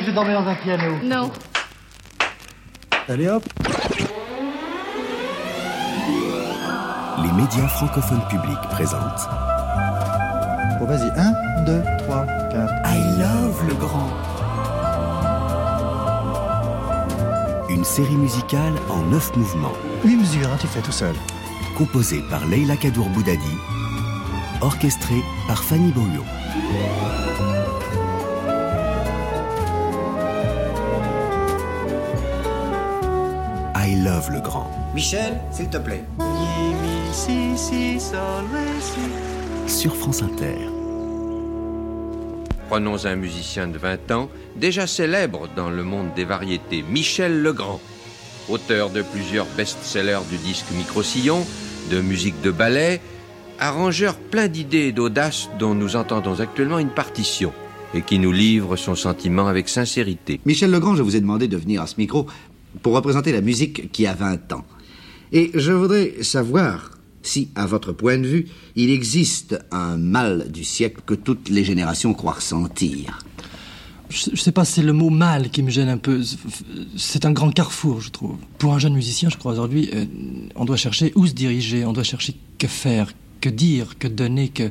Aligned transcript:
que 0.00 0.06
je 0.06 0.10
dormais 0.10 0.34
dans 0.34 0.46
un 0.46 0.54
piano. 0.54 0.96
Non. 1.02 1.30
Allez 3.08 3.28
hop 3.28 3.44
Les 7.22 7.32
médias 7.32 7.68
francophones 7.68 8.26
publics 8.28 8.60
présentent 8.70 9.28
Bon, 10.80 10.86
vas-y. 10.86 11.10
1, 11.16 11.64
2, 11.64 11.82
3, 12.06 12.26
4. 12.50 12.74
I 12.86 13.18
Love 13.18 13.68
le 13.68 13.74
Grand. 13.74 14.10
Une 17.68 17.84
série 17.84 18.16
musicale 18.16 18.72
en 18.90 19.02
neuf 19.10 19.34
mouvements, 19.36 19.72
8 20.04 20.16
mesures, 20.16 20.48
hein, 20.48 20.56
tu 20.60 20.66
fais 20.66 20.80
tout 20.80 20.92
seul. 20.92 21.14
composée 21.76 22.22
par 22.30 22.46
Leila 22.46 22.76
Kadour 22.76 23.08
Boudadi, 23.10 23.56
orchestrée 24.60 25.22
par 25.48 25.62
Fanny 25.62 25.90
Boyo. 25.90 26.22
Michel, 34.94 35.40
s'il 35.50 35.68
te 35.68 35.78
plaît. 35.78 36.04
Sur 39.66 39.96
France 39.96 40.22
Inter. 40.22 40.56
Prenons 42.68 43.06
un 43.06 43.16
musicien 43.16 43.66
de 43.66 43.76
20 43.76 44.10
ans, 44.12 44.30
déjà 44.56 44.86
célèbre 44.86 45.48
dans 45.56 45.68
le 45.68 45.82
monde 45.82 46.14
des 46.14 46.24
variétés, 46.24 46.84
Michel 46.88 47.42
Legrand, 47.42 47.80
auteur 48.48 48.90
de 48.90 49.02
plusieurs 49.02 49.46
best-sellers 49.56 50.20
du 50.30 50.36
disque 50.36 50.66
Micro-Sillon, 50.76 51.44
de 51.90 52.00
musique 52.00 52.40
de 52.40 52.52
ballet, 52.52 53.00
arrangeur 53.58 54.14
plein 54.16 54.46
d'idées 54.46 54.88
et 54.88 54.92
d'audace 54.92 55.50
dont 55.58 55.74
nous 55.74 55.96
entendons 55.96 56.38
actuellement 56.40 56.78
une 56.78 56.88
partition 56.88 57.52
et 57.94 58.02
qui 58.02 58.18
nous 58.18 58.32
livre 58.32 58.76
son 58.76 58.94
sentiment 58.94 59.46
avec 59.46 59.68
sincérité. 59.68 60.40
Michel 60.46 60.70
Legrand, 60.70 60.96
je 60.96 61.02
vous 61.02 61.16
ai 61.16 61.20
demandé 61.20 61.48
de 61.48 61.56
venir 61.56 61.82
à 61.82 61.86
ce 61.86 61.94
micro 61.98 62.26
pour 62.84 62.92
représenter 62.94 63.32
la 63.32 63.40
musique 63.40 63.90
qui 63.92 64.06
a 64.06 64.12
20 64.12 64.52
ans. 64.52 64.64
Et 65.32 65.50
je 65.54 65.72
voudrais 65.72 66.22
savoir 66.22 66.90
si, 67.22 67.48
à 67.54 67.64
votre 67.64 67.92
point 67.92 68.18
de 68.18 68.26
vue, 68.26 68.46
il 68.76 68.90
existe 68.90 69.58
un 69.72 69.96
mal 69.96 70.52
du 70.52 70.64
siècle 70.64 71.00
que 71.06 71.14
toutes 71.14 71.48
les 71.48 71.64
générations 71.64 72.12
croient 72.12 72.34
ressentir. 72.34 73.18
Je, 74.10 74.36
sais 74.36 74.52
pas, 74.52 74.66
c'est 74.66 74.82
le 74.82 74.92
mot 74.92 75.08
mal 75.08 75.48
qui 75.48 75.62
me 75.62 75.70
gêne 75.70 75.88
un 75.88 75.96
peu. 75.96 76.22
C'est 76.98 77.24
un 77.24 77.32
grand 77.32 77.50
carrefour, 77.50 78.02
je 78.02 78.10
trouve. 78.10 78.36
Pour 78.58 78.74
un 78.74 78.78
jeune 78.78 78.92
musicien, 78.92 79.30
je 79.30 79.38
crois 79.38 79.52
aujourd'hui, 79.52 79.88
euh, 79.94 80.04
on 80.54 80.66
doit 80.66 80.76
chercher 80.76 81.10
où 81.14 81.26
se 81.26 81.32
diriger, 81.32 81.86
on 81.86 81.94
doit 81.94 82.04
chercher 82.04 82.36
que 82.58 82.66
faire, 82.66 83.10
que 83.40 83.48
dire, 83.48 83.98
que 83.98 84.08
donner, 84.08 84.50
que 84.50 84.70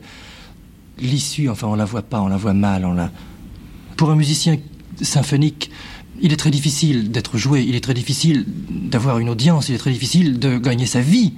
l'issue. 0.99 1.49
Enfin, 1.49 1.67
on 1.67 1.75
la 1.75 1.85
voit 1.85 2.03
pas, 2.03 2.21
on 2.21 2.27
la 2.27 2.37
voit 2.37 2.53
mal, 2.53 2.85
on 2.85 2.93
la. 2.93 3.11
Pour 3.97 4.11
un 4.11 4.15
musicien 4.15 4.59
symphonique, 5.01 5.71
il 6.23 6.31
est 6.31 6.37
très 6.37 6.51
difficile 6.51 7.11
d'être 7.11 7.37
joué, 7.37 7.63
il 7.67 7.75
est 7.75 7.83
très 7.83 7.93
difficile 7.93 8.45
d'avoir 8.69 9.19
une 9.19 9.29
audience, 9.29 9.67
il 9.67 9.75
est 9.75 9.77
très 9.77 9.91
difficile 9.91 10.39
de 10.39 10.57
gagner 10.57 10.85
sa 10.85 11.01
vie. 11.01 11.33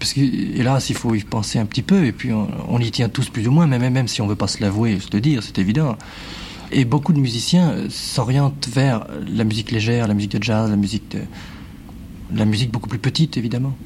Parce 0.00 0.12
que, 0.12 0.20
hélas, 0.20 0.90
il 0.90 0.96
faut 0.96 1.14
y 1.14 1.22
penser 1.22 1.60
un 1.60 1.66
petit 1.66 1.82
peu, 1.82 2.04
et 2.04 2.10
puis 2.10 2.30
on, 2.32 2.78
y 2.80 2.90
tient 2.90 3.08
tous 3.08 3.30
plus 3.30 3.46
ou 3.46 3.52
moins, 3.52 3.68
même, 3.68 3.88
même 3.92 4.08
si 4.08 4.20
on 4.20 4.26
veut 4.26 4.34
pas 4.34 4.48
se 4.48 4.60
l'avouer, 4.60 4.98
se 4.98 5.08
le 5.12 5.20
dire, 5.20 5.40
c'est 5.44 5.58
évident. 5.60 5.96
Et 6.72 6.84
beaucoup 6.84 7.12
de 7.12 7.20
musiciens 7.20 7.76
s'orientent 7.88 8.68
vers 8.74 9.06
la 9.24 9.44
musique 9.44 9.70
légère, 9.70 10.08
la 10.08 10.14
musique 10.14 10.32
de 10.32 10.42
jazz, 10.42 10.68
la 10.68 10.76
musique 10.76 11.12
de... 11.12 11.20
la 12.36 12.44
musique 12.44 12.72
beaucoup 12.72 12.88
plus 12.88 12.98
petite, 12.98 13.36
évidemment. 13.36 13.76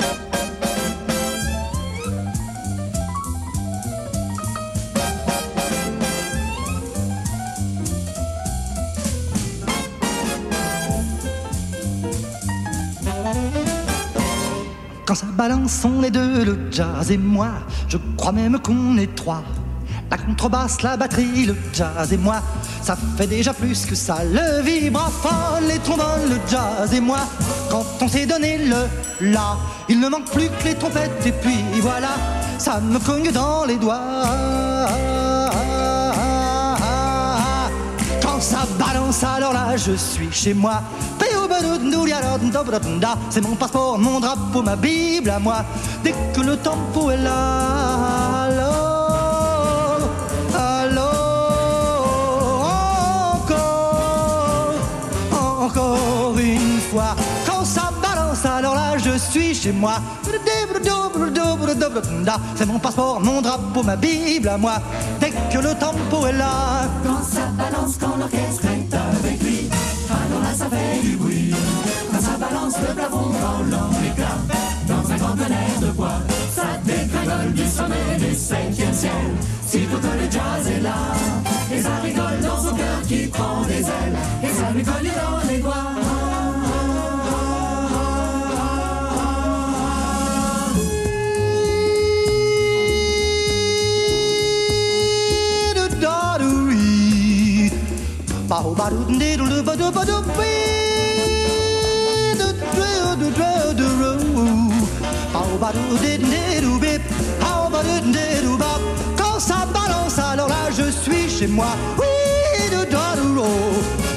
On 15.41 16.03
est 16.03 16.11
deux, 16.11 16.45
le 16.45 16.59
jazz 16.71 17.13
et 17.13 17.17
moi. 17.17 17.51
Je 17.89 17.97
crois 18.17 18.33
même 18.33 18.59
qu'on 18.59 18.99
est 18.99 19.15
trois. 19.15 19.45
La 20.11 20.17
contrebasse, 20.19 20.83
la 20.83 20.97
batterie, 20.97 21.47
le 21.47 21.55
jazz 21.73 22.13
et 22.13 22.17
moi. 22.17 22.43
Ça 22.83 22.97
fait 23.17 23.29
déjà 23.29 23.55
plus 23.55 23.87
que 23.87 23.95
ça. 23.95 24.19
Le 24.25 24.63
vibraphone, 24.63 25.69
les 25.69 25.79
trombones, 25.79 26.29
le 26.29 26.41
jazz 26.51 26.93
et 26.93 27.01
moi. 27.01 27.21
Quand 27.71 27.85
on 28.01 28.09
s'est 28.09 28.27
donné 28.27 28.59
le 28.59 28.89
la, 29.21 29.57
il 29.89 30.01
ne 30.01 30.09
manque 30.09 30.29
plus 30.31 30.49
que 30.49 30.65
les 30.65 30.75
trompettes. 30.75 31.25
Et 31.25 31.33
puis 31.33 31.63
voilà, 31.81 32.11
ça 32.59 32.81
me 32.81 32.99
cogne 32.99 33.31
dans 33.31 33.65
les 33.65 33.77
doigts. 33.77 34.01
Quand 38.21 38.41
ça 38.41 38.67
balance, 38.77 39.23
alors 39.23 39.53
là, 39.53 39.77
je 39.77 39.93
suis 39.93 40.33
chez 40.33 40.55
moi. 40.55 40.83
C'est 43.31 43.41
mon 43.41 43.55
passeport, 43.55 43.99
mon 43.99 44.21
drapeau, 44.21 44.63
ma 44.63 44.75
Bible 44.75 45.31
à 45.31 45.39
moi. 45.39 45.65
Dès 46.03 46.13
que 46.35 46.41
le 46.41 46.57
tempo 46.57 47.11
est 47.11 47.17
là, 47.19 48.47
alors, 48.49 50.01
alors, 50.57 51.05
encore, 53.35 54.75
encore 55.31 56.39
une 56.39 56.81
fois. 56.91 57.15
Quand 57.47 57.65
ça 57.65 57.91
balance, 58.03 58.45
alors 58.45 58.75
là, 58.75 58.99
je 58.99 59.17
suis 59.19 59.55
chez 59.55 59.73
moi. 59.73 60.01
C'est 62.57 62.67
mon 62.67 62.79
passeport, 62.79 63.21
mon 63.21 63.41
drapeau, 63.41 63.83
ma 63.83 63.97
Bible 63.97 64.49
à 64.49 64.59
moi. 64.59 64.81
Dès 65.21 65.31
que 65.31 65.59
le 65.59 65.75
tempo 65.75 66.27
est 66.27 66.33
là. 66.33 66.89
Quand 67.05 67.23
ça 67.23 67.47
balance, 67.57 67.97
quand 68.01 68.17
l'orchestre 68.19 68.65
est 68.65 68.95
avec 68.95 69.43
lui, 69.43 69.68
ça 70.59 70.69
fait 70.69 71.01
du 71.03 71.17
bruit. 71.17 71.55
Quand 72.11 72.21
ça 72.21 72.37
balance 72.37 72.75
le 72.81 72.95
plafond, 72.95 73.31
quand 73.41 73.91
éclate, 74.11 74.47
dans 74.89 75.13
un 75.13 75.17
grand 75.17 75.37
tonnerre 75.37 75.81
de 75.81 75.91
bois, 75.93 76.21
ça 76.55 76.67
dégringole 76.85 77.53
du 77.53 77.67
sommet 77.67 78.17
du 78.19 78.35
septième 78.35 78.93
ciel. 78.93 79.29
Sitôt 79.67 79.99
que 79.99 80.13
le 80.21 80.31
jazz 80.31 80.67
est 80.67 80.81
là, 80.81 80.99
et 81.73 81.81
ça 81.81 81.97
rigole 82.03 82.41
dans 82.43 82.61
son 82.61 82.75
cœur 82.75 83.01
qui 83.07 83.27
prend 83.29 83.63
des 83.69 83.83
ailes, 83.99 84.19
et 84.43 84.49
ça 84.49 84.71
lui 84.75 84.83
dans 84.83 85.49
les 85.49 85.59
doigts. 85.59 85.98
Quand 109.17 109.39
ça 109.39 109.67
balance, 109.73 110.19
alors 110.19 110.49
là 110.49 110.71
je 110.77 110.91
suis 110.91 111.29
chez 111.29 111.47
moi. 111.47 111.67
Oui, 111.99 112.07
de 112.71 112.85
do, 112.91 113.45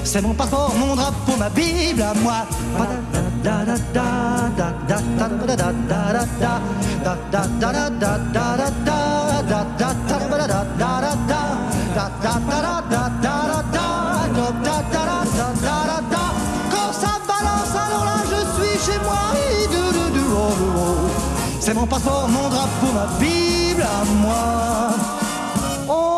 C'est 0.03 0.22
mon 0.22 0.34
passeport, 0.34 0.73
mon 0.79 0.96
drapeau, 0.96 1.35
ma 1.38 1.50
Bible 1.50 2.02
à 2.02 2.13
moi. 2.16 2.46
Quand 12.23 12.71
mon 21.81 21.87
passeport, 21.87 22.29
mon 22.29 22.47
drapeau, 22.47 22.91
ma 22.93 23.07
Bible 23.19 23.81
à 23.81 24.05
moi. 24.22 24.89
Oh. 25.89 26.11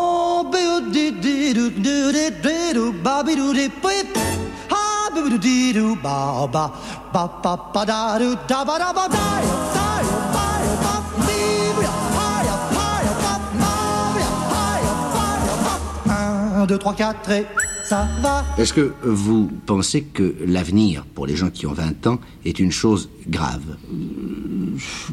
Un, 16.56 16.66
deux, 16.66 16.78
trois, 16.78 16.94
quatre 16.94 17.30
et 17.30 17.46
ça 17.84 18.08
va. 18.20 18.44
Est-ce 18.58 18.72
que 18.72 18.94
vous 19.02 19.50
pensez 19.66 20.02
que 20.02 20.34
l'avenir, 20.46 21.04
pour 21.14 21.26
les 21.26 21.36
gens 21.36 21.50
qui 21.50 21.66
ont 21.66 21.72
20 21.72 22.06
ans, 22.06 22.18
est 22.44 22.58
une 22.58 22.72
chose 22.72 23.10
grave? 23.28 23.76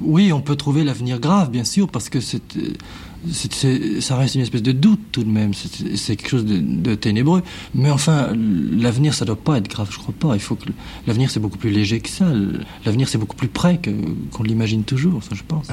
Oui, 0.01 0.31
on 0.33 0.41
peut 0.41 0.56
trouver 0.56 0.83
l'avenir 0.83 1.19
grave, 1.19 1.51
bien 1.51 1.63
sûr, 1.63 1.88
parce 1.89 2.09
que 2.09 2.19
c'est, 2.19 2.57
euh, 2.57 4.01
ça 4.01 4.15
reste 4.15 4.35
une 4.35 4.41
espèce 4.41 4.63
de 4.63 4.71
doute 4.71 5.01
tout 5.12 5.23
de 5.23 5.29
même. 5.29 5.53
C'est, 5.53 5.97
c'est 5.97 6.15
quelque 6.15 6.29
chose 6.29 6.45
de, 6.45 6.57
de 6.59 6.95
ténébreux. 6.95 7.44
Mais 7.75 7.91
enfin, 7.91 8.29
l'avenir, 8.35 9.13
ça 9.13 9.25
doit 9.25 9.35
pas 9.35 9.57
être 9.57 9.68
grave, 9.68 9.89
je 9.91 9.97
crois 10.00 10.15
pas. 10.18 10.35
Il 10.35 10.41
faut 10.41 10.56
que 10.56 10.65
l'avenir, 11.07 11.29
c'est 11.29 11.39
beaucoup 11.39 11.57
plus 11.57 11.71
léger 11.71 12.00
que 12.00 12.09
ça. 12.09 12.25
L'avenir, 12.85 13.09
c'est 13.09 13.18
beaucoup 13.18 13.35
plus 13.35 13.50
près 13.50 13.77
que, 13.77 13.91
qu'on 14.31 14.44
l'imagine 14.44 14.83
toujours, 14.83 15.23
ça, 15.23 15.35
je 15.35 15.44
pense. 15.47 15.68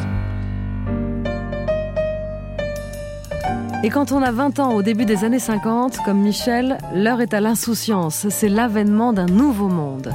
Et 3.84 3.90
quand 3.90 4.10
on 4.10 4.22
a 4.22 4.32
20 4.32 4.58
ans 4.58 4.74
au 4.74 4.82
début 4.82 5.04
des 5.04 5.24
années 5.24 5.38
50, 5.38 5.98
comme 6.04 6.18
Michel, 6.18 6.78
l'heure 6.92 7.20
est 7.20 7.32
à 7.32 7.40
l'insouciance, 7.40 8.26
c'est 8.28 8.48
l'avènement 8.48 9.12
d'un 9.12 9.26
nouveau 9.26 9.68
monde. 9.68 10.12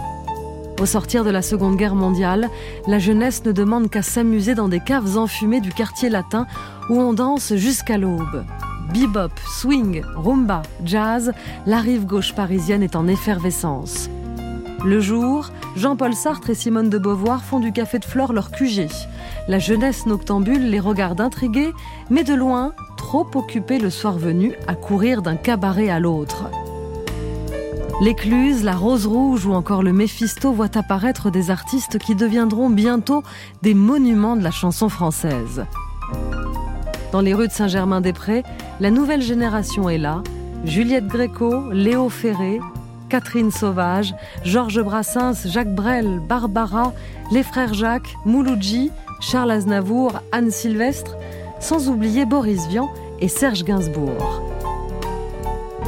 Au 0.82 0.86
sortir 0.86 1.24
de 1.24 1.30
la 1.30 1.42
Seconde 1.42 1.78
Guerre 1.78 1.96
mondiale, 1.96 2.50
la 2.88 3.00
jeunesse 3.00 3.46
ne 3.46 3.54
demande 3.54 3.90
qu'à 3.90 4.02
s'amuser 4.02 4.54
dans 4.54 4.68
des 4.68 4.82
caves 4.82 5.18
enfumées 5.18 5.62
du 5.62 5.72
quartier 5.72 6.10
latin 6.10 6.46
où 6.90 7.00
on 7.00 7.14
danse 7.14 7.54
jusqu'à 7.56 7.98
l'aube. 7.98 8.44
Bebop, 8.94 9.32
swing, 9.48 10.04
rumba, 10.14 10.64
jazz, 10.84 11.32
la 11.66 11.80
rive 11.80 12.06
gauche 12.06 12.34
parisienne 12.34 12.84
est 12.84 12.98
en 12.98 13.08
effervescence. 13.08 14.10
Le 14.84 15.00
jour, 15.00 15.52
Jean-Paul 15.78 16.14
Sartre 16.14 16.50
et 16.50 16.56
Simone 16.56 16.90
de 16.90 16.98
Beauvoir 16.98 17.42
font 17.46 17.62
du 17.62 17.72
café 17.72 18.00
de 18.00 18.06
flore 18.06 18.34
leur 18.34 18.52
QG. 18.52 18.90
La 19.48 19.58
jeunesse 19.58 20.06
noctambule 20.06 20.70
les 20.70 20.82
regarde 20.82 21.22
intrigués, 21.22 21.72
mais 22.10 22.26
de 22.26 22.34
loin, 22.34 22.74
trop 23.14 23.30
occupés 23.36 23.78
le 23.78 23.92
soir 23.92 24.18
venu 24.18 24.56
à 24.66 24.74
courir 24.74 25.22
d'un 25.22 25.36
cabaret 25.36 25.88
à 25.88 26.00
l'autre. 26.00 26.50
L'écluse, 28.02 28.64
la 28.64 28.76
rose 28.76 29.06
rouge 29.06 29.46
ou 29.46 29.54
encore 29.54 29.84
le 29.84 29.94
Méphisto 29.94 30.52
voient 30.52 30.76
apparaître 30.76 31.30
des 31.30 31.52
artistes 31.52 32.00
qui 32.00 32.16
deviendront 32.16 32.72
bientôt 32.72 33.22
des 33.62 33.76
monuments 33.76 34.36
de 34.36 34.42
la 34.42 34.50
chanson 34.50 34.90
française. 34.90 35.64
Dans 37.12 37.22
les 37.22 37.36
rues 37.36 37.50
de 37.50 37.54
Saint-Germain-des-Prés, 37.54 38.42
la 38.80 38.90
nouvelle 38.90 39.22
génération 39.22 39.90
est 39.90 40.00
là. 40.00 40.24
Juliette 40.66 41.06
Gréco, 41.06 41.70
Léo 41.72 42.10
Ferré, 42.10 42.60
Catherine 43.10 43.52
Sauvage, 43.52 44.16
Georges 44.44 44.82
Brassens, 44.82 45.46
Jacques 45.46 45.76
Brel, 45.76 46.20
Barbara, 46.28 46.94
les 47.32 47.44
frères 47.44 47.76
Jacques, 47.76 48.16
Mouloudji, 48.26 48.90
Charles 49.22 49.52
Aznavour, 49.52 50.14
Anne 50.32 50.50
Sylvestre, 50.50 51.16
sans 51.60 51.90
oublier 51.90 52.26
Boris 52.26 52.68
Vian 52.70 52.90
et 53.20 53.28
Serge 53.28 53.64
Gainsbourg. 53.64 54.42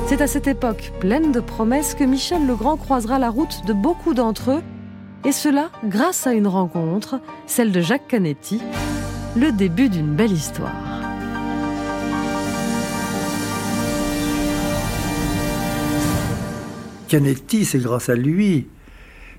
C'est 0.07 0.21
à 0.21 0.27
cette 0.27 0.47
époque 0.47 0.91
pleine 0.99 1.31
de 1.31 1.39
promesses 1.39 1.95
que 1.95 2.03
Michel 2.03 2.45
Legrand 2.45 2.77
croisera 2.77 3.17
la 3.19 3.29
route 3.29 3.61
de 3.65 3.73
beaucoup 3.73 4.13
d'entre 4.13 4.51
eux, 4.51 4.61
et 5.25 5.31
cela 5.31 5.69
grâce 5.83 6.27
à 6.27 6.33
une 6.33 6.47
rencontre, 6.47 7.19
celle 7.47 7.71
de 7.71 7.81
Jacques 7.81 8.07
Canetti, 8.07 8.61
le 9.35 9.51
début 9.51 9.89
d'une 9.89 10.15
belle 10.15 10.31
histoire. 10.31 10.71
Canetti, 17.07 17.65
c'est 17.65 17.79
grâce 17.79 18.09
à 18.09 18.15
lui 18.15 18.67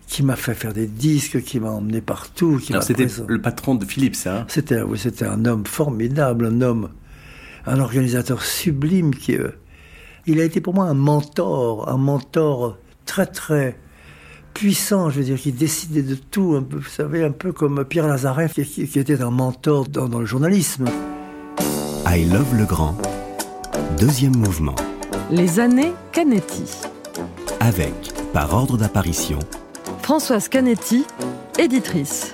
qui 0.07 0.23
m'a 0.23 0.37
fait 0.37 0.55
faire 0.55 0.73
des 0.73 0.87
disques, 0.87 1.43
qui 1.43 1.59
m'a 1.59 1.71
emmené 1.71 2.01
partout. 2.01 2.59
Qui 2.63 2.73
c'était 2.81 3.07
présent- 3.07 3.25
le 3.27 3.41
patron 3.41 3.75
de 3.75 3.85
Philips, 3.85 4.17
hein? 4.27 4.45
C'était, 4.49 4.81
oui, 4.83 4.99
c'était 4.99 5.27
un 5.27 5.45
homme 5.45 5.67
formidable, 5.67 6.47
un 6.47 6.61
homme, 6.61 6.91
un 7.67 7.81
organisateur 7.81 8.43
sublime 8.45 9.15
qui, 9.15 9.37
euh, 9.37 9.51
il 10.27 10.41
a 10.41 10.45
été 10.45 10.61
pour 10.61 10.75
moi 10.75 10.85
un 10.87 10.95
mentor, 10.95 11.89
un 11.89 11.97
mentor 11.97 12.77
très 13.05 13.27
très 13.27 13.79
puissant, 14.55 15.11
je 15.11 15.19
veux 15.19 15.25
dire, 15.25 15.39
qui 15.39 15.53
décidait 15.53 16.03
de 16.03 16.15
tout, 16.15 16.55
un 16.57 16.63
peu, 16.63 16.77
vous 16.79 16.89
savez, 16.89 17.23
un 17.25 17.31
peu 17.33 17.53
comme 17.53 17.85
Pierre 17.85 18.07
Lazareff, 18.09 18.55
qui, 18.55 18.65
qui- 18.65 18.89
qui 18.89 18.99
était 18.99 19.21
un 19.21 19.31
mentor 19.31 19.87
dans, 19.89 20.09
dans 20.09 20.19
le 20.21 20.27
journalisme. 20.27 20.87
I 22.07 22.25
Love 22.25 22.55
le 22.57 22.65
Grand. 22.65 22.97
Deuxième 23.99 24.37
mouvement. 24.37 24.75
Les 25.31 25.61
années 25.61 25.93
Canetti. 26.13 26.65
Avec, 27.61 27.93
par 28.33 28.55
ordre 28.55 28.77
d'apparition, 28.79 29.39
Françoise 30.03 30.49
Canetti, 30.49 31.05
éditrice. 31.59 32.33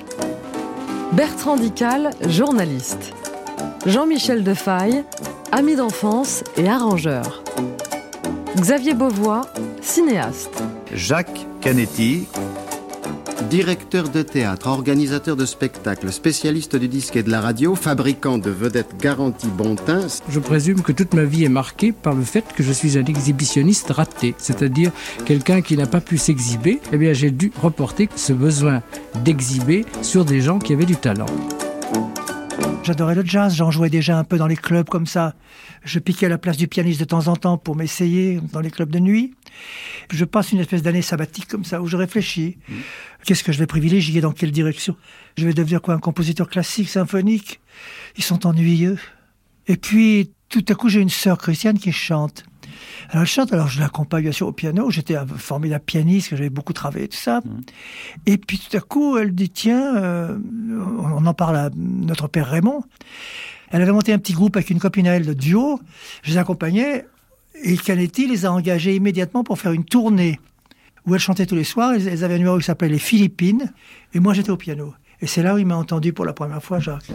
Bertrand 1.12 1.56
Dical, 1.56 2.11
journaliste. 2.29 3.12
Jean-Michel 3.84 4.44
Defaille, 4.44 5.02
ami 5.50 5.75
d'enfance 5.75 6.44
et 6.56 6.69
arrangeur. 6.69 7.43
Xavier 8.56 8.94
Beauvois, 8.94 9.43
cinéaste. 9.81 10.62
Jacques 10.94 11.46
Canetti, 11.61 12.29
directeur 13.50 14.08
de 14.08 14.23
théâtre, 14.23 14.69
organisateur 14.69 15.34
de 15.34 15.44
spectacles, 15.44 16.12
spécialiste 16.12 16.76
du 16.76 16.87
disque 16.87 17.17
et 17.17 17.25
de 17.25 17.31
la 17.31 17.40
radio, 17.40 17.75
fabricant 17.75 18.38
de 18.38 18.50
vedettes 18.50 18.96
garanties 19.00 19.49
Bontin. 19.49 20.06
Je 20.29 20.38
présume 20.38 20.82
que 20.82 20.93
toute 20.93 21.14
ma 21.14 21.25
vie 21.25 21.44
est 21.44 21.49
marquée 21.49 21.90
par 21.90 22.14
le 22.14 22.23
fait 22.23 22.44
que 22.55 22.62
je 22.62 22.70
suis 22.70 22.96
un 22.99 23.05
exhibitionniste 23.05 23.90
raté, 23.90 24.37
c'est-à-dire 24.38 24.93
quelqu'un 25.25 25.61
qui 25.61 25.76
n'a 25.76 25.87
pas 25.87 26.00
pu 26.00 26.19
s'exhiber. 26.19 26.81
Eh 26.93 26.99
bien, 26.99 27.14
j'ai 27.14 27.32
dû 27.32 27.50
reporter 27.61 28.08
ce 28.14 28.32
besoin 28.32 28.81
d'exhiber 29.25 29.84
sur 30.02 30.25
des 30.25 30.40
gens 30.40 30.61
qui 30.61 30.73
avaient 30.73 30.87
du 30.87 30.96
talent. 30.96 31.26
J'adorais 32.84 33.14
le 33.14 33.25
jazz, 33.25 33.55
j'en 33.55 33.70
jouais 33.70 33.90
déjà 33.90 34.19
un 34.19 34.25
peu 34.25 34.38
dans 34.38 34.49
les 34.49 34.56
clubs 34.56 34.88
comme 34.88 35.06
ça. 35.06 35.37
Je 35.84 36.00
piquais 36.00 36.26
à 36.26 36.29
la 36.29 36.38
place 36.38 36.56
du 36.56 36.67
pianiste 36.67 36.99
de 36.99 37.05
temps 37.05 37.29
en 37.29 37.37
temps 37.37 37.56
pour 37.56 37.76
m'essayer 37.76 38.40
dans 38.52 38.58
les 38.61 38.73
clubs 38.73 38.90
de 38.90 38.99
nuit. 38.99 39.34
Je 40.11 40.25
passe 40.25 40.50
une 40.50 40.58
espèce 40.58 40.82
d'année 40.82 41.00
sabbatique 41.00 41.46
comme 41.46 41.64
ça 41.64 41.81
où 41.81 41.87
je 41.87 41.96
réfléchis. 41.96 42.58
Qu'est-ce 43.25 43.44
que 43.44 43.52
je 43.52 43.58
vais 43.61 43.69
privilégier 43.69 44.20
Dans 44.20 44.32
quelle 44.32 44.50
direction? 44.50 44.96
Je 45.38 45.46
vais 45.46 45.55
devenir 45.55 45.81
quoi 45.81 45.94
Un 45.94 46.00
compositeur 46.00 46.49
classique, 46.49 46.88
symphonique? 46.88 47.61
Ils 48.17 48.25
sont 48.25 48.46
ennuyeux. 48.46 48.99
Et 49.69 49.76
puis, 49.76 50.32
tout 50.49 50.64
à 50.69 50.75
coup, 50.75 50.88
j'ai 50.88 51.00
une 51.00 51.08
sœur 51.08 51.38
chrétienne 51.38 51.79
qui 51.79 51.93
chante. 51.93 52.44
Alors, 53.11 53.23
elle 53.23 53.29
chante, 53.29 53.52
alors 53.52 53.69
je 53.69 53.81
l'accompagne 53.81 54.23
bien 54.23 54.32
sûr 54.32 54.46
au 54.46 54.52
piano. 54.52 54.90
J'étais 54.90 55.17
un 55.17 55.26
formidable 55.26 55.84
pianiste, 55.84 56.31
que 56.31 56.37
j'avais 56.37 56.50
beaucoup 56.50 56.73
travaillé, 56.73 57.08
tout 57.08 57.17
ça. 57.17 57.40
Et 58.26 58.38
puis 58.38 58.58
tout 58.58 58.76
à 58.76 58.81
coup, 58.81 59.17
elle 59.19 59.34
dit 59.34 59.50
tiens, 59.50 59.96
euh, 59.96 60.38
on 60.99 61.26
en 61.26 61.34
parle 61.34 61.56
à 61.56 61.70
notre 61.76 62.29
père 62.29 62.49
Raymond. 62.49 62.82
Elle 63.70 63.82
avait 63.82 63.93
monté 63.93 64.12
un 64.12 64.19
petit 64.19 64.34
groupe 64.34 64.56
avec 64.56 64.70
une 64.70 64.79
copine 64.79 65.08
à 65.08 65.12
elle 65.12 65.26
de 65.26 65.32
duo. 65.32 65.81
Je 66.23 66.32
les 66.32 66.38
accompagnais 66.38 67.06
et 67.62 67.76
Canetti 67.76 68.26
les 68.26 68.44
a 68.44 68.52
engagés 68.52 68.94
immédiatement 68.94 69.44
pour 69.44 69.58
faire 69.58 69.73
une 69.73 69.84
tournée 69.84 70.38
où 71.06 71.14
elle 71.14 71.20
chantait 71.20 71.46
tous 71.46 71.55
les 71.55 71.64
soirs. 71.64 71.93
Elles 71.94 72.06
elles 72.08 72.25
avaient 72.25 72.34
un 72.34 72.38
numéro 72.38 72.58
qui 72.58 72.64
s'appelait 72.64 72.88
Les 72.88 72.99
Philippines 72.99 73.73
et 74.14 74.20
moi 74.20 74.34
j'étais 74.34 74.50
au 74.50 74.56
piano. 74.56 74.94
Et 75.22 75.28
c'est 75.28 75.44
là 75.44 75.54
où 75.54 75.58
il 75.58 75.66
m'a 75.66 75.76
entendu 75.76 76.12
pour 76.12 76.24
la 76.24 76.32
première 76.32 76.60
fois, 76.60 76.80
Jacques. 76.80 77.12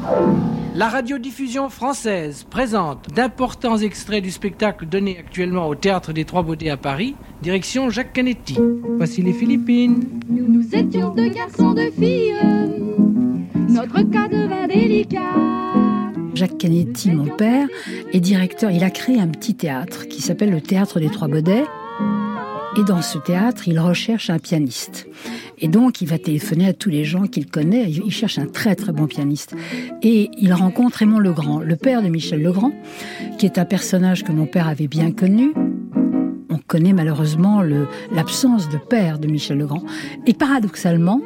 La 0.75 0.87
radiodiffusion 0.87 1.67
française 1.67 2.45
présente 2.49 3.09
d'importants 3.13 3.77
extraits 3.77 4.23
du 4.23 4.31
spectacle 4.31 4.85
donné 4.85 5.17
actuellement 5.19 5.67
au 5.67 5.75
Théâtre 5.75 6.13
des 6.13 6.23
Trois 6.23 6.41
Baudets 6.41 6.69
à 6.69 6.77
Paris, 6.77 7.15
direction 7.41 7.89
Jacques 7.89 8.13
Canetti. 8.13 8.57
Voici 8.95 9.21
les 9.21 9.33
Philippines. 9.33 10.21
Nous, 10.29 10.47
nous 10.47 10.73
étions 10.73 11.09
deux 11.09 11.27
garçons, 11.27 11.73
deux 11.73 11.91
filles. 11.91 12.33
Notre 13.67 14.01
cas 14.03 14.29
devint 14.29 14.67
délicat. 14.67 15.19
Jacques 16.33 16.57
Canetti, 16.59 17.11
mon 17.11 17.25
père, 17.25 17.67
est 18.13 18.21
directeur. 18.21 18.71
Il 18.71 18.85
a 18.85 18.89
créé 18.89 19.19
un 19.19 19.27
petit 19.27 19.55
théâtre 19.55 20.07
qui 20.07 20.21
s'appelle 20.21 20.51
le 20.51 20.61
Théâtre 20.61 21.01
des 21.01 21.09
Trois 21.09 21.27
Baudets. 21.27 21.65
Et 22.77 22.83
dans 22.83 23.01
ce 23.01 23.17
théâtre, 23.17 23.67
il 23.67 23.79
recherche 23.79 24.29
un 24.29 24.37
pianiste. 24.37 25.07
Et 25.57 25.67
donc, 25.67 26.01
il 26.01 26.07
va 26.07 26.19
téléphoner 26.19 26.67
à 26.67 26.73
tous 26.73 26.91
les 26.91 27.05
gens 27.05 27.23
qu'il 27.23 27.47
connaît. 27.47 27.89
Il 27.89 28.11
cherche 28.11 28.37
un 28.37 28.45
très 28.45 28.75
très 28.75 28.91
bon 28.91 29.07
pianiste. 29.07 29.55
Et 30.03 30.29
il 30.37 30.53
rencontre 30.53 30.97
Raymond 30.99 31.17
Legrand, 31.17 31.59
le 31.59 31.75
père 31.75 32.03
de 32.03 32.07
Michel 32.07 32.43
Legrand, 32.43 32.71
qui 33.39 33.47
est 33.47 33.57
un 33.57 33.65
personnage 33.65 34.23
que 34.23 34.31
mon 34.31 34.45
père 34.45 34.67
avait 34.67 34.87
bien 34.87 35.11
connu. 35.11 35.53
On 36.51 36.59
connaît 36.67 36.93
malheureusement 36.93 37.63
l'absence 38.11 38.69
de 38.69 38.77
père 38.77 39.17
de 39.17 39.27
Michel 39.27 39.57
Legrand. 39.57 39.83
Et 40.27 40.35
paradoxalement, 40.35 41.19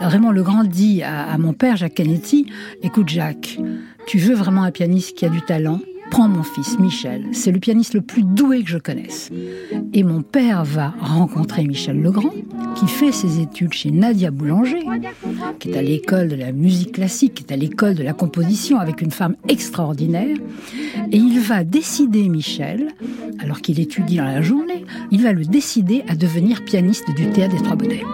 Raymond 0.00 0.30
Legrand 0.30 0.64
dit 0.64 1.02
à, 1.02 1.30
à 1.30 1.36
mon 1.36 1.52
père, 1.52 1.76
Jacques 1.76 1.96
Canetti, 1.96 2.46
écoute 2.82 3.10
Jacques, 3.10 3.58
tu 4.06 4.16
veux 4.16 4.34
vraiment 4.34 4.62
un 4.62 4.70
pianiste 4.70 5.18
qui 5.18 5.26
a 5.26 5.28
du 5.28 5.42
talent? 5.42 5.80
Prends 6.10 6.28
mon 6.28 6.42
fils 6.42 6.78
Michel, 6.78 7.26
c'est 7.32 7.52
le 7.52 7.60
pianiste 7.60 7.94
le 7.94 8.00
plus 8.00 8.22
doué 8.22 8.62
que 8.64 8.70
je 8.70 8.78
connaisse. 8.78 9.30
Et 9.92 10.02
mon 10.02 10.22
père 10.22 10.64
va 10.64 10.94
rencontrer 11.00 11.64
Michel 11.64 12.00
Legrand, 12.00 12.32
qui 12.74 12.86
fait 12.86 13.12
ses 13.12 13.40
études 13.40 13.72
chez 13.72 13.90
Nadia 13.90 14.30
Boulanger, 14.30 14.80
qui 15.58 15.70
est 15.70 15.76
à 15.76 15.82
l'école 15.82 16.28
de 16.28 16.34
la 16.34 16.52
musique 16.52 16.92
classique, 16.92 17.34
qui 17.34 17.44
est 17.44 17.52
à 17.52 17.56
l'école 17.56 17.94
de 17.94 18.02
la 18.02 18.14
composition 18.14 18.78
avec 18.78 19.00
une 19.02 19.10
femme 19.10 19.36
extraordinaire. 19.48 20.36
Et 21.12 21.16
il 21.16 21.38
va 21.40 21.62
décider, 21.62 22.28
Michel, 22.28 22.88
alors 23.38 23.60
qu'il 23.60 23.78
étudie 23.78 24.16
dans 24.16 24.24
la 24.24 24.42
journée, 24.42 24.84
il 25.10 25.22
va 25.22 25.32
le 25.32 25.44
décider 25.44 26.02
à 26.08 26.16
devenir 26.16 26.64
pianiste 26.64 27.06
du 27.16 27.30
théâtre 27.30 27.56
des 27.56 27.62
Trois 27.62 27.76
Baudets. 27.76 28.04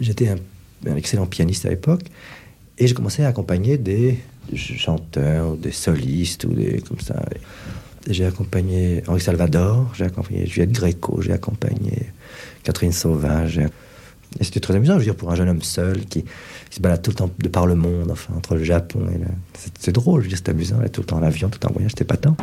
J'étais 0.00 0.28
un, 0.28 0.36
un 0.90 0.96
excellent 0.96 1.26
pianiste 1.26 1.66
à 1.66 1.70
l'époque 1.70 2.04
et 2.78 2.86
j'ai 2.86 2.94
commencé 2.94 3.22
à 3.22 3.28
accompagner 3.28 3.76
des 3.76 4.18
chanteurs, 4.56 5.56
des 5.56 5.72
solistes 5.72 6.44
ou 6.44 6.52
des 6.52 6.80
comme 6.80 7.00
ça. 7.00 7.22
J'ai 8.08 8.24
accompagné 8.24 9.02
Henri 9.06 9.20
Salvador, 9.20 9.92
j'ai 9.94 10.04
accompagné 10.04 10.46
Juliette 10.46 10.72
Gréco, 10.72 11.20
j'ai 11.20 11.32
accompagné 11.32 12.12
Catherine 12.62 12.92
Sauvage. 12.92 13.60
Et 14.38 14.44
c'était 14.44 14.60
très 14.60 14.76
amusant, 14.76 14.94
je 14.94 14.98
veux 14.98 15.04
dire, 15.04 15.16
pour 15.16 15.30
un 15.30 15.34
jeune 15.34 15.48
homme 15.48 15.62
seul 15.62 16.04
qui, 16.06 16.24
se 16.70 16.80
balade 16.80 17.02
tout 17.02 17.10
le 17.10 17.16
temps 17.16 17.30
de 17.36 17.48
par 17.48 17.66
le 17.66 17.74
monde, 17.74 18.14
entre 18.36 18.54
le 18.54 18.62
Japon 18.62 19.00
et 19.12 19.18
le... 19.18 19.26
C'est, 19.78 19.90
drôle, 19.90 20.20
je 20.20 20.26
veux 20.26 20.28
dire, 20.28 20.38
c'est 20.38 20.50
amusant, 20.50 20.76
tout 20.92 21.00
le 21.00 21.06
temps 21.06 21.16
en 21.16 21.22
avion, 21.22 21.48
tout 21.48 21.56
le 21.56 21.58
temps 21.58 21.70
en 21.70 21.72
voyage, 21.72 21.90
c'était 21.90 22.04
pas 22.04 22.16
tant. 22.16 22.36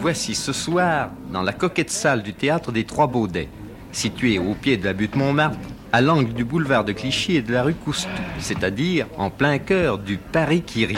Voici 0.00 0.36
ce 0.36 0.52
soir, 0.52 1.10
dans 1.32 1.42
la 1.42 1.52
coquette 1.52 1.90
salle 1.90 2.22
du 2.22 2.34
théâtre 2.34 2.70
des 2.70 2.84
Trois 2.84 3.08
Baudets, 3.08 3.48
située 3.90 4.38
au 4.38 4.54
pied 4.54 4.76
de 4.76 4.84
la 4.84 4.92
butte 4.92 5.16
Montmartre, 5.16 5.58
à 5.92 6.00
l'angle 6.00 6.34
du 6.34 6.44
boulevard 6.44 6.84
de 6.84 6.92
Clichy 6.92 7.36
et 7.36 7.42
de 7.42 7.52
la 7.52 7.64
rue 7.64 7.74
Coustou, 7.74 8.08
c'est-à-dire 8.38 9.06
en 9.16 9.30
plein 9.30 9.58
cœur 9.58 9.98
du 9.98 10.18
Paris 10.18 10.62
qui 10.62 10.86
rit. 10.86 10.96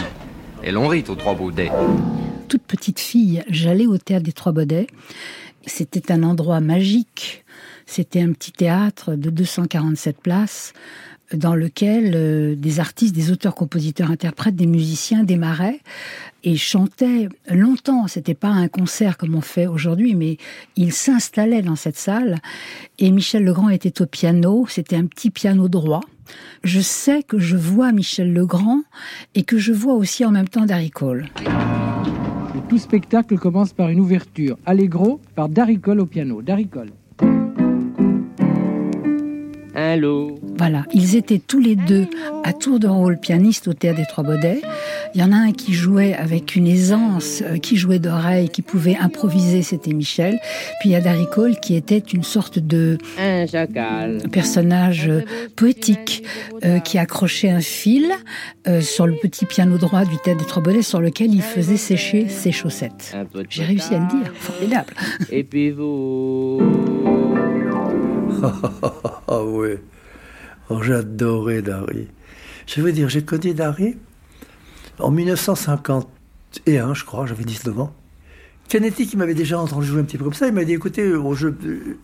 Et 0.62 0.72
l'on 0.72 0.88
aux 0.88 1.14
Trois 1.14 1.34
Baudets. 1.34 1.70
Toute 2.48 2.62
petite 2.62 3.00
fille, 3.00 3.42
j'allais 3.48 3.86
au 3.86 3.96
théâtre 3.96 4.24
des 4.24 4.32
Trois 4.32 4.52
Baudets. 4.52 4.88
C'était 5.66 6.12
un 6.12 6.22
endroit 6.22 6.60
magique. 6.60 7.44
C'était 7.86 8.20
un 8.20 8.32
petit 8.32 8.52
théâtre 8.52 9.14
de 9.14 9.30
247 9.30 10.20
places 10.20 10.74
dans 11.32 11.54
lequel 11.54 12.12
euh, 12.14 12.54
des 12.56 12.80
artistes, 12.80 13.14
des 13.14 13.30
auteurs, 13.30 13.54
compositeurs, 13.54 14.10
interprètes, 14.10 14.56
des 14.56 14.66
musiciens 14.66 15.22
démarraient 15.22 15.80
et 16.42 16.56
chantaient 16.56 17.28
longtemps. 17.48 18.06
C'était 18.08 18.34
pas 18.34 18.48
un 18.48 18.68
concert 18.68 19.16
comme 19.16 19.36
on 19.36 19.40
fait 19.40 19.66
aujourd'hui, 19.66 20.14
mais 20.14 20.38
ils 20.76 20.92
s'installaient 20.92 21.62
dans 21.62 21.76
cette 21.76 21.96
salle. 21.96 22.38
Et 22.98 23.10
Michel 23.10 23.44
Legrand 23.44 23.70
était 23.70 24.02
au 24.02 24.06
piano. 24.06 24.66
C'était 24.68 24.96
un 24.96 25.06
petit 25.06 25.30
piano 25.30 25.68
droit. 25.68 26.02
Je 26.62 26.80
sais 26.80 27.22
que 27.22 27.38
je 27.38 27.56
vois 27.56 27.92
Michel 27.92 28.32
Legrand 28.32 28.82
et 29.34 29.42
que 29.44 29.58
je 29.58 29.72
vois 29.72 29.94
aussi 29.94 30.24
en 30.24 30.30
même 30.30 30.48
temps 30.48 30.66
Darry 30.66 30.90
Cole. 30.90 31.26
Tout 32.68 32.78
spectacle 32.78 33.36
commence 33.38 33.72
par 33.72 33.88
une 33.88 33.98
ouverture 33.98 34.56
allegro 34.66 35.20
par 35.34 35.48
Darry 35.48 35.80
Cole 35.80 36.00
au 36.00 36.06
piano. 36.06 36.42
Darry 36.42 36.68
Cole. 36.68 36.90
Allô? 39.74 40.38
Voilà, 40.60 40.84
ils 40.92 41.16
étaient 41.16 41.38
tous 41.38 41.58
les 41.58 41.74
deux 41.74 42.06
à 42.44 42.52
tour 42.52 42.78
de 42.78 42.86
rôle 42.86 43.18
pianiste 43.18 43.66
au 43.66 43.72
Théâtre 43.72 43.96
des 43.96 44.04
Trois 44.04 44.24
Baudets. 44.24 44.60
Il 45.14 45.20
y 45.22 45.24
en 45.24 45.32
a 45.32 45.36
un 45.36 45.52
qui 45.52 45.72
jouait 45.72 46.12
avec 46.12 46.54
une 46.54 46.66
aisance, 46.66 47.40
euh, 47.40 47.56
qui 47.56 47.78
jouait 47.78 47.98
d'oreille, 47.98 48.50
qui 48.50 48.60
pouvait 48.60 48.94
improviser, 48.94 49.62
c'était 49.62 49.94
Michel. 49.94 50.38
Puis 50.78 50.90
il 50.90 50.92
y 50.92 50.96
a 50.96 51.00
Darry 51.00 51.24
Cole 51.32 51.58
qui 51.60 51.76
était 51.76 51.96
une 51.96 52.22
sorte 52.22 52.58
de 52.58 52.98
Un 53.18 53.46
chacal. 53.46 54.18
personnage 54.30 55.08
euh, 55.08 55.22
poétique 55.56 56.24
euh, 56.62 56.78
qui 56.78 56.98
accrochait 56.98 57.48
un 57.48 57.62
fil 57.62 58.10
euh, 58.68 58.82
sur 58.82 59.06
le 59.06 59.14
petit 59.14 59.46
piano 59.46 59.78
droit 59.78 60.04
du 60.04 60.18
Théâtre 60.18 60.40
des 60.40 60.46
Trois 60.46 60.62
Baudets 60.62 60.82
sur 60.82 61.00
lequel 61.00 61.32
il 61.32 61.40
faisait 61.40 61.78
sécher 61.78 62.28
ses 62.28 62.52
chaussettes. 62.52 63.16
J'ai 63.48 63.64
réussi 63.64 63.94
à 63.94 63.98
le 64.00 64.08
dire, 64.08 64.30
formidable. 64.34 64.92
Et 65.30 65.42
puis 65.42 65.70
vous 65.70 66.60
Ah 69.26 69.42
ouais. 69.42 69.78
Oh, 70.70 70.80
J'adorais 70.82 71.62
Dari. 71.62 72.06
Je 72.66 72.80
veux 72.80 72.92
dire, 72.92 73.08
j'ai 73.08 73.22
connu 73.22 73.52
Dari 73.54 73.96
en 74.98 75.10
1951, 75.10 76.94
je 76.94 77.04
crois, 77.04 77.26
j'avais 77.26 77.44
19 77.44 77.80
ans. 77.80 77.92
Canetti, 78.68 79.06
qui 79.08 79.16
m'avait 79.16 79.34
déjà 79.34 79.58
entendu 79.58 79.86
jouer 79.86 80.00
un 80.00 80.04
petit 80.04 80.16
peu 80.18 80.24
comme 80.24 80.34
ça, 80.34 80.46
il 80.46 80.52
m'a 80.52 80.64
dit 80.64 80.74
écoutez, 80.74 81.02
euh, 81.02 81.34
je- 81.34 81.48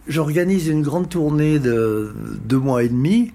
j'organise 0.08 0.66
une 0.66 0.82
grande 0.82 1.08
tournée 1.08 1.58
de 1.60 2.12
deux 2.44 2.58
mois 2.58 2.82
et 2.82 2.88
demi 2.88 3.30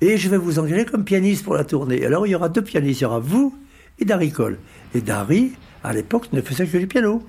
et 0.00 0.16
je 0.16 0.28
vais 0.28 0.36
vous 0.36 0.58
engager 0.60 0.84
comme 0.84 1.02
pianiste 1.04 1.42
pour 1.44 1.54
la 1.54 1.64
tournée. 1.64 2.04
Alors 2.06 2.26
il 2.26 2.30
y 2.30 2.34
aura 2.36 2.48
deux 2.48 2.62
pianistes, 2.62 3.00
il 3.00 3.04
y 3.04 3.06
aura 3.06 3.18
vous 3.18 3.52
et 3.98 4.04
Dari 4.04 4.30
Cole. 4.30 4.58
Et 4.94 5.00
Dari, 5.00 5.52
à 5.82 5.92
l'époque, 5.92 6.28
ne 6.32 6.40
faisait 6.42 6.66
que 6.66 6.78
du 6.78 6.86
piano. 6.86 7.22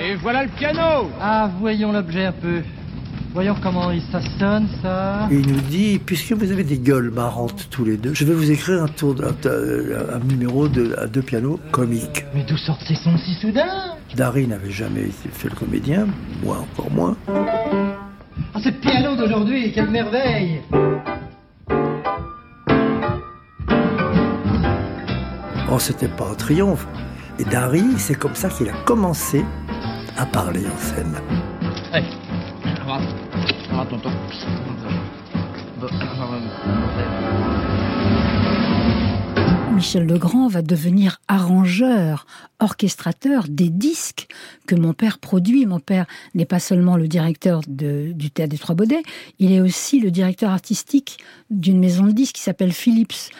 Et 0.00 0.14
voilà 0.22 0.44
le 0.44 0.50
piano 0.56 1.08
Ah, 1.20 1.50
voyons 1.58 1.90
l'objet 1.90 2.26
un 2.26 2.32
peu. 2.32 2.60
Voyons 3.32 3.54
comment 3.62 3.90
il- 3.92 4.02
ça 4.10 4.20
sonne, 4.38 4.66
ça. 4.82 5.28
Il 5.30 5.46
nous 5.46 5.60
dit, 5.60 6.00
puisque 6.04 6.32
vous 6.32 6.50
avez 6.50 6.64
des 6.64 6.78
gueules 6.78 7.10
marrantes 7.10 7.68
tous 7.70 7.84
les 7.84 7.96
deux, 7.96 8.12
je 8.12 8.24
vais 8.24 8.34
vous 8.34 8.50
écrire 8.50 8.82
un, 8.82 8.88
tour 8.88 9.14
de- 9.14 9.24
un, 9.24 10.16
un 10.16 10.18
numéro 10.18 10.66
de, 10.68 10.94
à 10.98 11.06
deux 11.06 11.22
pianos 11.22 11.60
comiques. 11.70 12.24
Mais 12.34 12.44
d'où 12.48 12.56
sortent 12.56 12.82
ces 12.86 12.96
sons 12.96 13.16
si 13.18 13.34
soudains 13.34 13.94
Dari 14.16 14.48
n'avait 14.48 14.70
jamais 14.72 15.02
été- 15.02 15.28
fait 15.32 15.48
le 15.48 15.54
comédien, 15.54 16.06
moi 16.42 16.58
encore 16.58 16.90
moins. 16.90 17.16
Ah, 17.28 18.58
ce 18.62 18.70
piano 18.70 19.14
d'aujourd'hui, 19.16 19.72
quelle 19.72 19.90
merveille 19.90 20.60
Oh, 25.72 25.78
c'était 25.78 26.08
pas 26.08 26.30
un 26.32 26.34
triomphe. 26.34 26.86
Et 27.38 27.44
Dari, 27.44 27.84
c'est 27.96 28.16
comme 28.18 28.34
ça 28.34 28.48
qu'il 28.48 28.68
a 28.68 28.72
commencé 28.84 29.44
à 30.18 30.26
parler 30.26 30.62
en 30.66 30.78
scène. 30.78 31.14
Tonton. 33.88 34.10
Bon, 35.80 35.86
Michel 39.74 40.06
Legrand 40.06 40.48
va 40.48 40.60
devenir 40.60 41.20
arrangeur, 41.28 42.26
orchestrateur 42.58 43.44
des 43.48 43.68
disques 43.70 44.26
que 44.66 44.74
mon 44.74 44.92
père 44.92 45.18
produit. 45.18 45.66
Mon 45.66 45.78
père 45.78 46.06
n'est 46.34 46.44
pas 46.44 46.58
seulement 46.58 46.96
le 46.96 47.06
directeur 47.06 47.60
de- 47.68 48.12
du 48.12 48.30
Théâtre 48.30 48.50
des 48.50 48.58
Trois 48.58 48.74
Baudets, 48.74 49.02
il 49.38 49.52
est 49.52 49.60
aussi 49.60 50.00
le 50.00 50.10
directeur 50.10 50.50
artistique 50.50 51.18
d'une 51.48 51.78
maison 51.78 52.04
de 52.06 52.12
disques 52.12 52.34
qui 52.36 52.42
s'appelle 52.42 52.72
Philips. 52.72 53.30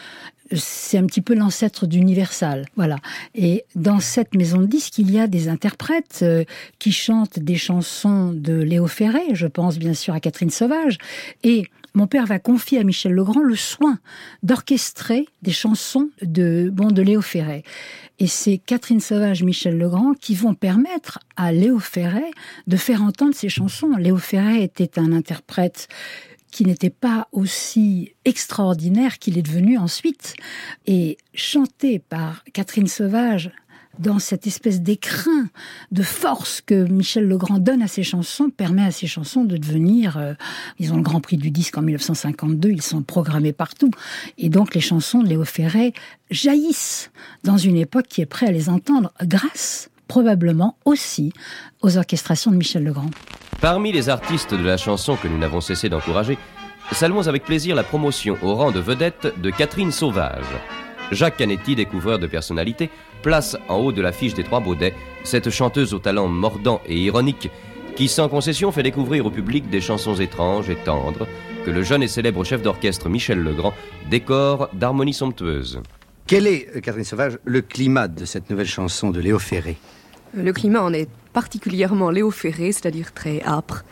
C'est 0.53 0.97
un 0.97 1.05
petit 1.05 1.21
peu 1.21 1.33
l'ancêtre 1.33 1.87
d'Universal, 1.87 2.65
voilà. 2.75 2.97
Et 3.35 3.65
dans 3.75 3.99
cette 3.99 4.35
maison 4.35 4.59
de 4.59 4.65
disques, 4.65 4.97
il 4.97 5.11
y 5.11 5.19
a 5.19 5.27
des 5.27 5.47
interprètes 5.47 6.19
euh, 6.23 6.43
qui 6.79 6.91
chantent 6.91 7.39
des 7.39 7.55
chansons 7.55 8.33
de 8.33 8.53
Léo 8.53 8.87
Ferré. 8.87 9.21
Je 9.33 9.47
pense 9.47 9.77
bien 9.77 9.93
sûr 9.93 10.13
à 10.13 10.19
Catherine 10.19 10.49
Sauvage. 10.49 10.97
Et 11.43 11.65
mon 11.93 12.07
père 12.07 12.25
va 12.25 12.39
confier 12.39 12.79
à 12.79 12.83
Michel 12.83 13.11
Legrand 13.11 13.41
le 13.41 13.55
soin 13.55 13.99
d'orchestrer 14.43 15.25
des 15.41 15.51
chansons 15.51 16.09
de, 16.21 16.69
bon, 16.71 16.87
de 16.87 17.01
Léo 17.01 17.21
Ferré. 17.21 17.63
Et 18.19 18.27
c'est 18.27 18.59
Catherine 18.59 18.99
Sauvage, 18.99 19.43
Michel 19.43 19.77
Legrand 19.77 20.13
qui 20.13 20.35
vont 20.35 20.53
permettre 20.53 21.19
à 21.35 21.51
Léo 21.51 21.79
Ferré 21.79 22.31
de 22.67 22.77
faire 22.77 23.01
entendre 23.01 23.35
ses 23.35 23.49
chansons. 23.49 23.95
Léo 23.97 24.17
Ferré 24.17 24.63
était 24.63 24.99
un 24.99 25.11
interprète 25.11 25.87
qui 26.51 26.65
n'était 26.65 26.89
pas 26.89 27.27
aussi 27.31 28.13
extraordinaire 28.25 29.19
qu'il 29.19 29.37
est 29.37 29.41
devenu 29.41 29.77
ensuite. 29.77 30.35
Et 30.85 31.17
chanté 31.33 31.99
par 31.99 32.43
Catherine 32.53 32.87
Sauvage 32.87 33.51
dans 33.99 34.19
cette 34.19 34.47
espèce 34.47 34.81
d'écrin 34.81 35.47
de 35.91 36.03
force 36.03 36.61
que 36.61 36.85
Michel 36.85 37.27
Legrand 37.27 37.59
donne 37.59 37.81
à 37.81 37.87
ses 37.87 38.03
chansons 38.03 38.49
permet 38.49 38.83
à 38.83 38.91
ses 38.91 39.07
chansons 39.07 39.43
de 39.43 39.57
devenir, 39.57 40.17
euh, 40.17 40.33
ils 40.79 40.93
ont 40.93 40.97
le 40.97 41.03
Grand 41.03 41.21
Prix 41.21 41.37
du 41.37 41.51
disque 41.51 41.77
en 41.77 41.81
1952, 41.81 42.69
ils 42.69 42.81
sont 42.81 43.03
programmés 43.03 43.53
partout. 43.53 43.91
Et 44.37 44.49
donc 44.49 44.73
les 44.75 44.81
chansons 44.81 45.21
de 45.21 45.27
Léo 45.27 45.43
Ferré 45.43 45.93
jaillissent 46.29 47.11
dans 47.43 47.57
une 47.57 47.77
époque 47.77 48.07
qui 48.07 48.21
est 48.21 48.25
prête 48.25 48.49
à 48.49 48.53
les 48.53 48.69
entendre 48.69 49.13
grâce 49.23 49.90
probablement 50.11 50.75
aussi 50.83 51.31
aux 51.81 51.97
orchestrations 51.97 52.51
de 52.51 52.57
Michel 52.57 52.83
Legrand. 52.83 53.09
Parmi 53.61 53.93
les 53.93 54.09
artistes 54.09 54.53
de 54.53 54.61
la 54.61 54.75
chanson 54.75 55.15
que 55.15 55.29
nous 55.29 55.37
n'avons 55.37 55.61
cessé 55.61 55.87
d'encourager, 55.87 56.37
saluons 56.91 57.29
avec 57.29 57.45
plaisir 57.45 57.77
la 57.77 57.83
promotion 57.83 58.37
au 58.41 58.53
rang 58.53 58.73
de 58.73 58.81
vedette 58.81 59.33
de 59.41 59.49
Catherine 59.49 59.93
Sauvage. 59.93 60.51
Jacques 61.13 61.37
Canetti, 61.37 61.75
découvreur 61.75 62.19
de 62.19 62.27
personnalité, 62.27 62.89
place 63.21 63.55
en 63.69 63.77
haut 63.77 63.93
de 63.93 64.01
l'affiche 64.01 64.33
des 64.33 64.43
Trois 64.43 64.59
Baudets 64.59 64.93
cette 65.23 65.49
chanteuse 65.49 65.93
au 65.93 65.99
talent 65.99 66.27
mordant 66.27 66.81
et 66.85 66.97
ironique 66.97 67.49
qui, 67.95 68.09
sans 68.09 68.27
concession, 68.27 68.73
fait 68.73 68.83
découvrir 68.83 69.25
au 69.25 69.31
public 69.31 69.69
des 69.69 69.79
chansons 69.79 70.15
étranges 70.15 70.69
et 70.69 70.75
tendres 70.75 71.25
que 71.63 71.71
le 71.71 71.83
jeune 71.83 72.03
et 72.03 72.09
célèbre 72.09 72.43
chef 72.43 72.61
d'orchestre 72.61 73.07
Michel 73.07 73.41
Legrand 73.41 73.73
décore 74.09 74.67
d'harmonies 74.73 75.13
somptueuses. 75.13 75.79
Quel 76.27 76.47
est, 76.47 76.67
euh, 76.75 76.81
Catherine 76.81 77.05
Sauvage, 77.05 77.39
le 77.45 77.61
climat 77.61 78.09
de 78.09 78.25
cette 78.25 78.49
nouvelle 78.49 78.67
chanson 78.67 79.09
de 79.09 79.21
Léo 79.21 79.39
Ferré? 79.39 79.77
Le 80.33 80.53
climat 80.53 80.81
en 80.81 80.93
est 80.93 81.09
particulièrement 81.33 82.09
Léo 82.09 82.31
Ferré, 82.31 82.71
c'est-à-dire 82.71 83.13
très 83.13 83.41
âpre. 83.43 83.83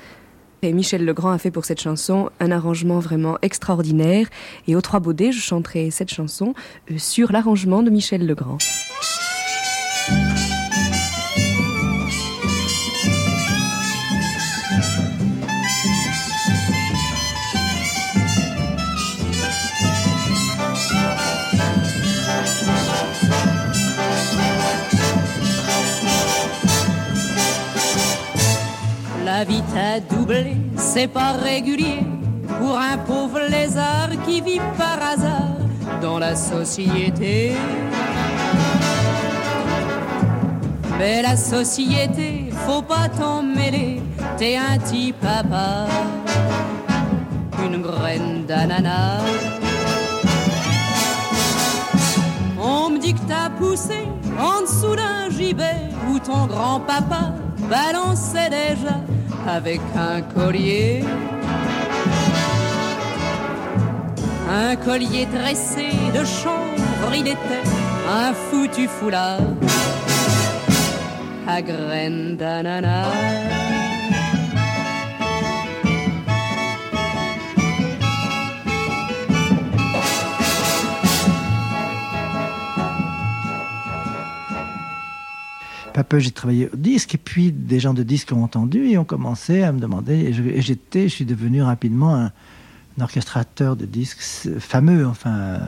Et 0.62 0.74
Michel 0.74 1.06
Legrand 1.06 1.32
a 1.32 1.38
fait 1.38 1.52
pour 1.52 1.66
cette 1.66 1.80
chanson 1.82 2.30
un 2.40 2.52
arrangement 2.52 3.00
vraiment 3.00 3.38
extraordinaire. 3.42 4.28
Et 4.68 4.76
aux 4.76 4.82
Trois 4.82 5.00
Baudets, 5.00 5.32
je 5.32 5.42
chanterai 5.42 5.92
cette 5.92 6.14
chanson 6.14 6.54
euh, 6.92 6.98
sur 6.98 7.32
l'arrangement 7.32 7.82
de 7.84 7.90
Michel 7.90 8.26
Legrand. 8.26 8.58
La 29.40 29.46
vie 29.46 29.64
t'a 29.74 30.02
doublé, 30.02 30.58
c'est 30.76 31.08
pas 31.08 31.32
régulier 31.32 32.00
pour 32.60 32.78
un 32.78 32.98
pauvre 32.98 33.40
lézard 33.50 34.10
qui 34.26 34.42
vit 34.42 34.60
par 34.78 35.02
hasard 35.02 35.56
dans 36.02 36.20
la 36.20 36.36
société. 36.36 37.54
Mais 40.98 41.22
la 41.22 41.38
société, 41.38 42.50
faut 42.68 42.82
pas 42.82 43.08
t'en 43.18 43.42
mêler, 43.42 44.02
t'es 44.36 44.58
un 44.58 44.78
petit 44.78 45.14
papa, 45.14 45.88
une 47.64 47.82
graine 47.82 48.46
d'ananas. 48.46 49.24
On 52.62 52.90
me 52.90 53.00
dit 53.00 53.14
que 53.14 53.26
t'as 53.26 53.50
poussé 53.52 54.00
en 54.38 54.64
dessous 54.64 54.98
d'un 54.98 55.30
gibet 55.30 55.88
où 56.10 56.20
ton 56.20 56.46
grand-papa 56.46 57.36
balançait 57.70 58.50
déjà 58.50 58.98
avec 59.48 59.82
un 59.96 60.22
collier. 60.22 61.04
Un 64.50 64.76
collier 64.76 65.28
dressé 65.28 65.92
de 66.14 66.26
chanvre, 66.26 67.14
il 67.16 67.28
était 67.28 67.66
un 68.10 68.34
foutu 68.34 68.88
foulard 68.88 69.42
à 71.48 71.62
graines 71.62 72.36
d'ananas. 72.36 73.69
Peu 86.10 86.18
j'ai 86.20 86.32
travaillé 86.32 86.70
au 86.74 86.76
disque, 86.76 87.16
et 87.16 87.20
puis 87.20 87.52
des 87.52 87.80
gens 87.80 87.94
de 87.94 88.02
disque 88.04 88.32
ont 88.32 88.44
entendu 88.44 88.88
et 88.88 88.98
ont 88.98 89.06
commencé 89.06 89.62
à 89.64 89.72
me 89.72 89.80
demander. 89.80 90.16
Et 90.16 90.62
j'étais, 90.62 91.04
je 91.08 91.14
suis 91.14 91.26
devenu 91.26 91.62
rapidement 91.62 92.16
un, 92.16 92.32
orchestrateur 93.00 93.76
de 93.78 93.86
disques 93.86 94.20
fameux, 94.60 95.08
enfin, 95.08 95.60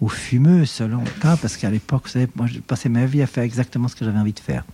ou 0.00 0.08
fumeux 0.08 0.64
selon 0.64 0.98
le 1.02 1.10
cas, 1.20 1.36
parce 1.36 1.56
qu'à 1.56 1.70
l'époque, 1.70 2.02
vous 2.04 2.08
savez, 2.10 2.26
moi, 2.34 2.46
je 2.46 2.58
passais 2.60 2.88
ma 2.88 3.06
vie 3.06 3.22
à 3.22 3.26
faire 3.26 3.44
exactement 3.44 3.86
ce 3.88 3.94
que 3.94 4.04
j'avais 4.04 4.18
envie 4.18 4.32
de 4.32 4.40
faire. 4.40 4.64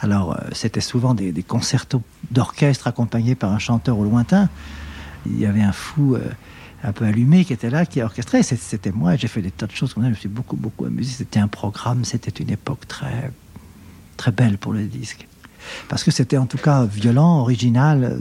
Alors, 0.00 0.32
euh, 0.32 0.40
c'était 0.52 0.80
souvent 0.80 1.14
des, 1.14 1.30
des 1.30 1.42
concertos 1.42 2.02
d'orchestre 2.30 2.86
accompagnés 2.88 3.34
par 3.34 3.52
un 3.52 3.58
chanteur 3.58 3.98
au 3.98 4.04
lointain. 4.04 4.48
Il 5.26 5.38
y 5.38 5.46
avait 5.46 5.60
un 5.62 5.72
fou 5.72 6.14
euh, 6.16 6.20
un 6.82 6.92
peu 6.92 7.04
allumé 7.04 7.44
qui 7.44 7.52
était 7.52 7.70
là, 7.70 7.84
qui 7.86 8.00
orchestrait. 8.02 8.42
C'est- 8.42 8.60
C'était 8.60 8.92
moi, 8.92 9.14
j'ai 9.16 9.28
fait 9.28 9.42
des 9.42 9.50
tas 9.50 9.66
de 9.66 9.72
choses 9.72 9.92
comme 9.94 10.02
ça. 10.04 10.08
Je 10.08 10.14
me 10.14 10.18
suis 10.18 10.28
beaucoup, 10.28 10.56
beaucoup 10.56 10.86
amusé. 10.86 11.12
C'était 11.18 11.40
un 11.40 11.48
programme, 11.48 12.04
c'était 12.04 12.42
une 12.42 12.50
époque 12.50 12.86
très, 12.88 13.30
très 14.18 14.32
belle 14.32 14.58
pour 14.58 14.74
le 14.74 14.84
disque. 14.84 15.26
Parce 15.88 16.02
que 16.02 16.10
c'était 16.10 16.38
en 16.38 16.46
tout 16.46 16.56
cas 16.58 16.84
violent, 16.84 17.40
original, 17.40 18.20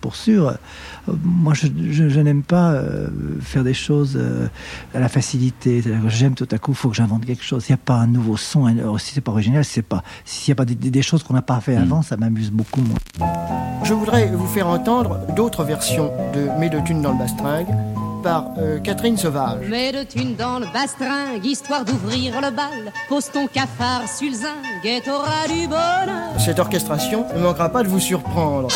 pour 0.00 0.16
sûr. 0.16 0.54
Moi, 1.22 1.54
je, 1.54 1.68
je- 1.90 2.08
je 2.08 2.20
n'aime 2.20 2.42
pas 2.42 2.72
euh, 2.72 3.08
faire 3.40 3.62
des 3.62 3.74
choses 3.74 4.16
euh, 4.16 4.48
à 4.94 4.98
la 4.98 5.08
facilité. 5.08 5.82
J'aime 6.08 6.34
tout 6.34 6.48
à 6.50 6.58
coup, 6.58 6.72
il 6.72 6.76
faut 6.76 6.88
que 6.88 6.96
j'invente 6.96 7.24
quelque 7.24 7.44
chose. 7.44 7.64
S'il 7.64 7.74
n'y 7.74 7.80
a 7.80 7.84
pas 7.84 7.94
un 7.98 8.08
nouveau 8.08 8.36
son, 8.36 8.66
alors, 8.66 8.98
si 9.00 9.14
c'est 9.14 9.20
pas 9.20 9.30
original, 9.30 9.64
si 9.64 9.74
c'est 9.74 9.82
pas. 9.82 10.02
S'il 10.24 10.50
n'y 10.50 10.52
a 10.52 10.56
pas 10.56 10.64
des, 10.64 11.02
choses 11.02 11.22
qu'on 11.22 11.34
n'a 11.34 11.42
pas 11.42 11.60
fait 11.60 11.76
avant, 11.76 12.02
ça 12.02 12.16
m'amuse 12.16 12.50
beaucoup 12.50 12.80
moins. 12.80 13.28
Je 13.84 13.94
voudrais 13.94 14.26
vous 14.26 14.48
faire 14.48 14.66
entendre 14.66 15.20
d'autres 15.36 15.62
versions 15.62 16.10
de 16.34 16.48
Mets 16.58 16.68
de 16.70 16.80
thunes 16.80 17.02
dans 17.02 17.12
le 17.12 17.18
bastringue 17.18 17.68
par 18.22 18.46
euh, 18.58 18.78
Catherine 18.80 19.16
Sauvage. 19.16 19.66
Mets 19.68 19.92
de 19.92 20.02
thunes 20.02 20.34
dans 20.36 20.58
le 20.58 20.66
bastringue, 20.72 21.44
histoire 21.44 21.84
d'ouvrir 21.84 22.40
le 22.40 22.50
bal. 22.50 22.92
Pose 23.08 23.30
ton 23.30 23.46
cafard 23.46 24.08
sur 24.08 24.28
le 24.30 24.34
zinc 24.36 24.84
et 24.84 25.00
t'auras 25.00 25.46
du 25.48 25.66
bonheur. 25.66 26.38
Cette 26.38 26.58
orchestration 26.58 27.24
ne 27.34 27.40
manquera 27.40 27.68
pas 27.68 27.82
de 27.82 27.88
vous 27.88 28.00
surprendre. 28.00 28.68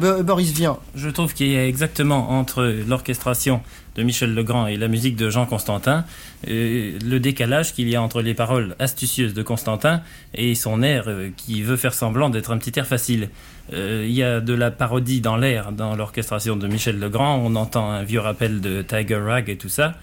Bo- 0.00 0.22
Boris 0.22 0.50
Vian. 0.52 0.78
Je 0.94 1.08
trouve 1.08 1.32
qu'il 1.32 1.48
y 1.48 1.56
a 1.56 1.66
exactement 1.66 2.30
entre 2.30 2.64
l'orchestration 2.86 3.60
de 3.96 4.02
Michel 4.02 4.34
Legrand 4.34 4.66
et 4.66 4.76
la 4.76 4.88
musique 4.88 5.16
de 5.16 5.30
Jean 5.30 5.46
Constantin 5.46 6.04
euh, 6.48 6.98
le 7.04 7.18
décalage 7.18 7.72
qu'il 7.72 7.88
y 7.88 7.96
a 7.96 8.02
entre 8.02 8.22
les 8.22 8.34
paroles 8.34 8.76
astucieuses 8.78 9.34
de 9.34 9.42
Constantin 9.42 10.02
et 10.34 10.54
son 10.54 10.82
air 10.82 11.04
euh, 11.08 11.30
qui 11.36 11.62
veut 11.62 11.76
faire 11.76 11.94
semblant 11.94 12.30
d'être 12.30 12.52
un 12.52 12.58
petit 12.58 12.78
air 12.78 12.86
facile. 12.86 13.30
Euh, 13.72 14.04
il 14.06 14.14
y 14.14 14.22
a 14.22 14.40
de 14.40 14.54
la 14.54 14.70
parodie 14.70 15.20
dans 15.20 15.36
l'air 15.36 15.72
dans 15.72 15.96
l'orchestration 15.96 16.56
de 16.56 16.66
Michel 16.68 17.00
Legrand. 17.00 17.40
On 17.42 17.56
entend 17.56 17.90
un 17.90 18.02
vieux 18.02 18.20
rappel 18.20 18.60
de 18.60 18.82
Tiger 18.82 19.16
Rag 19.16 19.48
et 19.48 19.56
tout 19.56 19.68
ça. 19.68 19.94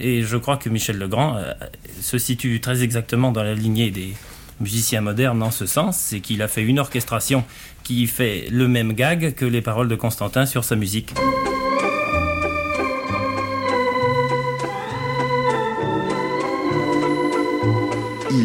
Et 0.00 0.22
je 0.22 0.36
crois 0.36 0.56
que 0.56 0.68
Michel 0.68 0.98
Legrand 0.98 1.38
se 2.00 2.18
situe 2.18 2.60
très 2.60 2.82
exactement 2.82 3.30
dans 3.30 3.44
la 3.44 3.54
lignée 3.54 3.92
des 3.92 4.14
musiciens 4.58 5.00
modernes 5.00 5.40
en 5.42 5.52
ce 5.52 5.66
sens, 5.66 5.96
c'est 5.96 6.18
qu'il 6.18 6.42
a 6.42 6.48
fait 6.48 6.62
une 6.62 6.80
orchestration 6.80 7.44
qui 7.84 8.08
fait 8.08 8.46
le 8.50 8.66
même 8.66 8.92
gag 8.92 9.34
que 9.34 9.44
les 9.44 9.60
paroles 9.60 9.88
de 9.88 9.94
Constantin 9.94 10.46
sur 10.46 10.64
sa 10.64 10.74
musique. 10.74 11.14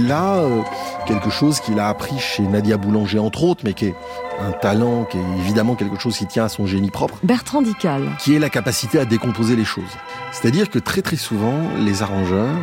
Il 0.10 0.12
a 0.12 0.38
euh, 0.38 0.63
quelque 1.06 1.30
chose 1.30 1.60
qu'il 1.60 1.80
a 1.80 1.88
appris 1.88 2.17
chez 2.17 2.41
Nadia 2.41 2.78
Boulanger 2.78 3.19
entre 3.19 3.43
autres, 3.43 3.62
mais 3.63 3.74
qui 3.74 3.86
est 3.86 3.95
un 4.39 4.52
talent, 4.54 5.04
qui 5.04 5.17
est 5.19 5.38
évidemment 5.38 5.76
quelque 5.76 6.00
chose 6.00 6.17
qui 6.17 6.26
tient 6.26 6.45
à 6.45 6.50
son 6.50 6.65
génie 6.65 6.89
propre, 6.89 7.19
Bertrand 7.22 7.62
Dical. 7.62 8.02
qui 8.17 8.34
est 8.34 8.39
la 8.39 8.50
capacité 8.50 8.98
à 8.98 9.06
décomposer 9.06 9.56
les 9.56 9.65
choses. 9.65 9.84
C'est-à-dire 10.32 10.72
que 10.72 10.80
très 10.80 11.04
très 11.04 11.15
souvent, 11.15 11.54
les 11.78 12.02
arrangeurs, 12.02 12.58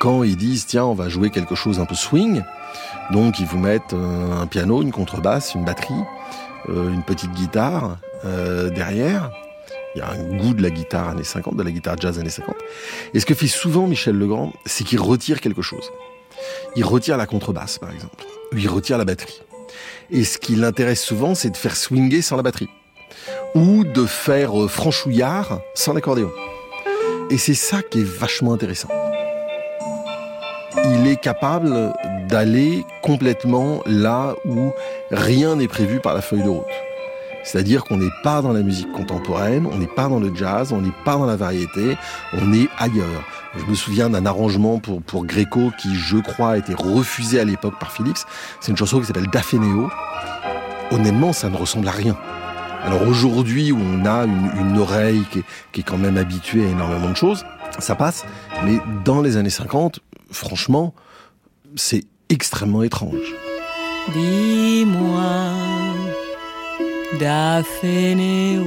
quand 0.00 0.22
ils 0.22 0.38
disent 0.38 0.64
tiens 0.64 0.86
on 0.86 0.94
va 0.94 1.10
jouer 1.10 1.28
quelque 1.28 1.54
chose 1.54 1.78
un 1.78 1.84
peu 1.84 1.94
swing, 1.94 2.42
donc 3.12 3.38
ils 3.38 3.46
vous 3.46 3.58
mettent 3.58 3.92
euh, 3.92 4.40
un 4.40 4.46
piano, 4.46 4.80
une 4.80 4.92
contrebasse, 4.92 5.54
une 5.54 5.64
batterie, 5.66 5.92
euh, 6.70 6.90
une 6.90 7.02
petite 7.02 7.32
guitare 7.32 7.98
euh, 8.24 8.70
derrière. 8.70 9.30
Il 9.94 9.98
y 9.98 10.00
a 10.00 10.10
un 10.10 10.36
goût 10.38 10.54
de 10.54 10.62
la 10.62 10.70
guitare 10.70 11.10
années 11.10 11.22
50, 11.22 11.54
de 11.54 11.62
la 11.62 11.70
guitare 11.70 11.96
jazz 11.98 12.18
années 12.18 12.30
50. 12.30 12.56
Et 13.12 13.20
ce 13.20 13.26
que 13.26 13.34
fait 13.34 13.46
souvent 13.46 13.86
Michel 13.86 14.16
Legrand, 14.16 14.54
c'est 14.64 14.84
qu'il 14.84 15.00
retire 15.00 15.42
quelque 15.42 15.60
chose. 15.60 15.90
Il 16.76 16.84
retire 16.84 17.16
la 17.16 17.26
contrebasse, 17.26 17.78
par 17.78 17.90
exemple. 17.90 18.24
Il 18.52 18.68
retire 18.68 18.98
la 18.98 19.04
batterie. 19.04 19.42
Et 20.10 20.24
ce 20.24 20.38
qui 20.38 20.54
l'intéresse 20.56 21.02
souvent, 21.02 21.34
c'est 21.34 21.50
de 21.50 21.56
faire 21.56 21.76
swinger 21.76 22.22
sans 22.22 22.36
la 22.36 22.42
batterie. 22.42 22.68
Ou 23.54 23.84
de 23.84 24.06
faire 24.06 24.60
euh, 24.60 24.68
franchouillard 24.68 25.60
sans 25.74 25.92
l'accordéon. 25.92 26.30
Et 27.30 27.38
c'est 27.38 27.54
ça 27.54 27.82
qui 27.82 28.00
est 28.00 28.06
vachement 28.06 28.52
intéressant. 28.52 28.88
Il 30.84 31.06
est 31.06 31.20
capable 31.20 31.92
d'aller 32.28 32.84
complètement 33.02 33.82
là 33.86 34.34
où 34.44 34.72
rien 35.10 35.56
n'est 35.56 35.68
prévu 35.68 36.00
par 36.00 36.14
la 36.14 36.20
feuille 36.20 36.42
de 36.42 36.48
route. 36.48 36.64
C'est-à-dire 37.42 37.84
qu'on 37.84 37.96
n'est 37.96 38.10
pas 38.22 38.42
dans 38.42 38.52
la 38.52 38.62
musique 38.62 38.90
contemporaine, 38.92 39.66
on 39.72 39.78
n'est 39.78 39.86
pas 39.86 40.08
dans 40.08 40.18
le 40.18 40.34
jazz, 40.34 40.72
on 40.72 40.80
n'est 40.80 40.94
pas 41.04 41.16
dans 41.16 41.26
la 41.26 41.36
variété, 41.36 41.96
on 42.32 42.52
est 42.52 42.68
ailleurs. 42.78 43.24
Je 43.58 43.64
me 43.64 43.74
souviens 43.74 44.10
d'un 44.10 44.26
arrangement 44.26 44.78
pour, 44.78 45.02
pour 45.02 45.24
Gréco 45.24 45.72
qui, 45.78 45.94
je 45.94 46.18
crois, 46.18 46.52
a 46.52 46.56
été 46.58 46.74
refusé 46.74 47.40
à 47.40 47.44
l'époque 47.44 47.78
par 47.78 47.92
Philips. 47.92 48.18
C'est 48.60 48.70
une 48.70 48.76
chanson 48.76 49.00
qui 49.00 49.06
s'appelle 49.06 49.28
Daphénéo. 49.28 49.90
Honnêtement, 50.90 51.32
ça 51.32 51.48
ne 51.48 51.56
ressemble 51.56 51.88
à 51.88 51.92
rien. 51.92 52.16
Alors 52.84 53.02
aujourd'hui, 53.02 53.72
où 53.72 53.78
on 53.78 54.04
a 54.04 54.24
une, 54.24 54.50
une 54.60 54.78
oreille 54.78 55.24
qui 55.32 55.40
est, 55.40 55.44
qui 55.72 55.80
est 55.80 55.84
quand 55.84 55.98
même 55.98 56.16
habituée 56.16 56.66
à 56.66 56.68
énormément 56.68 57.10
de 57.10 57.16
choses, 57.16 57.44
ça 57.78 57.94
passe. 57.94 58.24
Mais 58.64 58.78
dans 59.04 59.22
les 59.22 59.36
années 59.36 59.50
50, 59.50 60.00
franchement, 60.30 60.94
c'est 61.74 62.04
extrêmement 62.28 62.82
étrange. 62.82 63.34
Dis-moi, 64.12 65.22
Daphénéo, 67.18 68.64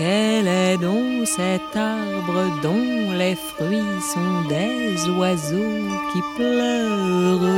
quel 0.00 0.48
est 0.48 0.78
donc 0.78 1.26
cet 1.26 1.76
arbre 1.76 2.40
dont 2.62 3.12
les 3.18 3.34
fruits 3.34 4.00
sont 4.14 4.40
des 4.48 4.86
oiseaux 5.18 5.90
qui 6.10 6.20
pleurent 6.36 7.50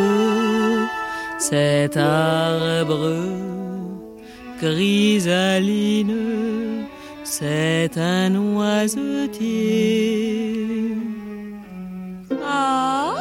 Cet 1.39 1.97
arbre 1.97 3.15
chrysaline, 4.59 6.19
c'est 7.23 7.97
un 7.97 8.35
oisetier. 8.57 9.87
Ah 12.45 13.15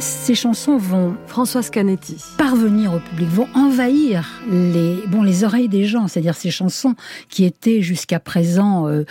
Ces 0.00 0.34
chansons 0.34 0.78
vont 0.78 1.14
Françoise 1.26 1.68
Canetti 1.68 2.16
parvenir 2.38 2.94
au 2.94 3.00
public, 3.00 3.28
vont 3.28 3.48
envahir 3.54 4.40
les 4.50 4.96
bon 5.08 5.22
les 5.22 5.44
oreilles 5.44 5.68
des 5.68 5.84
gens. 5.84 6.08
C'est-à-dire 6.08 6.34
ces 6.34 6.50
chansons 6.50 6.94
qui 7.28 7.44
étaient 7.44 7.82
jusqu'à 7.82 8.18
présent, 8.18 8.88
euh, 8.88 9.04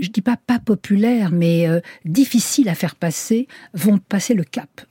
je 0.00 0.08
dis 0.08 0.20
pas 0.20 0.36
pas 0.36 0.60
populaires, 0.60 1.32
mais 1.32 1.68
euh, 1.68 1.80
difficiles 2.04 2.68
à 2.68 2.76
faire 2.76 2.94
passer, 2.94 3.48
vont 3.74 3.98
passer 3.98 4.34
le 4.34 4.44
cap. 4.44 4.82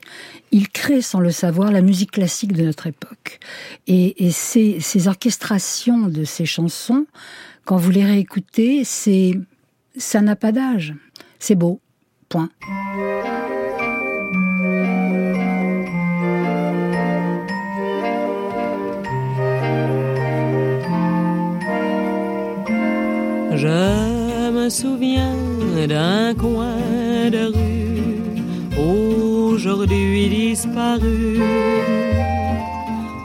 Il 0.52 0.68
crée 0.68 1.00
sans 1.00 1.20
le 1.20 1.30
savoir 1.30 1.72
la 1.72 1.80
musique 1.80 2.10
classique 2.10 2.52
de 2.52 2.62
notre 2.62 2.86
époque. 2.86 3.40
Et, 3.86 4.26
et 4.26 4.32
ces, 4.32 4.78
ces 4.80 5.08
orchestrations 5.08 6.08
de 6.08 6.24
ces 6.24 6.44
chansons, 6.44 7.06
quand 7.64 7.78
vous 7.78 7.90
les 7.90 8.04
réécoutez, 8.04 8.84
c'est 8.84 9.32
ça 9.96 10.20
n'a 10.20 10.36
pas 10.36 10.52
d'âge. 10.52 10.94
C'est 11.38 11.54
beau. 11.54 11.80
Point. 12.28 12.50
Je 23.56 24.50
me 24.50 24.68
souviens 24.68 25.34
d'un 25.88 26.34
coin 26.34 26.76
de 27.30 27.46
rue, 27.56 28.22
aujourd'hui 28.78 30.28
disparu. 30.28 31.40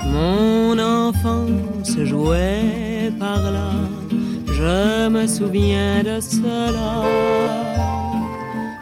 Mon 0.06 0.80
enfance 0.80 1.98
jouait 2.04 3.12
par 3.20 3.52
là, 3.52 3.72
je 4.48 5.10
me 5.10 5.28
souviens 5.28 6.02
de 6.04 6.22
cela. 6.22 7.04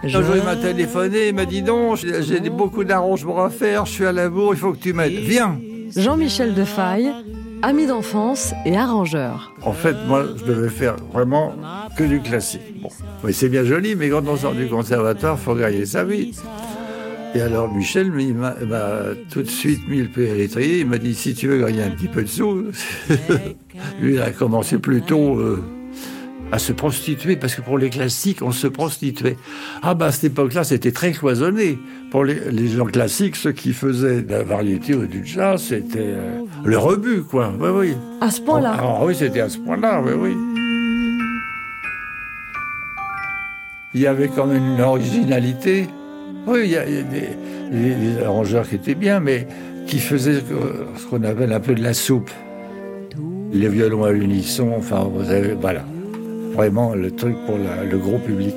Un 0.04 0.08
jour, 0.08 0.36
il 0.36 0.44
m'a 0.44 0.56
téléphoné, 0.56 1.30
il 1.30 1.36
m'a 1.36 1.46
dit 1.46 1.64
non, 1.64 1.96
j'ai 1.96 2.22
j'ai 2.22 2.40
beaucoup 2.50 2.84
d'arrangements 2.84 3.44
à 3.44 3.50
faire, 3.50 3.86
je 3.88 3.92
suis 3.92 4.06
à 4.06 4.12
la 4.12 4.30
bourre, 4.30 4.54
il 4.54 4.60
faut 4.60 4.74
que 4.74 4.78
tu 4.78 4.94
m'aides. 4.94 5.14
Viens 5.14 5.60
Jean-Michel 5.96 6.54
Defaille, 6.54 7.12
ami 7.62 7.88
d'enfance 7.88 8.54
et 8.65 8.78
arrangeur. 8.78 9.54
En 9.63 9.74
fait, 9.74 9.95
moi, 10.08 10.26
je 10.38 10.45
devais 10.45 10.69
faire 10.69 10.95
vraiment 11.13 11.54
que 11.98 12.04
du 12.04 12.22
classique. 12.22 12.82
Bon, 12.82 12.89
c'est 13.32 13.50
bien 13.50 13.63
joli, 13.63 13.95
mais 13.95 14.10
quand 14.10 14.28
on 14.28 14.38
sort 14.38 14.54
du 14.54 14.67
conservatoire, 14.67 15.38
faut 15.38 15.56
gagner 15.56 15.86
sa 15.86 16.04
vie. 16.04 16.34
Et 17.36 17.41
alors 17.41 17.72
Michel 17.72 18.12
il 18.17 18.34
m'a 18.34 18.56
tout 19.30 19.43
de 19.43 19.50
suite 19.50 19.88
mis 19.88 20.00
le 20.00 20.08
pied 20.08 20.32
à 20.32 20.34
l'étrier. 20.34 20.80
Il 20.80 20.88
m'a 20.88 20.98
dit 20.98 21.13
si 21.13 21.36
tu 21.36 21.48
veux 21.48 21.60
gagner 21.60 21.84
un 21.84 21.91
petit 21.91 22.08
peu 22.08 22.24
de 22.24 22.28
sous, 22.28 22.65
lui 24.02 24.15
il 24.15 24.22
a 24.22 24.32
commencé 24.32 24.80
plutôt 24.80 25.38
euh, 25.38 25.63
à 26.52 26.60
se 26.60 26.74
prostituer 26.74 27.36
parce 27.36 27.56
que 27.56 27.62
pour 27.62 27.78
les 27.78 27.90
classiques 27.90 28.42
on 28.42 28.52
se 28.52 28.68
prostituait. 28.68 29.38
Ah 29.82 29.94
bah 29.94 30.08
à 30.08 30.12
cette 30.12 30.26
époque-là 30.26 30.64
c'était 30.64 30.92
très 30.92 31.12
cloisonné. 31.12 31.80
Pour 32.12 32.26
les, 32.26 32.40
les 32.52 32.68
gens 32.70 32.86
classiques, 32.86 33.36
ceux 33.36 33.52
qui 33.52 33.74
faisaient 33.74 34.22
de 34.22 34.32
la 34.32 34.44
variété 34.44 34.96
ou 34.96 35.06
du 35.06 35.26
jazz, 35.26 35.62
c'était 35.62 36.00
euh, 36.00 36.42
le 36.64 36.78
rebut 36.78 37.22
quoi. 37.22 37.54
Oui 37.60 37.70
oui. 37.72 37.94
À 38.22 38.32
ce 38.32 38.42
point-là. 38.42 38.78
Ah 38.80 39.00
oui 39.04 39.16
c'était 39.16 39.42
à 39.42 39.50
ce 39.50 39.58
point-là. 39.60 40.02
Oui 40.04 40.14
oui. 40.14 40.36
Il 43.96 44.02
y 44.02 44.08
avait 44.08 44.28
quand 44.28 44.46
même 44.46 44.66
une 44.66 44.82
originalité. 44.82 45.88
Oui, 46.46 46.62
il 46.66 46.72
y 46.72 46.78
a, 46.78 46.88
il 46.88 46.96
y 46.96 47.00
a 47.00 47.04
des, 47.04 48.24
arrangeurs 48.24 48.68
qui 48.68 48.76
étaient 48.76 48.96
bien, 48.96 49.20
mais 49.20 49.48
qui 49.88 50.00
faisaient 50.00 50.42
ce 50.96 51.06
qu'on 51.08 51.24
appelle 51.24 51.52
un 51.52 51.60
peu 51.60 51.74
de 51.74 51.82
la 51.82 51.94
soupe. 51.94 52.30
Les 53.52 53.68
violons 53.68 54.04
à 54.04 54.12
l'unisson, 54.12 54.74
enfin, 54.78 55.10
vous 55.12 55.32
avez, 55.32 55.54
voilà. 55.54 55.84
Vraiment 56.60 56.93
le 56.93 57.10
truc 57.12 57.38
pour 57.45 57.58
la- 57.58 57.86
le 57.86 57.98
gros 57.98 58.17
public. 58.19 58.54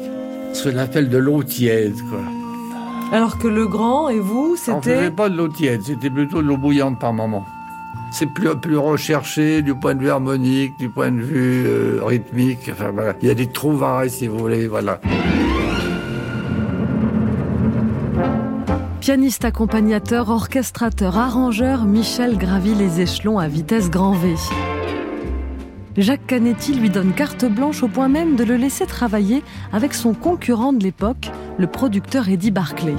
Ce 0.54 0.68
qu'on 0.68 0.76
appelle 0.78 1.08
de 1.08 1.18
l'eau 1.18 1.44
tiède, 1.44 1.94
quoi. 2.10 2.18
Alors 3.12 3.38
que 3.38 3.46
le 3.46 3.68
grand 3.68 4.08
et 4.08 4.18
vous, 4.18 4.54
On 4.54 4.56
c'était... 4.56 4.96
faisait 4.96 5.10
pas 5.12 5.28
de 5.28 5.36
l'eau 5.36 5.46
tiède, 5.46 5.82
c'était 5.84 6.10
plutôt 6.10 6.42
de 6.42 6.48
l'eau 6.48 6.56
bouillante 6.56 6.98
par 6.98 7.12
moment. 7.12 7.44
C'est 8.10 8.26
plus, 8.26 8.48
plus 8.56 8.76
recherché 8.76 9.62
du 9.62 9.74
point 9.76 9.94
de 9.94 10.00
vue 10.00 10.10
harmonique, 10.10 10.76
du 10.80 10.88
point 10.88 11.12
de 11.12 11.20
vue 11.20 11.64
euh, 11.64 12.00
rythmique. 12.04 12.68
Enfin, 12.72 12.90
voilà. 12.92 13.12
Il 13.22 13.28
y 13.28 13.30
a 13.30 13.34
des 13.34 13.46
trouvailles, 13.46 14.10
si 14.10 14.26
vous 14.26 14.36
voulez, 14.38 14.66
voilà. 14.66 14.98
Pianiste 19.00 19.44
accompagnateur, 19.44 20.28
orchestrateur, 20.28 21.16
arrangeur, 21.18 21.84
Michel 21.84 22.36
gravit 22.36 22.74
les 22.74 23.00
échelons 23.00 23.38
à 23.38 23.46
vitesse 23.46 23.90
grand 23.90 24.12
V. 24.12 24.34
Jacques 25.98 26.26
Canetti 26.26 26.72
lui 26.72 26.88
donne 26.88 27.12
carte 27.12 27.44
blanche 27.44 27.82
au 27.82 27.88
point 27.88 28.08
même 28.08 28.34
de 28.34 28.44
le 28.44 28.56
laisser 28.56 28.86
travailler 28.86 29.42
avec 29.72 29.92
son 29.92 30.14
concurrent 30.14 30.72
de 30.72 30.82
l'époque, 30.82 31.30
le 31.58 31.66
producteur 31.66 32.30
Eddie 32.30 32.50
Barclay. 32.50 32.96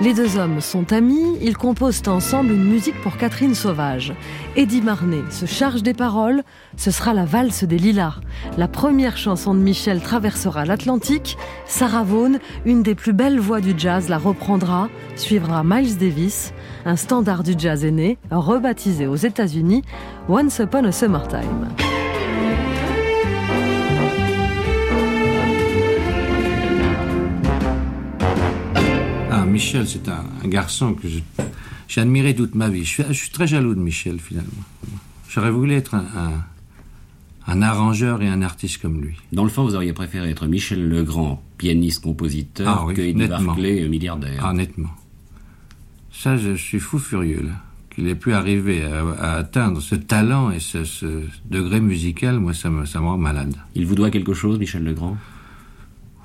Les 0.00 0.14
deux 0.14 0.38
hommes 0.38 0.62
sont 0.62 0.94
amis, 0.94 1.36
ils 1.42 1.58
composent 1.58 2.02
ensemble 2.06 2.52
une 2.52 2.64
musique 2.64 2.98
pour 3.02 3.18
Catherine 3.18 3.54
Sauvage. 3.54 4.14
Eddie 4.56 4.80
Marnet 4.80 5.30
se 5.30 5.44
charge 5.44 5.82
des 5.82 5.92
paroles, 5.92 6.42
ce 6.78 6.90
sera 6.90 7.12
la 7.12 7.26
valse 7.26 7.64
des 7.64 7.76
lilas. 7.76 8.18
La 8.56 8.66
première 8.66 9.18
chanson 9.18 9.54
de 9.54 9.60
Michel 9.60 10.00
traversera 10.00 10.64
l'Atlantique, 10.64 11.36
Sarah 11.66 12.02
Vaughan, 12.02 12.38
une 12.64 12.82
des 12.82 12.94
plus 12.94 13.12
belles 13.12 13.38
voix 13.38 13.60
du 13.60 13.74
jazz, 13.76 14.08
la 14.08 14.16
reprendra, 14.16 14.88
suivra 15.16 15.62
Miles 15.64 15.98
Davis, 15.98 16.54
un 16.84 16.96
standard 16.96 17.42
du 17.42 17.54
jazz 17.58 17.84
aîné, 17.84 18.18
rebaptisé 18.30 19.06
aux 19.06 19.16
États-Unis 19.16 19.82
Once 20.28 20.58
Upon 20.58 20.84
a 20.84 20.92
Summertime. 20.92 21.68
Ah, 29.32 29.44
Michel, 29.46 29.86
c'est 29.86 30.08
un, 30.08 30.24
un 30.44 30.48
garçon 30.48 30.94
que 30.94 31.06
j'ai 31.88 32.00
admiré 32.00 32.34
toute 32.34 32.54
ma 32.54 32.68
vie. 32.68 32.84
Je 32.84 32.88
suis, 32.88 33.04
je 33.08 33.12
suis 33.12 33.30
très 33.30 33.46
jaloux 33.46 33.74
de 33.74 33.80
Michel, 33.80 34.18
finalement. 34.18 34.50
J'aurais 35.28 35.50
voulu 35.50 35.74
être 35.74 35.94
un, 35.94 36.00
un- 36.16 36.44
un 37.46 37.62
arrangeur 37.62 38.22
et 38.22 38.28
un 38.28 38.42
artiste 38.42 38.80
comme 38.82 39.00
lui. 39.00 39.16
Dans 39.32 39.44
le 39.44 39.50
fond, 39.50 39.64
vous 39.64 39.74
auriez 39.74 39.92
préféré 39.92 40.30
être 40.30 40.46
Michel 40.46 40.88
Legrand, 40.88 41.42
pianiste-compositeur, 41.58 42.68
Ah 42.68 42.84
oui, 42.86 42.94
que 42.94 43.00
Eddie. 43.02 43.26
Barclay, 43.26 43.88
milliardaire. 43.88 44.42
Ah, 44.44 44.52
nettement. 44.52 44.90
Ça, 46.22 46.36
je 46.36 46.54
suis 46.54 46.80
fou 46.80 46.98
furieux, 46.98 47.40
là. 47.42 47.52
Qu'il 47.88 48.06
ait 48.06 48.14
pu 48.14 48.34
arriver 48.34 48.84
à, 48.84 49.00
à 49.18 49.36
atteindre 49.38 49.80
ce 49.80 49.94
talent 49.94 50.50
et 50.50 50.60
ce, 50.60 50.84
ce 50.84 51.22
degré 51.50 51.80
musical, 51.80 52.38
moi, 52.38 52.52
ça 52.52 52.68
me, 52.68 52.84
ça 52.84 53.00
me 53.00 53.06
rend 53.06 53.16
malade. 53.16 53.54
Il 53.74 53.86
vous 53.86 53.94
doit 53.94 54.10
quelque 54.10 54.34
chose, 54.34 54.58
Michel 54.58 54.84
Legrand? 54.84 55.16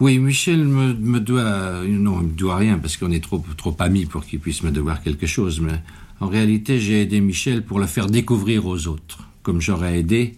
Oui, 0.01 0.19
Michel 0.19 0.65
me, 0.65 0.93
me 0.95 1.21
doit... 1.21 1.85
Non, 1.87 2.19
il 2.19 2.27
me 2.27 2.33
doit 2.33 2.57
rien, 2.57 2.77
parce 2.77 2.97
qu'on 2.97 3.09
est 3.11 3.23
trop, 3.23 3.41
trop 3.55 3.73
amis 3.79 4.05
pour 4.05 4.25
qu'il 4.25 4.39
puisse 4.39 4.63
me 4.63 4.71
devoir 4.71 5.01
quelque 5.01 5.27
chose. 5.27 5.61
Mais 5.61 5.81
en 6.19 6.27
réalité, 6.27 6.77
j'ai 6.81 7.03
aidé 7.03 7.21
Michel 7.21 7.63
pour 7.63 7.79
le 7.79 7.85
faire 7.85 8.07
découvrir 8.07 8.65
aux 8.65 8.87
autres. 8.87 9.29
Comme 9.43 9.61
j'aurais 9.61 9.97
aidé, 9.97 10.35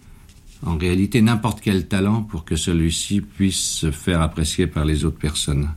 en 0.64 0.78
réalité, 0.78 1.20
n'importe 1.20 1.60
quel 1.62 1.88
talent 1.88 2.22
pour 2.22 2.44
que 2.44 2.54
celui-ci 2.54 3.22
puisse 3.22 3.80
se 3.80 3.90
faire 3.90 4.22
apprécier 4.22 4.68
par 4.68 4.84
les 4.84 5.04
autres 5.04 5.18
personnes. 5.18 5.68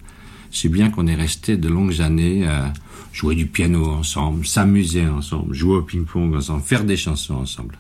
Si 0.51 0.69
bien 0.69 0.89
qu'on 0.89 1.07
est 1.07 1.15
resté 1.15 1.57
de 1.57 1.69
longues 1.69 2.01
années 2.01 2.45
à 2.45 2.73
jouer 3.13 3.35
du 3.35 3.45
piano 3.45 3.85
ensemble, 3.85 4.45
s'amuser 4.45 5.07
ensemble, 5.07 5.53
jouer 5.53 5.77
au 5.77 5.81
ping-pong 5.81 6.35
ensemble, 6.35 6.61
faire 6.61 6.83
des 6.83 6.97
chansons 6.97 7.35
ensemble. 7.35 7.77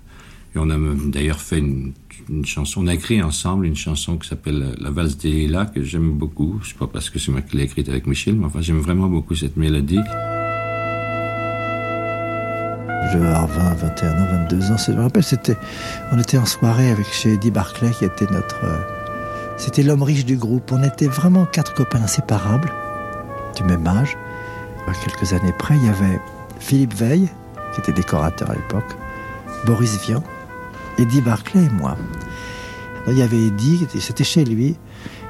Et 0.55 0.59
on 0.59 0.69
a 0.69 0.77
d'ailleurs 1.05 1.39
fait 1.39 1.59
une, 1.59 1.93
chanson, 2.43 2.83
on 2.83 2.87
a 2.87 2.93
écrit 2.93 3.21
ensemble 3.21 3.65
une 3.65 3.75
chanson 3.75 4.17
qui 4.17 4.27
s'appelle 4.27 4.75
La 4.79 4.89
valse 4.91 5.17
des 5.17 5.31
lilas, 5.31 5.65
que 5.65 5.83
j'aime 5.83 6.11
beaucoup. 6.11 6.59
Je 6.61 6.69
sais 6.69 6.75
pas 6.75 6.87
parce 6.87 7.09
que 7.09 7.19
c'est 7.19 7.31
moi 7.31 7.41
qui 7.41 7.57
l'ai 7.57 7.63
écrite 7.63 7.87
avec 7.87 8.05
Michel, 8.07 8.35
mais 8.35 8.45
enfin 8.45 8.61
j'aime 8.61 8.79
vraiment 8.79 9.07
beaucoup 9.07 9.35
cette 9.35 9.57
mélodie. 9.57 9.99
Je 13.13 13.17
avoir 13.17 13.47
20, 13.47 13.73
21 13.73 14.11
ans, 14.11 14.27
22 14.49 14.71
ans. 14.71 14.77
Je 14.77 14.91
me 14.93 15.01
rappelle, 15.01 15.23
c'était, 15.23 15.57
on 16.11 16.19
était 16.19 16.37
en 16.37 16.45
soirée 16.45 16.91
avec 16.91 17.05
chez 17.07 17.33
Eddie 17.33 17.51
Barclay, 17.51 17.91
qui 17.91 18.05
était 18.05 18.31
notre, 18.31 18.63
euh, 18.63 19.00
c'était 19.57 19.83
l'homme 19.83 20.03
riche 20.03 20.25
du 20.25 20.37
groupe. 20.37 20.71
On 20.71 20.83
était 20.83 21.07
vraiment 21.07 21.45
quatre 21.45 21.73
copains 21.73 22.01
inséparables, 22.01 22.71
du 23.55 23.63
même 23.63 23.85
âge. 23.87 24.17
À 24.87 24.93
quelques 24.93 25.33
années 25.33 25.53
près, 25.57 25.75
il 25.77 25.85
y 25.85 25.89
avait 25.89 26.19
Philippe 26.59 26.93
Veil, 26.93 27.29
qui 27.73 27.81
était 27.81 27.93
décorateur 27.93 28.49
à 28.49 28.55
l'époque, 28.55 28.97
Boris 29.65 29.99
Vian, 30.05 30.23
Eddie 30.97 31.21
Barclay 31.21 31.63
et 31.63 31.69
moi. 31.69 31.95
Là, 33.05 33.13
il 33.13 33.17
y 33.17 33.21
avait 33.21 33.47
Eddie, 33.47 33.87
c'était 33.99 34.23
chez 34.23 34.43
lui. 34.43 34.75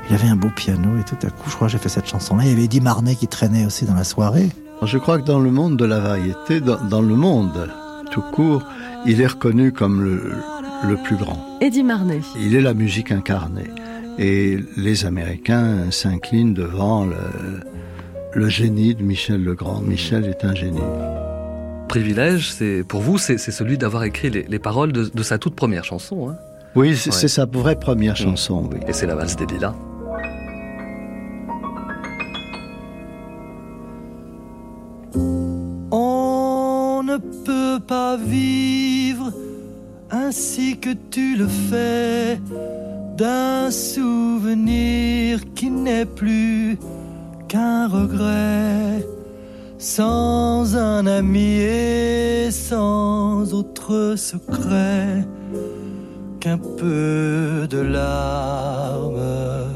Il 0.10 0.16
avait 0.16 0.28
un 0.28 0.36
beau 0.36 0.50
piano 0.50 0.98
et 0.98 1.04
tout 1.04 1.16
à 1.26 1.30
coup, 1.30 1.50
je 1.50 1.56
crois 1.56 1.68
que 1.68 1.74
j'ai 1.74 1.78
fait 1.78 1.90
cette 1.90 2.08
chanson-là. 2.08 2.44
Il 2.44 2.50
y 2.50 2.54
avait 2.54 2.64
Eddie 2.66 2.82
Marnet 2.82 3.16
qui 3.16 3.28
traînait 3.28 3.66
aussi 3.66 3.86
dans 3.86 3.94
la 3.94 4.04
soirée. 4.04 4.50
Je 4.82 4.98
crois 4.98 5.20
que 5.20 5.26
dans 5.26 5.40
le 5.40 5.52
monde 5.52 5.78
de 5.78 5.86
la 5.86 6.00
variété, 6.00 6.60
dans, 6.60 6.82
dans 6.84 7.02
le 7.02 7.16
monde 7.16 7.70
tout 8.12 8.24
court, 8.34 8.64
il 9.06 9.22
est 9.22 9.28
reconnu 9.28 9.72
comme 9.72 10.04
le, 10.04 10.34
le 10.88 10.98
plus 10.98 11.16
grand. 11.16 11.38
Eddie 11.62 11.84
Marnet. 11.84 12.22
Il 12.38 12.56
est 12.56 12.62
la 12.62 12.74
musique 12.74 13.12
incarnée. 13.12 13.70
Et 14.20 14.58
les 14.78 15.06
Américains 15.06 15.90
s'inclinent 15.92 16.54
devant 16.54 17.06
le, 17.06 17.16
le 18.34 18.50
génie 18.50 18.94
de 18.96 19.04
Michel 19.04 19.44
Legrand. 19.44 19.82
Michel 19.82 20.26
est 20.26 20.44
un 20.46 20.54
génie. 20.54 20.80
Privilège, 21.88 22.52
c'est 22.52 22.84
pour 22.88 23.02
vous, 23.02 23.18
c'est 23.18 23.38
celui 23.38 23.78
d'avoir 23.78 24.04
écrit 24.04 24.30
les, 24.30 24.44
les 24.44 24.60
paroles 24.60 24.92
de, 24.94 25.06
de 25.14 25.24
sa 25.24 25.38
toute 25.38 25.56
première 25.56 25.84
chanson. 25.84 26.30
Hein. 26.30 26.36
Oui, 26.76 26.96
c'est 26.96 27.10
Ouais. 27.10 27.28
sa 27.28 27.46
vraie 27.46 27.76
première 27.78 28.16
chanson, 28.16 28.70
oui. 28.72 28.80
Et 28.88 28.94
c'est 28.94 29.08
la 29.08 29.16
valse 29.16 29.36
des 29.36 29.46
lilas. 29.46 29.74
On 35.92 37.02
ne 37.04 37.18
peut 37.18 37.84
pas 37.86 38.18
vivre 38.18 39.32
ainsi 40.12 40.78
que 40.78 40.90
tu 41.10 41.36
le 41.36 41.48
fais 41.48 42.40
d'un 43.22 43.70
souvenir 43.70 45.54
qui 45.54 45.70
n'est 45.70 46.08
plus 46.08 46.80
qu'un 47.48 47.88
regret 47.88 49.06
sans 49.78 50.76
un 50.76 51.06
ami 51.06 51.60
et 51.60 52.50
sans 52.50 53.54
autre 53.54 54.16
secret 54.18 55.28
qu'un 56.40 56.58
peu 56.58 57.68
de 57.70 57.82
larmes 57.98 59.70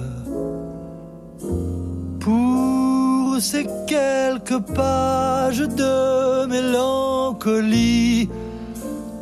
pour 2.20 3.38
ces 3.40 3.68
quelques 3.86 4.64
pages 4.74 5.68
de 5.84 6.48
mélancolie. 6.48 8.28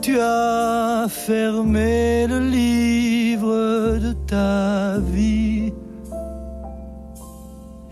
Tu 0.03 0.19
as 0.19 1.07
fermé 1.07 2.27
le 2.27 2.39
livre 2.39 3.97
de 3.99 4.11
ta 4.27 4.97
vie 4.99 5.71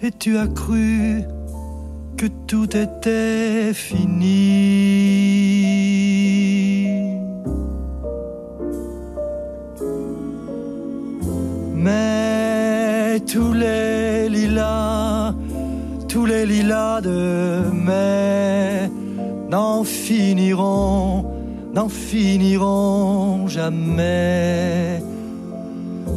et 0.04 0.12
tu 0.12 0.38
as 0.38 0.48
cru 0.48 1.24
que 2.18 2.26
tout 2.48 2.76
était 2.76 3.74
fini. 3.74 5.22
Mais 11.74 13.22
tous 13.22 13.54
les 13.54 14.28
lilas, 14.28 15.34
tous 16.10 16.26
les 16.26 16.46
lilas 16.46 17.00
de 17.00 17.72
mai 17.72 18.92
n'en 19.50 19.86
finiront, 19.86 21.21
n'en 21.74 21.90
finiront 21.90 23.48
jamais 23.48 25.02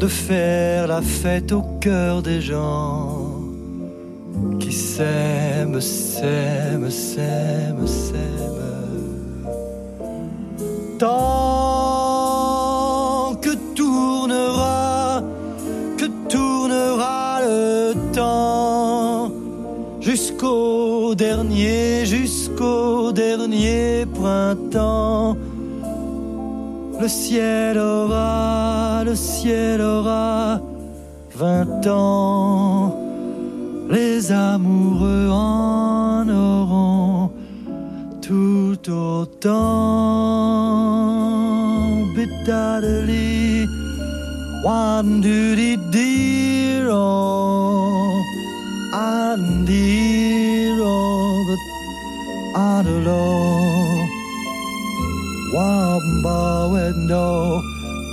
de 0.01 0.07
faire 0.09 0.89
la 0.89 1.01
fête 1.01 1.53
au 1.53 1.63
cœur 1.81 2.23
des 2.23 2.41
gens 2.41 3.41
qui 4.59 4.73
s'aiment, 4.73 5.81
s'aiment, 5.81 6.91
s'aiment, 6.91 7.87
s'aiment. 7.87 8.25
Tant 10.99 11.75
que 13.41 13.51
tournera, 13.75 15.23
que 15.97 16.07
tournera 16.29 17.41
le 17.43 17.95
temps 18.13 19.31
jusqu'au 20.01 21.15
dernier, 21.15 22.05
jusqu'au 22.05 23.13
dernier 23.13 24.05
printemps. 24.07 25.37
Le 27.05 27.11
ciel 27.11 27.77
aura, 27.77 29.05
le 29.05 29.15
ciel 29.15 29.83
aura 29.83 30.59
vingt 31.37 31.87
ans. 31.87 32.99
Les 33.91 34.33
amoureux 34.33 35.29
en 35.31 36.27
auront 36.31 37.31
tout 38.23 38.79
autant. 38.91 39.51
Bidadali, 42.17 43.69
one 44.65 45.21
duty 45.21 45.77
dear, 45.93 46.89
oh, 46.91 48.19
and 48.95 49.67
dear, 49.67 50.79
oh, 50.81 51.45
but 51.47 51.59
I 52.59 52.83
don't 52.83 53.94
wampa 55.55 56.69
window, 56.69 57.63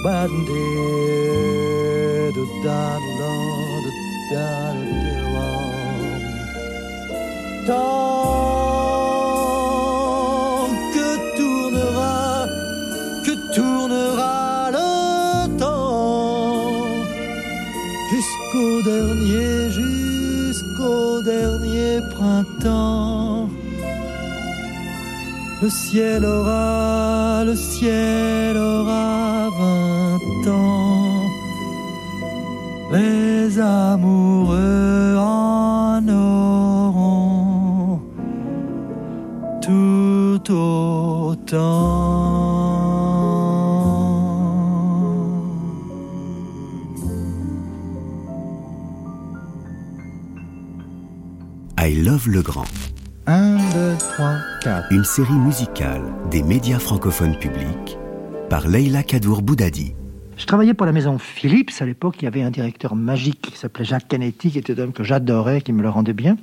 but 0.03 0.29
did 0.45 2.35
that 2.63 3.10
Le 25.61 25.69
ciel 25.69 26.25
aura, 26.25 27.43
le 27.45 27.55
ciel 27.55 28.57
aura 28.57 29.47
vingt 29.59 30.47
ans. 30.49 31.29
Les 32.91 33.59
amoureux 33.59 35.17
en 35.19 36.01
auront 36.09 37.99
tout 39.61 40.51
autant. 40.51 42.01
I 51.77 51.95
Love 52.01 52.29
le 52.29 52.41
Grand. 52.41 52.65
1, 54.65 54.69
2, 54.69 54.71
3, 54.71 54.81
4. 54.81 54.91
Une 54.91 55.03
série 55.03 55.33
musicale 55.33 56.01
des 56.29 56.43
médias 56.43 56.79
francophones 56.79 57.37
publics 57.37 57.97
par 58.49 58.67
Leila 58.67 59.03
Kadour 59.03 59.41
Boudadi. 59.41 59.93
Je 60.37 60.45
travaillais 60.45 60.73
pour 60.73 60.85
la 60.85 60.91
maison 60.91 61.17
Philips. 61.17 61.71
À 61.79 61.85
l'époque, 61.85 62.15
il 62.19 62.25
y 62.25 62.27
avait 62.27 62.41
un 62.41 62.49
directeur 62.49 62.95
magique 62.95 63.41
qui 63.41 63.57
s'appelait 63.57 63.85
Jacques 63.85 64.07
Canetti, 64.07 64.51
qui 64.51 64.57
était 64.57 64.79
un 64.79 64.83
homme 64.83 64.93
que 64.93 65.03
j'adorais, 65.03 65.61
qui 65.61 65.71
me 65.71 65.81
le 65.81 65.89
rendait 65.89 66.13
bien. 66.13 66.37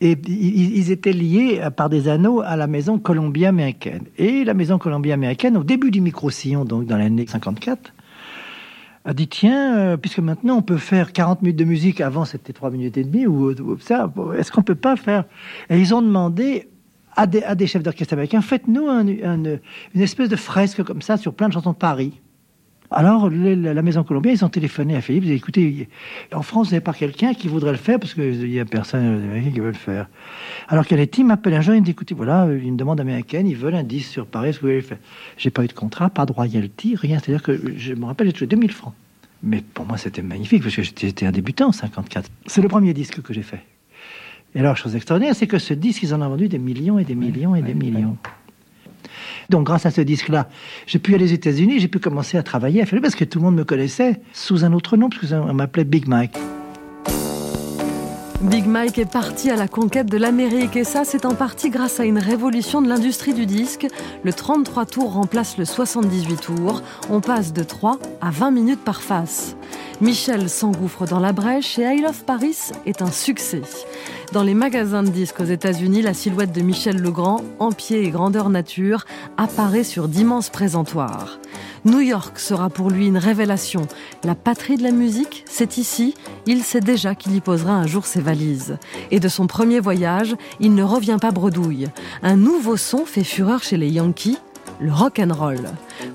Et 0.00 0.16
ils 0.26 0.90
étaient 0.90 1.12
liés 1.12 1.60
euh, 1.62 1.70
par 1.70 1.88
des 1.88 2.08
anneaux 2.08 2.40
à 2.40 2.56
la 2.56 2.66
maison 2.66 2.98
Columbia 2.98 3.50
américaine. 3.50 4.04
Et 4.18 4.44
la 4.44 4.54
maison 4.54 4.78
Columbia 4.78 5.14
américaine, 5.14 5.56
au 5.56 5.64
début 5.64 5.90
du 5.90 6.00
micro-sillon, 6.00 6.64
donc 6.64 6.86
dans 6.86 6.96
l'année 6.96 7.26
54, 7.26 7.92
a 9.04 9.14
dit 9.14 9.28
tiens, 9.28 9.76
euh, 9.78 9.96
puisque 9.96 10.18
maintenant 10.18 10.56
on 10.56 10.62
peut 10.62 10.76
faire 10.76 11.12
40 11.12 11.42
minutes 11.42 11.56
de 11.56 11.64
musique, 11.64 12.00
avant 12.00 12.24
c'était 12.24 12.52
3 12.52 12.70
minutes 12.70 12.98
et 12.98 13.04
demie, 13.04 13.26
ou, 13.26 13.52
ou 13.52 13.78
ça, 13.78 14.12
est-ce 14.36 14.50
qu'on 14.50 14.62
peut 14.62 14.74
pas 14.74 14.96
faire? 14.96 15.24
Et 15.68 15.78
ils 15.78 15.94
ont 15.94 16.02
demandé 16.02 16.69
à 17.20 17.54
des, 17.54 17.66
chefs 17.66 17.82
d'orchestre 17.82 18.14
américains, 18.14 18.40
faites-nous 18.40 18.88
un- 18.88 19.06
un- 19.06 19.58
une 19.94 20.00
espèce 20.00 20.28
de 20.28 20.36
fresque 20.36 20.82
comme 20.82 21.02
ça 21.02 21.16
sur 21.16 21.34
plein 21.34 21.48
de 21.48 21.52
chansons 21.52 21.72
de 21.72 21.76
Paris. 21.76 22.12
Alors, 22.92 23.30
la, 23.30 23.82
Maison 23.82 24.02
Columbia, 24.02 24.32
ils 24.32 24.44
ont 24.44 24.48
téléphoné 24.48 24.96
à 24.96 25.00
Philippe. 25.00 25.22
Ils 25.24 25.28
ont 25.28 25.30
dit, 25.30 25.36
écoutez, 25.36 25.88
en 26.32 26.42
France, 26.42 26.68
vous 26.68 26.72
n'avez 26.72 26.82
pas 26.82 26.92
quelqu'un 26.92 27.34
qui 27.34 27.46
voudrait 27.46 27.70
le 27.70 27.76
faire 27.76 28.00
parce 28.00 28.14
qu'il 28.14 28.48
n'y 28.50 28.58
a 28.58 28.64
personne 28.64 29.30
qui 29.52 29.60
veut 29.60 29.68
le 29.68 29.72
faire. 29.74 30.08
Alors, 30.66 30.84
Canetti 30.84 31.22
m'appelle 31.22 31.54
un 31.54 31.60
jour, 31.60 31.74
il 31.74 31.82
me 31.82 31.84
dit, 31.84 31.92
écoutez, 31.92 32.16
voilà, 32.16 32.46
une 32.46 32.76
demande 32.76 33.00
américaine, 33.00 33.46
ils 33.46 33.56
veulent 33.56 33.76
un 33.76 33.84
disque 33.84 34.10
sur 34.10 34.26
Paris, 34.26 34.48
est-ce 34.48 34.56
que 34.58 34.62
vous 34.62 34.68
voulez 34.68 34.80
le 34.80 34.86
faire? 34.86 34.98
J'ai 35.36 35.50
pas 35.50 35.62
eu 35.62 35.68
de 35.68 35.72
contrat, 35.72 36.10
pas 36.10 36.26
de 36.26 36.32
royalty, 36.32 36.96
rien. 36.96 37.20
C'est-à-dire 37.20 37.44
que 37.44 37.60
je 37.76 37.94
me 37.94 38.06
rappelle, 38.06 38.26
j'ai 38.26 38.32
touché 38.32 38.46
2000 38.48 38.72
francs. 38.72 38.94
Mais 39.44 39.62
pour 39.72 39.86
moi, 39.86 39.96
c'était 39.96 40.22
magnifique 40.22 40.62
parce 40.64 40.74
que 40.74 40.82
j'étais 40.82 41.26
un 41.26 41.30
débutant 41.32 41.68
en 41.68 41.72
54. 41.72 42.28
C'est 42.46 42.60
le 42.60 42.68
premier 42.68 42.92
disque 42.92 43.22
que 43.22 43.32
j'ai 43.32 43.42
fait. 43.42 43.60
Et 44.54 44.60
alors, 44.60 44.76
chose 44.76 44.96
extraordinaire, 44.96 45.34
c'est 45.34 45.46
que 45.46 45.58
ce 45.58 45.74
disque, 45.74 46.02
ils 46.02 46.14
en 46.14 46.22
ont 46.22 46.28
vendu 46.28 46.48
des 46.48 46.58
millions 46.58 46.98
et 46.98 47.04
des 47.04 47.14
millions 47.14 47.54
et 47.54 47.62
des 47.62 47.74
millions. 47.74 48.16
Donc, 49.48 49.66
grâce 49.66 49.86
à 49.86 49.90
ce 49.90 50.00
disque-là, 50.00 50.48
j'ai 50.86 50.98
pu 50.98 51.14
aller 51.14 51.24
aux 51.24 51.34
États-Unis, 51.34 51.80
j'ai 51.80 51.88
pu 51.88 51.98
commencer 51.98 52.36
à 52.36 52.42
travailler 52.42 52.82
à 52.82 52.86
parce 53.00 53.14
que 53.14 53.24
tout 53.24 53.38
le 53.38 53.44
monde 53.44 53.56
me 53.56 53.64
connaissait 53.64 54.20
sous 54.32 54.64
un 54.64 54.72
autre 54.72 54.96
nom, 54.96 55.08
parce 55.08 55.28
qu'on 55.28 55.54
m'appelait 55.54 55.84
Big 55.84 56.06
Mike. 56.06 56.36
Big 58.42 58.66
Mike 58.66 58.96
est 58.96 59.10
parti 59.10 59.50
à 59.50 59.56
la 59.56 59.68
conquête 59.68 60.06
de 60.06 60.16
l'Amérique 60.16 60.74
et 60.74 60.84
ça, 60.84 61.04
c'est 61.04 61.26
en 61.26 61.34
partie 61.34 61.68
grâce 61.68 62.00
à 62.00 62.04
une 62.04 62.18
révolution 62.18 62.80
de 62.80 62.88
l'industrie 62.88 63.34
du 63.34 63.44
disque. 63.44 63.86
Le 64.24 64.32
33 64.32 64.86
tours 64.86 65.12
remplace 65.12 65.58
le 65.58 65.66
78 65.66 66.40
tours. 66.40 66.82
On 67.10 67.20
passe 67.20 67.52
de 67.52 67.62
3 67.62 67.98
à 68.22 68.30
20 68.30 68.50
minutes 68.50 68.82
par 68.82 69.02
face. 69.02 69.56
Michel 70.00 70.48
s'engouffre 70.48 71.06
dans 71.06 71.20
la 71.20 71.32
brèche 71.32 71.78
et 71.78 71.82
I 71.82 72.00
Love 72.00 72.24
Paris 72.24 72.56
est 72.86 73.02
un 73.02 73.10
succès. 73.10 73.60
Dans 74.32 74.42
les 74.42 74.54
magasins 74.54 75.02
de 75.02 75.10
disques 75.10 75.40
aux 75.40 75.44
États-Unis, 75.44 76.00
la 76.00 76.14
silhouette 76.14 76.52
de 76.52 76.62
Michel 76.62 76.96
Legrand, 76.96 77.42
en 77.58 77.70
pied 77.70 78.04
et 78.04 78.10
grandeur 78.10 78.48
nature, 78.48 79.04
apparaît 79.36 79.84
sur 79.84 80.08
d'immenses 80.08 80.48
présentoirs. 80.48 81.38
New 81.84 82.00
York 82.00 82.38
sera 82.38 82.70
pour 82.70 82.88
lui 82.88 83.08
une 83.08 83.18
révélation. 83.18 83.86
La 84.24 84.34
patrie 84.34 84.78
de 84.78 84.82
la 84.82 84.90
musique, 84.90 85.44
c'est 85.46 85.76
ici. 85.76 86.14
Il 86.46 86.62
sait 86.62 86.80
déjà 86.80 87.14
qu'il 87.14 87.34
y 87.34 87.40
posera 87.42 87.74
un 87.74 87.86
jour 87.86 88.06
ses 88.06 88.22
valises. 88.22 88.78
Et 89.10 89.20
de 89.20 89.28
son 89.28 89.46
premier 89.46 89.80
voyage, 89.80 90.34
il 90.60 90.74
ne 90.74 90.82
revient 90.82 91.18
pas 91.20 91.30
bredouille. 91.30 91.88
Un 92.22 92.36
nouveau 92.36 92.78
son 92.78 93.04
fait 93.04 93.24
fureur 93.24 93.62
chez 93.62 93.76
les 93.76 93.90
Yankees, 93.90 94.38
le 94.80 94.92
rock 94.92 95.18
and 95.18 95.34
roll. 95.34 95.60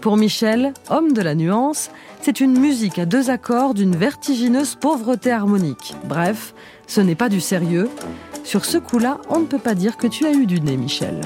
Pour 0.02 0.18
Michel, 0.18 0.74
homme 0.90 1.14
de 1.14 1.22
la 1.22 1.36
nuance, 1.36 1.92
c'est 2.26 2.40
une 2.40 2.58
musique 2.60 2.98
à 2.98 3.06
deux 3.06 3.30
accords 3.30 3.76
d'une 3.76 3.96
vertigineuse 3.96 4.74
pauvreté 4.74 5.32
harmonique. 5.32 5.94
Bref, 6.06 6.56
ce 6.88 7.00
n'est 7.00 7.14
pas 7.14 7.30
du 7.30 7.40
sérieux. 7.40 7.88
Sur 8.44 8.66
ce 8.66 8.80
coup-là, 8.80 9.20
on 9.30 9.42
ne 9.42 9.46
peut 9.46 9.60
pas 9.60 9.76
dire 9.76 9.96
que 9.96 10.08
tu 10.08 10.26
as 10.26 10.32
eu 10.32 10.48
du 10.48 10.60
nez, 10.60 10.76
Michel. 10.76 11.22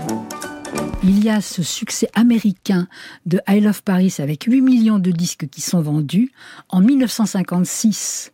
Il 1.01 1.23
y 1.23 1.29
a 1.29 1.39
ce 1.39 1.63
succès 1.63 2.09
américain 2.15 2.89
de 3.25 3.39
I 3.47 3.61
Love 3.61 3.81
Paris 3.81 4.13
avec 4.19 4.43
8 4.43 4.59
millions 4.59 4.99
de 4.99 5.11
disques 5.11 5.47
qui 5.49 5.61
sont 5.61 5.81
vendus. 5.81 6.33
En 6.67 6.81
1956, 6.81 8.33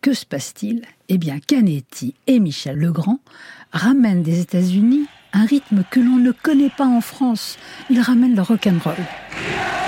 que 0.00 0.12
se 0.12 0.24
passe-t-il? 0.24 0.82
Eh 1.08 1.18
bien, 1.18 1.40
Canetti 1.40 2.14
et 2.28 2.38
Michel 2.38 2.76
Legrand 2.76 3.18
ramènent 3.72 4.22
des 4.22 4.38
États-Unis 4.38 5.06
un 5.32 5.46
rythme 5.46 5.82
que 5.90 5.98
l'on 5.98 6.18
ne 6.18 6.30
connaît 6.30 6.70
pas 6.70 6.86
en 6.86 7.00
France. 7.00 7.58
Ils 7.90 8.00
ramènent 8.00 8.36
le 8.36 8.42
rock 8.42 8.68
and 8.68 8.78
roll. 8.84 9.83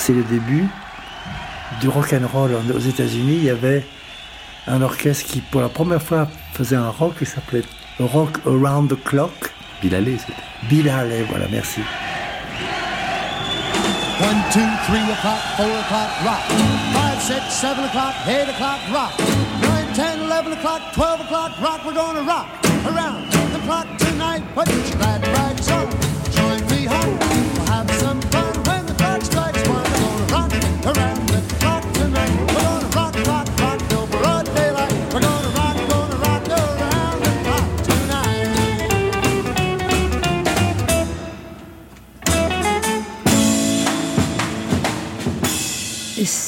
C'est 0.00 0.14
le 0.14 0.22
début 0.22 0.66
du 1.82 1.88
rock 1.90 2.14
and 2.14 2.26
roll 2.32 2.52
aux 2.74 2.78
États-Unis. 2.78 3.36
Il 3.36 3.44
y 3.44 3.50
avait 3.50 3.84
un 4.66 4.80
orchestre 4.80 5.26
qui, 5.30 5.42
pour 5.42 5.60
la 5.60 5.68
première 5.68 6.00
fois, 6.00 6.26
faisait 6.54 6.76
un 6.76 6.88
rock 6.88 7.18
qui 7.18 7.26
s'appelait 7.26 7.64
Rock 7.98 8.38
Around 8.46 8.88
the 8.88 9.04
Clock. 9.04 9.52
Bill 9.82 9.94
Haley, 9.94 10.16
c'était. 10.16 10.40
Bill 10.70 10.88
Haley, 10.88 11.24
voilà, 11.28 11.46
merci. 11.50 11.80
One, 14.20 14.42
two, 14.50 14.60
three 14.86 15.04
o'clock, 15.12 15.40
four 15.58 15.66
o'clock, 15.66 16.10
rock. 16.24 16.44
Five, 16.94 17.20
six, 17.20 17.52
seven 17.52 17.84
o'clock, 17.84 18.14
eight 18.26 18.48
o'clock, 18.48 18.80
rock. 18.90 19.12
Nine, 19.60 19.92
ten, 19.94 20.18
eleven 20.20 20.54
o'clock, 20.54 20.80
twelve 20.94 21.20
o'clock, 21.20 21.52
rock. 21.60 21.84
We're 21.84 21.92
gonna 21.92 22.22
rock 22.22 22.46
around 22.86 23.30
the 23.52 23.60
clock 23.66 23.86
tonight. 23.98 24.42
But 24.54 24.66
you 24.68 24.96
glad 24.96 25.20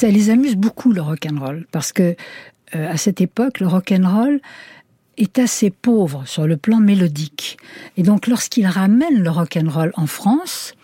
ça 0.02 0.08
les 0.08 0.30
amuse 0.30 0.56
beaucoup 0.56 0.92
le 0.92 1.00
rock 1.00 1.28
and 1.30 1.38
roll 1.38 1.64
parce 1.70 1.92
que 1.92 2.16
euh, 2.74 2.90
à 2.90 2.96
cette 2.96 3.20
époque, 3.20 3.60
le 3.60 3.68
rock 3.68 3.92
and 3.92 4.02
roll 4.04 4.40
est 5.16 5.38
assez 5.38 5.70
pauvre 5.70 6.24
sur 6.26 6.48
le 6.48 6.56
plan 6.56 6.78
mélodique. 6.78 7.56
Et 7.96 8.02
donc, 8.02 8.26
lorsqu'il 8.26 8.66
ramène 8.66 9.22
le 9.22 9.30
rock 9.30 9.56
and 9.56 9.70
roll 9.70 9.92
en 9.94 10.08
France, 10.08 10.74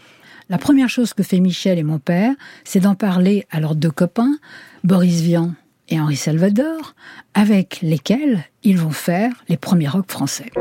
la 0.49 0.57
première 0.57 0.89
chose 0.89 1.15
que 1.15 1.25
fait 1.25 1.41
Michel 1.41 1.81
et 1.81 1.83
mon 1.83 1.99
père, 1.99 2.33
c'est 2.63 2.79
d'en 2.79 2.95
parler 2.95 3.45
à 3.51 3.59
leurs 3.59 3.75
deux 3.75 3.91
copains, 3.91 4.39
Boris 4.85 5.21
Vian 5.21 5.53
et 5.89 5.99
Henri 5.99 6.15
Salvador, 6.15 6.95
avec 7.35 7.81
lesquels 7.83 8.45
ils 8.63 8.79
vont 8.79 8.93
faire 8.93 9.33
les 9.49 9.57
premiers 9.57 9.89
rock 9.89 10.13
français. 10.13 10.53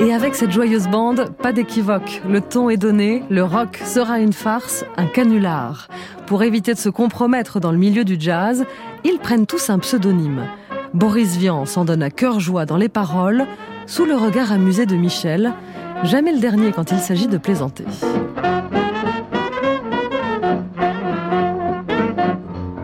Et 0.00 0.12
avec 0.12 0.34
cette 0.34 0.50
joyeuse 0.50 0.88
bande, 0.88 1.30
pas 1.40 1.52
d'équivoque. 1.52 2.20
Le 2.28 2.40
ton 2.40 2.68
est 2.68 2.76
donné, 2.76 3.22
le 3.30 3.44
rock 3.44 3.80
sera 3.84 4.18
une 4.18 4.32
farce, 4.32 4.84
un 4.96 5.06
canular. 5.06 5.88
Pour 6.26 6.42
éviter 6.42 6.74
de 6.74 6.78
se 6.78 6.88
compromettre 6.88 7.60
dans 7.60 7.72
le 7.72 7.78
milieu 7.78 8.04
du 8.04 8.16
jazz, 8.18 8.64
ils 9.04 9.18
prennent 9.18 9.46
tous 9.46 9.70
un 9.70 9.78
pseudonyme. 9.78 10.46
Boris 10.92 11.36
Vian 11.36 11.64
s'en 11.64 11.84
donne 11.84 12.02
à 12.02 12.10
cœur 12.10 12.40
joie 12.40 12.66
dans 12.66 12.76
les 12.76 12.88
paroles, 12.88 13.46
sous 13.86 14.04
le 14.04 14.14
regard 14.14 14.52
amusé 14.52 14.86
de 14.86 14.96
Michel, 14.96 15.52
jamais 16.02 16.32
le 16.32 16.40
dernier 16.40 16.72
quand 16.72 16.90
il 16.90 16.98
s'agit 16.98 17.28
de 17.28 17.38
plaisanter. 17.38 17.84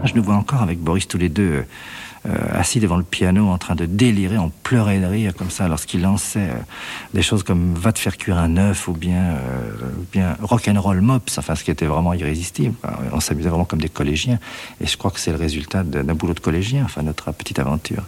Je 0.05 0.15
nous 0.15 0.23
vois 0.23 0.35
encore 0.35 0.63
avec 0.63 0.81
Boris 0.81 1.07
tous 1.07 1.19
les 1.19 1.29
deux 1.29 1.65
euh, 2.29 2.37
assis 2.53 2.81
devant 2.81 2.99
le 2.99 3.03
piano 3.03 3.49
en 3.49 3.57
train 3.57 3.75
de 3.75 3.87
délirer, 3.87 4.37
en 4.37 4.51
pleurer 4.63 5.01
de 5.01 5.07
rire 5.07 5.33
comme 5.35 5.49
ça 5.49 5.69
lorsqu'il 5.69 6.03
lançait 6.03 6.51
euh, 6.51 6.55
des 7.15 7.23
choses 7.23 7.43
comme 7.43 7.75
Va 7.75 7.93
te 7.93 7.99
faire 7.99 8.19
cuire 8.19 8.37
un 8.37 8.59
œuf 8.59 8.89
ou 8.89 8.93
bien, 8.93 9.23
euh, 9.23 9.71
bien 10.13 10.37
rock'n'roll 10.43 11.01
mops, 11.01 11.39
enfin 11.39 11.55
ce 11.55 11.65
qui 11.65 11.71
était 11.71 11.87
vraiment 11.87 12.13
irrésistible. 12.13 12.75
On 13.13 13.21
s'amusait 13.21 13.49
vraiment 13.49 13.65
comme 13.65 13.81
des 13.81 13.89
collégiens 13.89 14.39
et 14.83 14.87
je 14.87 14.99
crois 14.99 15.11
que 15.11 15.19
c'est 15.19 15.31
le 15.31 15.39
résultat 15.39 15.83
d'un 15.83 16.15
boulot 16.15 16.35
de 16.35 16.41
collégien, 16.41 16.85
enfin 16.85 17.03
notre 17.03 17.33
petite 17.33 17.59
aventure. 17.59 18.05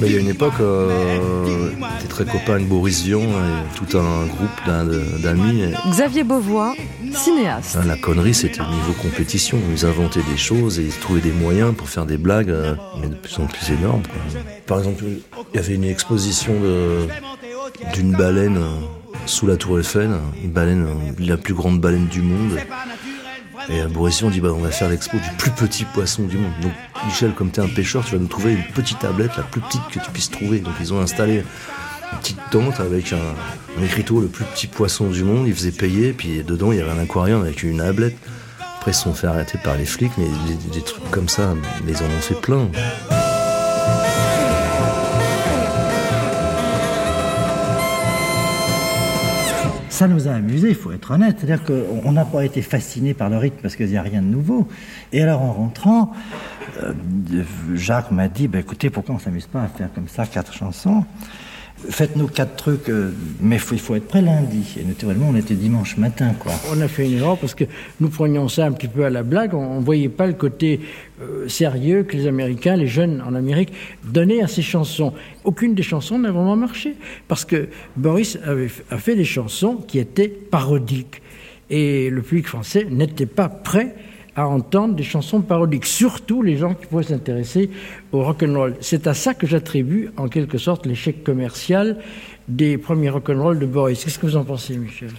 Mais 0.00 0.06
il 0.06 0.12
y 0.12 0.16
a 0.16 0.20
une 0.20 0.28
époque, 0.28 0.54
euh, 0.60 1.70
était 1.98 2.08
très 2.08 2.24
copain 2.24 2.54
avec 2.54 2.68
Boris 2.68 3.02
Vian 3.02 3.20
et 3.20 3.76
tout 3.76 3.98
un 3.98 4.26
groupe 4.26 5.20
d'amis. 5.22 5.64
Xavier 5.90 6.24
Beauvois, 6.24 6.74
cinéaste. 7.12 7.78
La 7.86 7.96
connerie, 7.96 8.34
c'était 8.34 8.60
au 8.60 8.70
niveau 8.70 8.92
compétition. 9.00 9.58
Ils 9.72 9.84
inventaient 9.84 10.22
des 10.30 10.38
choses 10.38 10.78
et 10.78 10.84
ils 10.84 10.98
trouvaient 10.98 11.20
des 11.20 11.32
moyens 11.32 11.74
pour 11.74 11.88
faire 11.88 12.06
des 12.06 12.16
blagues, 12.16 12.50
euh, 12.50 12.74
mais 13.00 13.08
de 13.08 13.14
plus 13.14 13.38
en 13.38 13.46
plus 13.46 13.72
énormes. 13.72 14.02
Par 14.66 14.78
exemple, 14.78 15.04
il 15.04 15.56
y 15.56 15.58
avait 15.58 15.74
une 15.74 15.84
exposition 15.84 16.54
d'une 17.94 18.12
baleine 18.12 18.58
euh, 18.58 19.26
sous 19.26 19.46
la 19.46 19.56
tour 19.56 19.78
Eiffel, 19.78 20.10
une 20.42 20.50
baleine, 20.50 20.86
euh, 20.86 21.12
la 21.18 21.36
plus 21.36 21.54
grande 21.54 21.80
baleine 21.80 22.06
du 22.06 22.22
monde. 22.22 22.58
Et 23.68 23.80
à 23.80 23.88
Boris 23.88 24.22
on 24.22 24.30
dit 24.30 24.40
bah 24.40 24.50
on 24.54 24.60
va 24.60 24.70
faire 24.70 24.88
l'expo 24.88 25.16
du 25.16 25.30
plus 25.38 25.50
petit 25.50 25.84
poisson 25.84 26.24
du 26.24 26.38
monde. 26.38 26.52
Donc 26.62 26.72
Michel, 27.06 27.32
comme 27.32 27.50
tu 27.50 27.60
es 27.60 27.62
un 27.62 27.68
pêcheur, 27.68 28.04
tu 28.04 28.12
vas 28.12 28.18
nous 28.18 28.26
trouver 28.26 28.52
une 28.52 28.64
petite 28.74 28.98
tablette, 28.98 29.36
la 29.36 29.42
plus 29.42 29.60
petite 29.60 29.86
que 29.90 29.98
tu 29.98 30.10
puisses 30.10 30.30
trouver. 30.30 30.60
Donc 30.60 30.74
ils 30.80 30.92
ont 30.92 31.00
installé 31.00 31.44
une 32.12 32.18
petite 32.18 32.40
tente 32.50 32.80
avec 32.80 33.12
un, 33.12 33.82
écriteau, 33.82 34.20
le 34.20 34.28
plus 34.28 34.44
petit 34.44 34.66
poisson 34.66 35.08
du 35.08 35.24
monde. 35.24 35.46
Ils 35.46 35.54
faisaient 35.54 35.72
payer, 35.72 36.12
puis 36.12 36.42
dedans 36.42 36.72
il 36.72 36.78
y 36.78 36.80
avait 36.80 36.90
un 36.90 36.98
aquarium 36.98 37.42
avec 37.42 37.62
une 37.62 37.78
tablette. 37.78 38.16
Après 38.78 38.92
ils 38.92 38.94
se 38.94 39.02
sont 39.02 39.14
fait 39.14 39.26
arrêter 39.26 39.58
par 39.62 39.76
les 39.76 39.84
flics, 39.84 40.12
mais 40.16 40.26
des, 40.46 40.78
des 40.78 40.84
trucs 40.84 41.10
comme 41.10 41.28
ça, 41.28 41.54
ils 41.86 41.96
en 41.96 42.06
ont 42.06 42.20
fait 42.20 42.40
plein. 42.40 42.68
Ça 49.90 50.08
nous 50.08 50.28
a 50.28 50.32
amusé, 50.32 50.70
il 50.70 50.74
faut 50.74 50.92
être 50.92 51.10
honnête. 51.10 51.36
C'est-à-dire 51.38 51.64
qu'on 51.64 52.12
n'a 52.12 52.24
pas 52.24 52.44
été 52.44 52.62
fasciné 52.62 53.12
par 53.12 53.28
le 53.28 53.36
rythme 53.36 53.58
parce 53.60 53.76
qu'il 53.76 53.88
n'y 53.88 53.96
a 53.96 54.02
rien 54.02 54.22
de 54.22 54.26
nouveau. 54.26 54.66
Et 55.12 55.22
alors 55.22 55.42
en 55.42 55.52
rentrant, 55.52 56.12
euh, 56.82 56.94
Jacques 57.74 58.10
m'a 58.10 58.28
dit, 58.28 58.48
bah, 58.48 58.60
écoutez, 58.60 58.88
pourquoi 58.88 59.14
on 59.16 59.18
ne 59.18 59.22
s'amuse 59.22 59.46
pas 59.46 59.62
à 59.62 59.68
faire 59.68 59.92
comme 59.92 60.08
ça 60.08 60.26
quatre 60.26 60.54
chansons? 60.54 61.04
Faites-nous 61.88 62.26
quatre 62.26 62.56
trucs, 62.56 62.88
euh, 62.90 63.10
mais 63.40 63.56
il 63.56 63.78
faut 63.78 63.94
être 63.94 64.06
prêt 64.06 64.20
lundi. 64.20 64.76
Et 64.78 64.84
naturellement, 64.84 65.28
on 65.30 65.36
était 65.36 65.54
dimanche 65.54 65.96
matin. 65.96 66.32
On 66.70 66.80
a 66.80 66.88
fait 66.88 67.06
une 67.06 67.18
erreur 67.18 67.38
parce 67.38 67.54
que 67.54 67.64
nous 68.00 68.08
prenions 68.08 68.48
ça 68.48 68.66
un 68.66 68.72
petit 68.72 68.88
peu 68.88 69.04
à 69.04 69.10
la 69.10 69.22
blague. 69.22 69.54
On 69.54 69.80
ne 69.80 69.84
voyait 69.84 70.10
pas 70.10 70.26
le 70.26 70.34
côté 70.34 70.80
euh, 71.22 71.48
sérieux 71.48 72.02
que 72.02 72.16
les 72.16 72.26
Américains, 72.26 72.76
les 72.76 72.86
jeunes 72.86 73.22
en 73.26 73.34
Amérique, 73.34 73.72
donnaient 74.04 74.42
à 74.42 74.46
ces 74.46 74.62
chansons. 74.62 75.14
Aucune 75.44 75.74
des 75.74 75.82
chansons 75.82 76.18
n'a 76.18 76.30
vraiment 76.30 76.56
marché 76.56 76.96
parce 77.28 77.44
que 77.44 77.68
Boris 77.96 78.38
avait, 78.44 78.68
a 78.90 78.98
fait 78.98 79.16
des 79.16 79.24
chansons 79.24 79.76
qui 79.76 79.98
étaient 79.98 80.28
parodiques. 80.28 81.22
Et 81.70 82.10
le 82.10 82.20
public 82.20 82.48
français 82.48 82.86
n'était 82.90 83.26
pas 83.26 83.48
prêt 83.48 83.94
à 84.40 84.46
entendre 84.46 84.94
des 84.94 85.02
chansons 85.02 85.42
parodiques, 85.42 85.84
surtout 85.84 86.42
les 86.42 86.56
gens 86.56 86.74
qui 86.74 86.86
pourraient 86.86 87.04
s'intéresser 87.04 87.70
au 88.12 88.22
rock 88.22 88.42
and 88.42 88.54
roll. 88.54 88.74
C'est 88.80 89.06
à 89.06 89.12
ça 89.12 89.34
que 89.34 89.46
j'attribue 89.46 90.10
en 90.16 90.28
quelque 90.28 90.56
sorte 90.56 90.86
l'échec 90.86 91.22
commercial 91.22 91.98
des 92.48 92.78
premiers 92.78 93.10
rock 93.10 93.28
and 93.28 93.42
roll 93.42 93.58
de 93.58 93.66
Boris. 93.66 94.02
Qu'est-ce 94.02 94.18
que 94.18 94.26
vous 94.26 94.36
en 94.36 94.44
pensez, 94.44 94.78
Michel? 94.78 95.10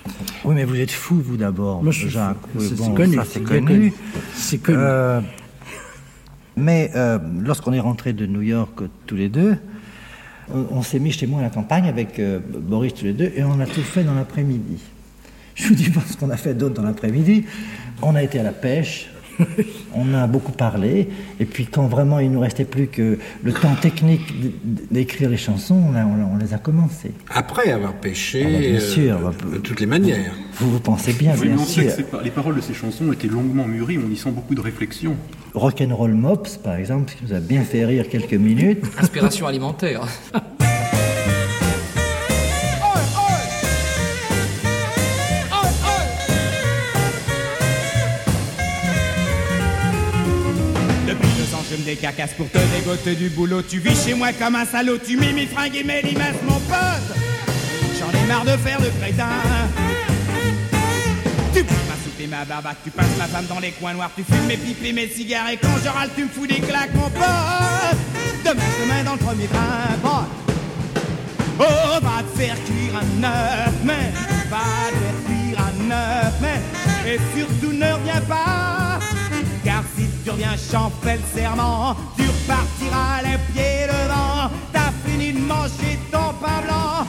Oui, 0.43 0.55
mais 0.55 0.63
vous 0.63 0.79
êtes 0.79 0.91
fou, 0.91 1.21
vous 1.23 1.37
d'abord, 1.37 1.83
Jacques. 1.91 2.37
C'est 2.57 2.93
connu. 2.93 3.19
C'est 3.25 3.43
connu. 3.43 3.93
C'est 4.33 4.57
connu. 4.57 4.79
Euh, 4.79 5.21
mais 6.57 6.89
euh, 6.95 7.19
lorsqu'on 7.39 7.73
est 7.73 7.79
rentré 7.79 8.13
de 8.13 8.25
New 8.25 8.41
York 8.41 8.81
tous 9.05 9.15
les 9.15 9.29
deux, 9.29 9.55
on, 10.51 10.81
s'est 10.81 10.99
mis 10.99 11.11
chez 11.11 11.27
moi 11.27 11.39
à 11.39 11.43
la 11.43 11.49
campagne 11.49 11.87
avec 11.87 12.19
euh, 12.19 12.39
Boris 12.39 12.93
tous 12.93 13.05
les 13.05 13.13
deux 13.13 13.31
et 13.35 13.43
on 13.43 13.59
a 13.59 13.65
tout 13.65 13.81
fait 13.81 14.03
dans 14.03 14.15
l'après-midi. 14.15 14.79
Je 15.61 15.67
vous 15.67 15.75
dis 15.75 15.91
pas 15.91 16.01
ce 16.09 16.17
qu'on 16.17 16.31
a 16.31 16.37
fait 16.37 16.55
d'autre 16.55 16.73
dans 16.73 16.81
l'après-midi. 16.81 17.45
On 18.01 18.15
a 18.15 18.23
été 18.23 18.39
à 18.39 18.43
la 18.43 18.51
pêche, 18.51 19.11
on 19.93 20.11
a 20.15 20.25
beaucoup 20.25 20.51
parlé, 20.51 21.07
et 21.39 21.45
puis 21.45 21.67
quand 21.67 21.85
vraiment 21.85 22.17
il 22.17 22.29
ne 22.29 22.35
nous 22.35 22.39
restait 22.39 22.65
plus 22.65 22.87
que 22.87 23.19
le 23.43 23.53
temps 23.53 23.75
technique 23.75 24.21
d'écrire 24.91 25.29
les 25.29 25.37
chansons, 25.37 25.79
on, 25.93 26.37
les 26.37 26.55
a 26.55 26.57
commencées. 26.57 27.11
Après 27.29 27.71
avoir 27.71 27.93
pêché, 27.93 28.43
ah 28.43 28.51
bah, 28.51 28.59
bien 28.59 28.79
sûr, 28.79 29.17
euh, 29.17 29.29
bah, 29.29 29.53
de 29.53 29.57
toutes 29.59 29.79
les 29.79 29.85
manières. 29.85 30.33
Vous, 30.55 30.71
vous 30.71 30.79
pensez 30.79 31.13
bien, 31.13 31.35
bien 31.35 31.55
sûr. 31.59 31.91
les 32.23 32.31
paroles 32.31 32.55
de 32.55 32.61
ces 32.61 32.73
chansons 32.73 33.11
été 33.11 33.27
longuement 33.27 33.67
mûries, 33.67 33.99
on 33.99 34.09
y 34.09 34.17
sent 34.17 34.31
beaucoup 34.31 34.55
de 34.55 34.61
réflexion. 34.61 35.15
Rock'n'Roll 35.53 36.13
Mops, 36.13 36.57
par 36.57 36.73
exemple, 36.75 37.11
qui 37.11 37.23
nous 37.23 37.33
a 37.33 37.39
bien 37.39 37.63
fait 37.63 37.85
rire 37.85 38.09
quelques 38.09 38.33
minutes. 38.33 38.83
Inspiration 38.97 39.45
alimentaire. 39.45 40.07
je 51.91 51.95
me 51.95 51.95
décacasse 51.95 52.33
pour 52.33 52.49
te 52.49 52.57
dégoter 52.57 53.15
du 53.15 53.29
boulot. 53.29 53.61
Tu 53.61 53.79
vis 53.79 53.95
chez 54.03 54.13
moi 54.13 54.31
comme 54.33 54.55
un 54.55 54.65
salaud, 54.65 54.97
tu 54.97 55.17
m'imites 55.17 55.51
fringues 55.51 55.75
et 55.75 55.83
mes 55.83 56.01
limaces, 56.01 56.41
mon 56.47 56.59
pote. 56.59 57.17
J'en 57.99 58.09
ai 58.17 58.27
marre 58.27 58.45
de 58.45 58.57
faire 58.57 58.79
le 58.79 58.89
crétin. 58.99 59.29
Tu 61.53 61.63
pousses 61.63 61.77
ma 61.89 61.95
soupe 61.95 62.19
et 62.21 62.27
ma 62.27 62.45
barbac, 62.45 62.77
tu 62.83 62.91
passes 62.91 63.17
ma 63.17 63.25
femme 63.25 63.45
dans 63.47 63.59
les 63.59 63.71
coins 63.71 63.93
noirs, 63.93 64.11
tu 64.15 64.23
fumes 64.23 64.45
mes 64.47 64.57
pipes 64.57 64.83
et 64.85 64.93
mes 64.93 65.07
cigares 65.07 65.49
et 65.49 65.57
quand 65.57 65.77
je 65.83 65.89
râle, 65.89 66.09
tu 66.15 66.23
me 66.23 66.29
fous 66.29 66.47
des 66.47 66.59
claques, 66.59 66.93
mon 66.95 67.09
pote. 67.09 67.97
Demain, 68.45 68.63
demain 68.83 69.03
dans 69.03 69.13
le 69.13 69.19
premier 69.19 69.47
train. 69.47 70.21
Oh, 71.59 71.63
va 72.01 72.23
te 72.23 72.39
faire 72.39 72.55
cuire 72.65 72.95
un 72.95 73.23
œuf, 73.23 73.73
mais 73.83 74.11
va 74.49 74.57
te 74.89 74.95
faire 74.95 75.17
cuire 75.27 75.59
un 75.59 75.91
œuf, 75.91 76.33
mais 76.41 77.11
et 77.11 77.19
surtout 77.35 77.73
ne 77.73 77.93
reviens 77.93 78.21
pas. 78.21 78.80
Tu 80.23 80.29
reviens, 80.29 80.55
j'en 80.71 80.91
le 81.03 81.39
serment. 81.39 81.95
Tu 82.17 82.23
repartiras 82.23 83.21
les 83.23 83.37
pieds 83.53 83.87
devant. 83.87 84.51
T'as 84.71 84.91
fini 85.05 85.33
de 85.33 85.39
manger 85.39 85.99
ton 86.11 86.33
pain 86.41 86.61
blanc. 86.65 87.07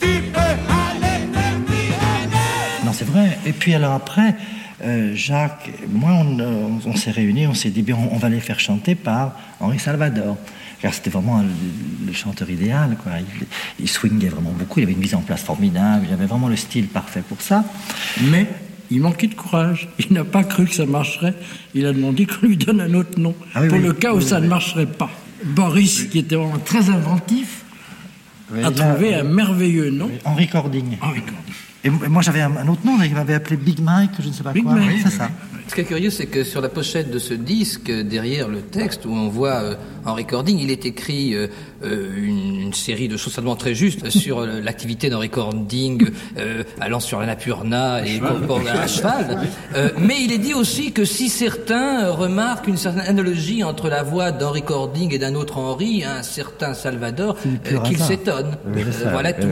Tu 0.00 0.22
peux 0.32 0.40
aller 0.40 1.26
te 1.32 2.86
Non, 2.86 2.92
c'est 2.92 3.04
vrai. 3.04 3.38
Et 3.44 3.52
puis 3.52 3.74
alors 3.74 3.92
après, 3.92 4.34
euh, 4.84 5.14
Jacques, 5.14 5.70
moi, 5.90 6.12
on, 6.12 6.96
s'est 6.96 7.10
réunis, 7.10 7.46
on 7.46 7.54
s'est 7.54 7.70
dit, 7.70 7.82
bien, 7.82 7.96
on, 8.12 8.18
va 8.18 8.28
les 8.28 8.40
faire 8.40 8.60
chanter 8.60 8.94
par 8.94 9.32
Henri 9.60 9.78
Salvador. 9.78 10.36
Car 10.80 10.92
c'était 10.92 11.10
vraiment 11.10 11.42
le, 12.06 12.12
chanteur 12.12 12.50
idéal. 12.50 12.96
Quoi. 13.02 13.12
Il 13.80 13.88
swingait 13.88 14.28
vraiment 14.28 14.52
beaucoup, 14.52 14.80
il 14.80 14.84
avait 14.84 14.92
une 14.92 14.98
mise 14.98 15.14
en 15.14 15.22
place 15.22 15.42
formidable, 15.42 16.06
il 16.08 16.12
avait 16.12 16.26
vraiment 16.26 16.48
le 16.48 16.56
style 16.56 16.88
parfait 16.88 17.22
pour 17.26 17.40
ça. 17.40 17.64
Mais 18.30 18.46
il 18.90 19.00
manquait 19.00 19.26
de 19.26 19.34
courage. 19.34 19.88
Il 19.98 20.12
n'a 20.12 20.24
pas 20.24 20.44
cru 20.44 20.66
que 20.66 20.74
ça 20.74 20.86
marcherait. 20.86 21.34
Il 21.74 21.86
a 21.86 21.92
demandé 21.92 22.26
qu'on 22.26 22.46
lui 22.46 22.56
donne 22.56 22.80
un 22.80 22.94
autre 22.94 23.18
nom, 23.18 23.34
ah 23.54 23.62
pour 23.62 23.78
le 23.78 23.92
cas 23.92 24.14
où 24.14 24.20
ça 24.20 24.40
ne 24.40 24.48
marcherait 24.48 24.86
pas. 24.86 25.10
Boris, 25.44 26.04
qui 26.04 26.20
était 26.20 26.36
vraiment 26.36 26.58
très 26.58 26.90
inventif, 26.90 27.64
a 28.62 28.70
trouvé 28.70 29.14
un 29.14 29.24
merveilleux 29.24 29.90
nom. 29.90 30.10
Henri 30.24 30.48
Cording. 30.48 30.96
Henri 31.00 31.20
Cording. 31.20 31.54
Et 31.84 31.90
moi, 31.90 32.20
j'avais 32.20 32.40
un 32.40 32.66
autre 32.66 32.84
nom, 32.84 33.00
il 33.00 33.14
m'avait 33.14 33.34
appelé 33.34 33.56
Big 33.56 33.80
Mike, 33.80 34.10
je 34.18 34.26
ne 34.28 34.32
sais 34.32 34.42
pas 34.42 34.52
Big 34.52 34.64
quoi. 34.64 34.74
Mike, 34.74 35.02
c'est 35.04 35.10
ça. 35.10 35.30
Ce 35.68 35.74
qui 35.74 35.82
est 35.82 35.84
curieux, 35.84 36.10
c'est 36.10 36.26
que 36.26 36.42
sur 36.42 36.60
la 36.60 36.68
pochette 36.68 37.10
de 37.10 37.18
ce 37.18 37.34
disque, 37.34 37.90
derrière 37.90 38.48
le 38.48 38.60
texte 38.62 39.04
où 39.04 39.10
on 39.10 39.28
voit 39.28 39.62
euh, 39.62 39.74
en 40.04 40.14
recording, 40.14 40.58
il 40.58 40.70
est 40.70 40.84
écrit 40.84 41.34
euh, 41.34 41.46
une, 41.84 42.60
une 42.60 42.74
série 42.74 43.08
de 43.08 43.16
choses 43.16 43.32
seulement 43.32 43.56
très 43.56 43.74
justes 43.74 44.08
sur 44.22 44.40
euh, 44.40 44.60
l'activité 44.60 45.10
d'un 45.10 45.18
recording 45.18 46.08
euh, 46.38 46.62
allant 46.80 47.00
sur 47.00 47.20
la 47.20 47.26
Napurna 47.26 48.06
et 48.06 48.20
à 48.20 48.86
cheval. 48.86 49.38
Euh, 49.74 49.90
mais 49.98 50.16
il 50.22 50.32
est 50.32 50.38
dit 50.38 50.54
aussi 50.54 50.92
que 50.92 51.04
si 51.04 51.28
certains 51.28 52.04
euh, 52.04 52.12
remarquent 52.12 52.68
une 52.68 52.76
certaine 52.76 53.06
analogie 53.06 53.62
entre 53.64 53.88
la 53.88 54.02
voix 54.02 54.32
d'un 54.32 54.48
recording 54.48 55.12
et 55.14 55.18
d'un 55.18 55.34
autre 55.34 55.58
Henri, 55.58 56.04
un 56.04 56.22
certain 56.22 56.74
Salvador, 56.74 57.36
euh, 57.46 57.78
qu'ils 57.80 57.98
s'étonnent. 57.98 58.56
Euh, 58.66 59.10
voilà 59.10 59.32
tout. 59.32 59.48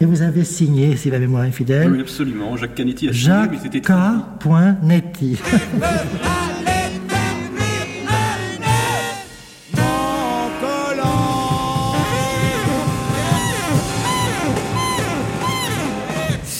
Et 0.00 0.04
vous 0.04 0.22
avez 0.22 0.44
signé, 0.44 0.96
si 0.96 1.10
la 1.10 1.18
mémoire 1.18 1.44
est 1.44 1.52
fidèle, 1.52 1.90
Oui, 1.90 2.00
absolument. 2.00 2.56
Jacques 2.56 2.74
Canetti 2.74 3.08
a 3.08 3.12
signé, 3.12 3.24
Jacques 3.24 3.50
mais 3.52 3.58
c'était 3.62 3.80
très... 3.80 3.94
K. 3.94 4.82
Netty. 4.82 5.36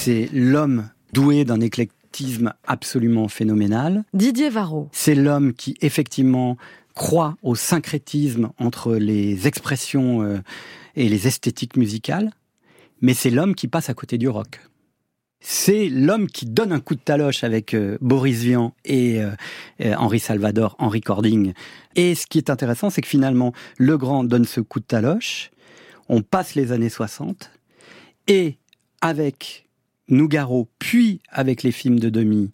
C'est 0.09 0.31
l'homme 0.33 0.89
doué 1.13 1.45
d'un 1.45 1.61
éclectisme 1.61 2.55
absolument 2.67 3.29
phénoménal. 3.29 4.05
Didier 4.15 4.49
Varro. 4.49 4.89
C'est 4.91 5.15
l'homme 5.15 5.53
qui, 5.53 5.77
effectivement, 5.83 6.57
croit 6.95 7.37
au 7.43 7.55
syncrétisme 7.55 8.49
entre 8.57 8.95
les 8.95 9.47
expressions 9.47 10.23
euh, 10.23 10.39
et 10.97 11.11
les 11.11 11.27
esthétiques 11.27 11.77
musicales, 11.77 12.31
mais 13.03 13.13
c'est 13.13 13.29
l'homme 13.29 13.55
qui 13.55 13.69
passe 13.69 13.91
à 13.91 13.95
côté 13.95 14.17
du 14.17 14.31
rock. 14.31 14.61
C'est 15.41 15.91
l'homme 15.91 16.27
qui 16.29 16.47
donne 16.47 16.73
un 16.73 16.81
coup 16.81 16.95
de 16.95 17.01
taloche 17.01 17.45
avec 17.45 17.75
euh, 17.75 17.99
Boris 18.01 18.39
Vian 18.39 18.73
et 18.87 19.21
euh, 19.21 19.95
Henri 19.99 20.21
Salvador 20.21 20.75
en 20.79 20.89
recording. 20.89 21.53
Et 21.97 22.15
ce 22.15 22.27
qui 22.27 22.39
est 22.39 22.49
intéressant, 22.49 22.89
c'est 22.89 23.03
que 23.03 23.09
finalement, 23.09 23.53
Le 23.77 23.99
Grand 23.99 24.25
donne 24.25 24.47
ce 24.47 24.63
coup 24.63 24.81
de 24.81 24.87
taloche, 24.87 25.51
on 26.09 26.23
passe 26.23 26.55
les 26.55 26.73
années 26.73 26.89
60, 26.89 27.51
et 28.27 28.57
avec 29.03 29.68
Nougaro, 30.09 30.69
puis 30.79 31.21
avec 31.31 31.63
les 31.63 31.73
films 31.73 32.01
de 32.01 32.09
Demi, 32.09 32.51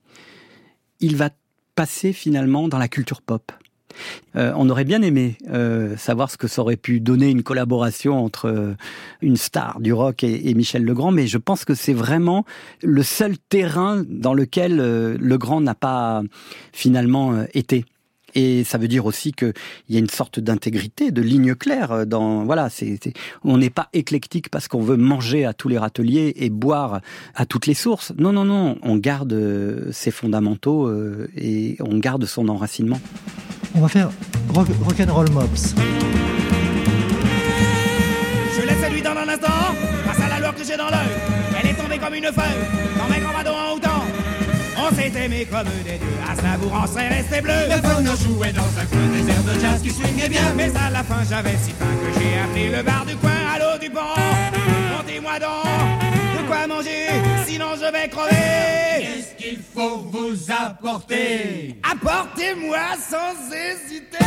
il 1.00 1.16
va 1.16 1.30
passer 1.74 2.12
finalement 2.12 2.68
dans 2.68 2.78
la 2.78 2.88
culture 2.88 3.22
pop. 3.22 3.52
Euh, 4.36 4.52
on 4.56 4.68
aurait 4.68 4.84
bien 4.84 5.02
aimé 5.02 5.36
euh, 5.48 5.96
savoir 5.96 6.30
ce 6.30 6.36
que 6.36 6.48
ça 6.48 6.62
aurait 6.62 6.76
pu 6.76 7.00
donner 7.00 7.30
une 7.30 7.42
collaboration 7.42 8.24
entre 8.24 8.46
euh, 8.46 8.74
une 9.22 9.36
star 9.36 9.80
du 9.80 9.92
rock 9.92 10.24
et, 10.24 10.54
Michel 10.54 10.84
Legrand, 10.84 11.12
mais 11.12 11.26
je 11.26 11.38
pense 11.38 11.64
que 11.64 11.74
c'est 11.74 11.92
vraiment 11.92 12.44
le 12.82 13.02
seul 13.02 13.38
terrain 13.38 14.02
dans 14.08 14.34
lequel 14.34 14.76
Legrand 15.20 15.60
n'a 15.60 15.74
pas 15.74 16.22
finalement 16.72 17.44
été. 17.54 17.84
Et 18.34 18.64
ça 18.64 18.78
veut 18.78 18.88
dire 18.88 19.06
aussi 19.06 19.32
qu'il 19.32 19.52
y 19.88 19.96
a 19.96 19.98
une 19.98 20.10
sorte 20.10 20.40
d'intégrité, 20.40 21.10
de 21.10 21.22
ligne 21.22 21.54
claire 21.54 21.92
euh, 21.92 22.04
dans 22.04 22.44
voilà. 22.44 22.68
C'est 22.70 22.98
on 23.44 23.58
n'est 23.58 23.70
pas 23.70 23.88
éclectique 23.92 24.48
parce 24.48 24.68
qu'on 24.68 24.82
veut 24.82 24.96
manger 24.96 25.44
à 25.44 25.52
tous 25.52 25.68
les 25.68 25.78
râteliers 25.78 26.32
et 26.36 26.50
boire 26.50 27.00
à 27.34 27.46
toutes 27.46 27.66
les 27.66 27.74
sources. 27.74 28.12
Non, 28.18 28.32
non, 28.32 28.44
non. 28.44 28.76
On 28.82 28.96
garde 28.96 29.32
euh, 29.32 29.90
ses 29.92 30.10
fondamentaux 30.10 30.86
euh, 30.86 31.28
et 31.36 31.76
on 31.80 31.98
garde 31.98 32.24
son 32.26 32.48
enracinement. 32.48 33.00
On 33.74 33.80
va 33.80 33.88
faire 33.88 34.10
rock, 34.50 34.68
Rock'n'Roll 34.84 35.30
Mops. 35.30 35.74
Je 38.56 38.62
l'ai 38.66 38.74
séduit 38.74 39.02
dans 39.02 39.10
un 39.10 39.28
instant, 39.28 39.74
grâce 40.04 40.20
à 40.20 40.28
la 40.28 40.38
lueur 40.38 40.54
que 40.54 40.64
j'ai 40.64 40.76
dans 40.76 40.90
l'œil. 40.90 41.10
Elle 41.60 41.70
est 41.70 41.74
tombée 41.74 41.98
comme 41.98 42.14
une 42.14 42.24
feuille, 42.24 42.60
dans 42.96 43.12
mes 43.12 43.20
grands 43.20 43.32
badauds 43.32 43.50
en 43.50 43.76
houtan. 43.76 43.83
S'est 44.96 45.12
aimé 45.24 45.46
comme 45.50 45.68
des 45.84 45.98
dieux, 45.98 46.18
à 46.30 46.34
Savourant 46.40 46.86
serait 46.86 47.08
resté 47.08 47.40
bleu. 47.40 47.52
Le 47.68 47.88
phono 47.88 48.12
jouait 48.16 48.52
dans 48.52 48.62
un 48.62 48.86
coin 48.86 49.08
des 49.12 49.28
airs 49.30 49.42
de 49.42 49.60
jazz 49.60 49.82
qui 49.82 49.90
swingaient 49.90 50.28
bien. 50.28 50.52
Mais 50.56 50.70
à 50.76 50.90
la 50.90 51.02
fin, 51.02 51.22
j'avais 51.28 51.56
si 51.62 51.70
faim 51.72 51.86
que 52.00 52.20
j'ai 52.20 52.38
appelé 52.38 52.76
le 52.76 52.82
bar 52.82 53.04
du 53.04 53.16
coin 53.16 53.30
à 53.54 53.58
l'eau 53.58 53.78
du 53.80 53.90
pont. 53.90 54.00
Montez-moi 54.96 55.38
donc, 55.40 56.38
de 56.38 56.46
quoi 56.46 56.66
manger, 56.66 57.08
sinon 57.46 57.74
je 57.76 57.90
vais 57.92 58.08
crever. 58.08 59.00
Qu'est-ce 59.00 59.34
qu'il 59.42 59.58
faut 59.74 60.06
vous 60.12 60.36
apporter? 60.50 61.76
Apportez-moi 61.82 62.78
sans 62.98 63.34
hésiter. 63.52 64.18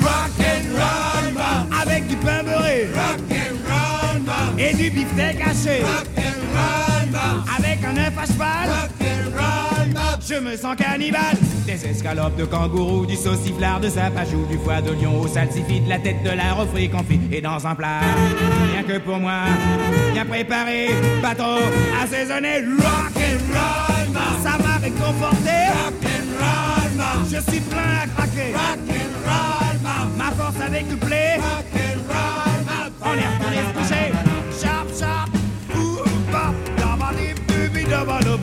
Rock 0.00 0.32
and 0.40 0.66
roll, 0.76 1.80
avec 1.82 2.06
du 2.06 2.16
pain 2.16 2.42
beurré. 2.42 2.88
Rock 2.94 3.20
and 3.30 3.56
roll, 3.68 4.58
et 4.58 4.74
du 4.74 4.90
beefsteak 4.90 5.40
haché. 5.40 5.82
Rock 5.82 6.08
and 6.16 6.40
roll, 6.54 6.99
avec 7.58 7.84
un 7.84 7.96
œuf 7.96 8.18
à 8.18 8.26
cheval. 8.26 8.70
Je 10.28 10.34
me 10.36 10.56
sens 10.56 10.76
cannibale. 10.76 11.36
Des 11.66 11.86
escalopes 11.86 12.36
de 12.36 12.44
kangourou, 12.44 13.06
du 13.06 13.16
sauciflard 13.16 13.80
de 13.80 13.88
sapajou, 13.88 14.46
du 14.46 14.58
foie 14.58 14.80
de 14.80 14.92
lion 14.92 15.20
au 15.20 15.26
salsifis, 15.26 15.80
de 15.80 15.88
la 15.88 15.98
tête 15.98 16.22
de 16.22 16.30
la 16.30 16.52
refrit 16.54 16.88
confit 16.88 17.20
et 17.32 17.40
dans 17.40 17.66
un 17.66 17.74
plat. 17.74 18.00
Rien 18.72 18.82
que 18.82 18.98
pour 18.98 19.18
moi, 19.18 19.40
bien 20.12 20.24
préparé, 20.24 20.90
bateau 21.22 21.58
assaisonné. 22.02 22.60
Rock 22.60 23.16
and 23.16 23.40
roll, 23.52 24.16
ça 24.42 24.58
m'a 24.58 24.76
réconforté. 24.80 25.56
Rock 25.84 26.04
and 26.04 26.28
roll, 26.38 27.26
je 27.26 27.50
suis 27.50 27.60
plein 27.60 28.02
à 28.02 28.06
craquer. 28.06 28.52
Rock 28.52 28.78
and 28.88 29.12
roll, 29.26 30.16
ma 30.16 30.30
force 30.32 30.60
a 30.64 30.68
décuplé. 30.68 31.36
Rock 31.38 31.66
and 31.74 32.00
roll, 32.08 32.70
on 33.02 33.14
est 33.14 33.69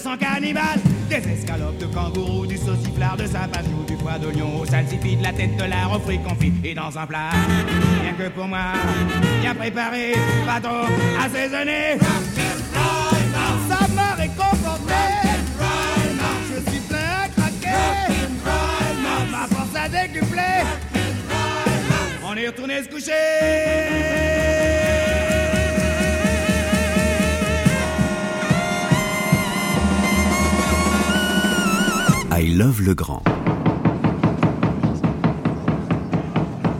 Sens 0.00 0.16
cannibale 0.18 0.80
Des 1.10 1.28
escalopes 1.28 1.76
de 1.76 1.84
kangourou, 1.86 2.46
du 2.46 2.56
sauciflard, 2.56 3.18
de 3.18 3.26
sapajou 3.26 3.84
Du 3.86 3.96
foie 3.96 4.18
d'oignon. 4.18 4.60
Au 4.60 4.64
salsifis, 4.64 5.16
de 5.16 5.22
la 5.22 5.32
tête 5.32 5.56
de 5.56 5.64
la 5.64 5.86
refrit 5.86 6.18
confit 6.22 6.52
Et 6.64 6.74
dans 6.74 6.96
un 6.98 7.06
plat, 7.06 7.30
rien 8.02 8.12
que 8.14 8.30
pour 8.30 8.46
moi 8.46 8.72
Bien 9.42 9.54
préparé, 9.54 10.14
bateau 10.46 10.86
assaisonné. 11.22 11.98
Ça 13.68 13.86
m'a 13.94 14.14
réconforté 14.14 14.94
Je 16.48 16.70
suis 16.70 16.80
plein 16.80 17.24
à 17.24 17.28
craquer. 17.28 18.26
Ma 19.30 19.46
force 19.54 19.76
a 19.76 19.88
décuplé. 19.88 20.64
On 22.24 22.34
est 22.34 22.46
retourné 22.46 22.82
se 22.82 22.88
coucher 22.88 24.39
I 32.60 32.62
Love 32.62 32.82
le 32.82 32.94
Grand. 32.94 33.22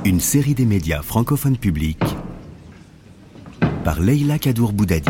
Une 0.05 0.21
série 0.21 0.53
des 0.53 0.67
médias 0.67 1.01
francophones 1.01 1.57
publics 1.57 2.05
par 3.83 3.99
Leila 3.99 4.39
Kadour 4.39 4.75
Boudadi. 4.75 5.09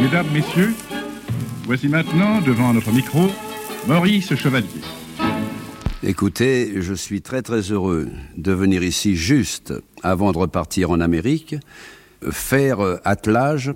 Mesdames, 0.00 0.28
Messieurs, 0.32 0.72
voici 1.66 1.88
maintenant 1.88 2.40
devant 2.40 2.72
notre 2.72 2.90
micro 2.90 3.28
Maurice 3.86 4.34
Chevalier. 4.34 4.66
Écoutez, 6.02 6.80
je 6.80 6.94
suis 6.94 7.20
très 7.20 7.42
très 7.42 7.60
heureux 7.60 8.08
de 8.38 8.52
venir 8.52 8.82
ici 8.82 9.14
juste 9.14 9.74
avant 10.02 10.32
de 10.32 10.38
repartir 10.38 10.90
en 10.90 11.00
Amérique, 11.00 11.54
faire 12.30 12.80
euh, 12.80 12.96
attelage 13.04 13.74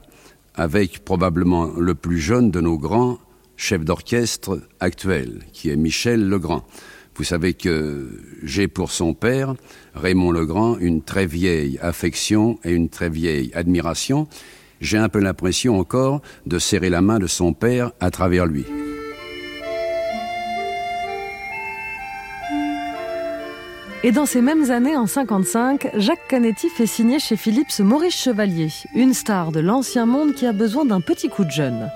avec 0.54 1.04
probablement 1.04 1.66
le 1.76 1.94
plus 1.94 2.20
jeune 2.20 2.50
de 2.50 2.62
nos 2.62 2.78
grands 2.78 3.18
chefs 3.56 3.84
d'orchestre 3.84 4.60
actuels, 4.80 5.42
qui 5.52 5.70
est 5.70 5.76
Michel 5.76 6.28
Legrand. 6.28 6.64
Vous 7.16 7.24
savez 7.24 7.54
que 7.54 8.08
j'ai 8.42 8.66
pour 8.66 8.90
son 8.90 9.14
père, 9.14 9.54
Raymond 9.94 10.32
Legrand, 10.32 10.76
une 10.78 11.02
très 11.02 11.26
vieille 11.26 11.78
affection 11.80 12.58
et 12.64 12.72
une 12.72 12.88
très 12.88 13.08
vieille 13.08 13.52
admiration. 13.54 14.26
J'ai 14.80 14.98
un 14.98 15.08
peu 15.08 15.20
l'impression 15.20 15.78
encore 15.78 16.22
de 16.46 16.58
serrer 16.58 16.90
la 16.90 17.00
main 17.00 17.20
de 17.20 17.28
son 17.28 17.52
père 17.52 17.92
à 18.00 18.10
travers 18.10 18.46
lui. 18.46 18.64
Et 24.02 24.12
dans 24.12 24.26
ces 24.26 24.42
mêmes 24.42 24.70
années, 24.70 24.98
en 24.98 25.06
55, 25.06 25.92
Jacques 25.94 26.28
Canetti 26.28 26.68
fait 26.68 26.86
signer 26.86 27.18
chez 27.18 27.36
Philips 27.36 27.78
Maurice 27.78 28.14
Chevalier, 28.14 28.68
une 28.94 29.14
star 29.14 29.50
de 29.50 29.60
l'ancien 29.60 30.04
monde 30.04 30.34
qui 30.34 30.46
a 30.46 30.52
besoin 30.52 30.84
d'un 30.84 31.00
petit 31.00 31.30
coup 31.30 31.44
de 31.44 31.50
jeune. 31.50 31.90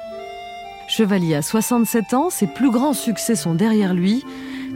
Chevalier 0.89 1.34
a 1.34 1.43
67 1.43 2.14
ans, 2.14 2.30
ses 2.30 2.47
plus 2.47 2.70
grands 2.70 2.95
succès 2.95 3.36
sont 3.36 3.55
derrière 3.55 3.93
lui. 3.93 4.24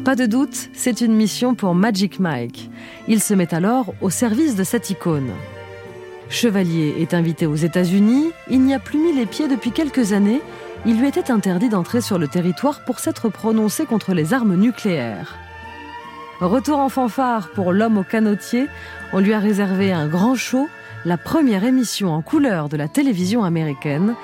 Pas 0.04 0.14
de 0.14 0.26
doute, 0.26 0.68
c'est 0.74 1.00
une 1.00 1.14
mission 1.14 1.54
pour 1.54 1.74
Magic 1.74 2.20
Mike. 2.20 2.70
Il 3.08 3.22
se 3.22 3.32
met 3.32 3.54
alors 3.54 3.94
au 4.02 4.10
service 4.10 4.54
de 4.54 4.62
cette 4.62 4.90
icône. 4.90 5.30
Chevalier 6.28 6.96
est 7.00 7.14
invité 7.14 7.46
aux 7.46 7.56
États-Unis, 7.56 8.30
il 8.50 8.60
n'y 8.60 8.74
a 8.74 8.78
plus 8.78 8.98
mis 8.98 9.12
les 9.14 9.24
pieds 9.24 9.48
depuis 9.48 9.70
quelques 9.70 10.12
années, 10.12 10.42
il 10.84 10.98
lui 10.98 11.08
était 11.08 11.30
interdit 11.30 11.70
d'entrer 11.70 12.02
sur 12.02 12.18
le 12.18 12.28
territoire 12.28 12.84
pour 12.84 12.98
s'être 12.98 13.30
prononcé 13.30 13.86
contre 13.86 14.12
les 14.12 14.34
armes 14.34 14.56
nucléaires. 14.56 15.38
Retour 16.40 16.78
en 16.78 16.88
fanfare 16.90 17.50
pour 17.50 17.72
l'homme 17.72 17.98
au 17.98 18.02
canotier, 18.02 18.66
on 19.14 19.20
lui 19.20 19.32
a 19.32 19.38
réservé 19.38 19.92
un 19.92 20.08
grand 20.08 20.34
show, 20.34 20.68
la 21.04 21.16
première 21.16 21.64
émission 21.64 22.12
en 22.12 22.20
couleur 22.20 22.68
de 22.68 22.76
la 22.76 22.88
télévision 22.88 23.44
américaine, 23.44 24.14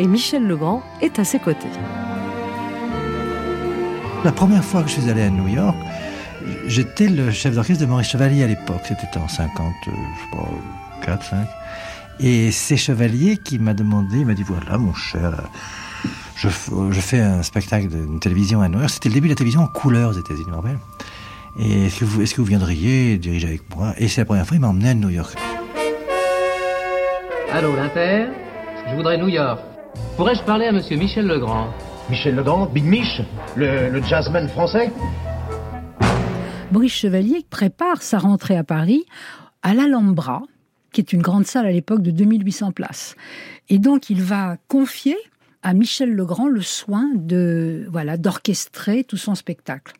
et 0.00 0.06
Michel 0.06 0.46
Legrand 0.46 0.82
est 1.02 1.18
à 1.18 1.24
ses 1.24 1.38
côtés. 1.38 1.68
La 4.24 4.32
première 4.32 4.64
fois 4.64 4.82
que 4.82 4.88
je 4.88 4.98
suis 4.98 5.10
allé 5.10 5.20
à 5.22 5.28
New 5.28 5.46
York, 5.46 5.76
j'étais 6.66 7.06
le 7.08 7.30
chef 7.30 7.54
d'orchestre 7.54 7.82
de 7.82 7.86
Maurice 7.86 8.08
Chevalier 8.08 8.44
à 8.44 8.46
l'époque, 8.46 8.80
c'était 8.88 9.18
en 9.18 9.28
50, 9.28 9.74
euh, 9.88 9.90
je 9.90 10.36
crois, 10.36 10.48
4, 11.04 11.22
5. 11.22 11.46
Et 12.20 12.50
c'est 12.50 12.78
Chevalier 12.78 13.36
qui 13.36 13.58
m'a 13.58 13.74
demandé, 13.74 14.20
il 14.20 14.26
m'a 14.26 14.32
dit 14.32 14.42
voilà 14.42 14.78
mon 14.78 14.94
cher, 14.94 15.42
je, 16.34 16.48
je 16.48 17.00
fais 17.00 17.20
un 17.20 17.42
spectacle 17.42 17.88
de 17.88 18.18
télévision 18.18 18.62
à 18.62 18.68
New 18.68 18.78
York. 18.78 18.88
C'était 18.88 19.10
le 19.10 19.14
début 19.14 19.28
de 19.28 19.32
la 19.32 19.36
télévision 19.36 19.60
en 19.60 19.66
couleur 19.66 20.10
aux 20.10 20.18
États-Unis, 20.18 20.44
je 20.46 20.50
me 20.50 20.56
rappelle. 20.56 20.78
Et 21.58 21.86
est-ce 21.86 22.00
que, 22.00 22.04
vous, 22.06 22.22
est-ce 22.22 22.34
que 22.34 22.40
vous 22.40 22.46
viendriez 22.46 23.18
diriger 23.18 23.48
avec 23.48 23.76
moi? 23.76 23.92
Et 23.98 24.08
c'est 24.08 24.22
la 24.22 24.24
première 24.24 24.46
fois 24.46 24.56
il 24.56 24.60
m'a 24.60 24.68
emmené 24.68 24.88
à 24.88 24.94
New 24.94 25.10
York. 25.10 25.36
Allô, 27.52 27.76
l'Inter? 27.76 28.28
Je 28.88 28.94
voudrais 28.94 29.18
New 29.18 29.28
York. 29.28 29.60
Pourrais-je 30.16 30.42
parler 30.42 30.66
à 30.66 30.72
monsieur 30.72 30.96
Michel 30.96 31.26
Legrand? 31.26 31.68
Michel 32.08 32.34
Legrand, 32.34 32.66
Big 32.66 32.84
Mich, 32.84 33.22
le, 33.56 33.90
le 33.90 34.02
jazzman 34.02 34.48
français 34.48 34.90
Maurice 36.72 36.92
Chevalier 36.92 37.44
prépare 37.48 38.02
sa 38.02 38.18
rentrée 38.18 38.56
à 38.56 38.64
Paris 38.64 39.04
à 39.62 39.74
l'Alhambra, 39.74 40.42
qui 40.92 41.00
est 41.00 41.12
une 41.12 41.22
grande 41.22 41.46
salle 41.46 41.66
à 41.66 41.72
l'époque 41.72 42.02
de 42.02 42.10
2800 42.10 42.72
places. 42.72 43.16
Et 43.68 43.78
donc 43.78 44.10
il 44.10 44.22
va 44.22 44.56
confier 44.68 45.16
à 45.62 45.74
Michel 45.74 46.14
Legrand 46.14 46.48
le 46.48 46.62
soin 46.62 47.10
de 47.14 47.86
voilà 47.90 48.16
d'orchestrer 48.16 49.04
tout 49.04 49.16
son 49.16 49.34
spectacle. 49.34 49.94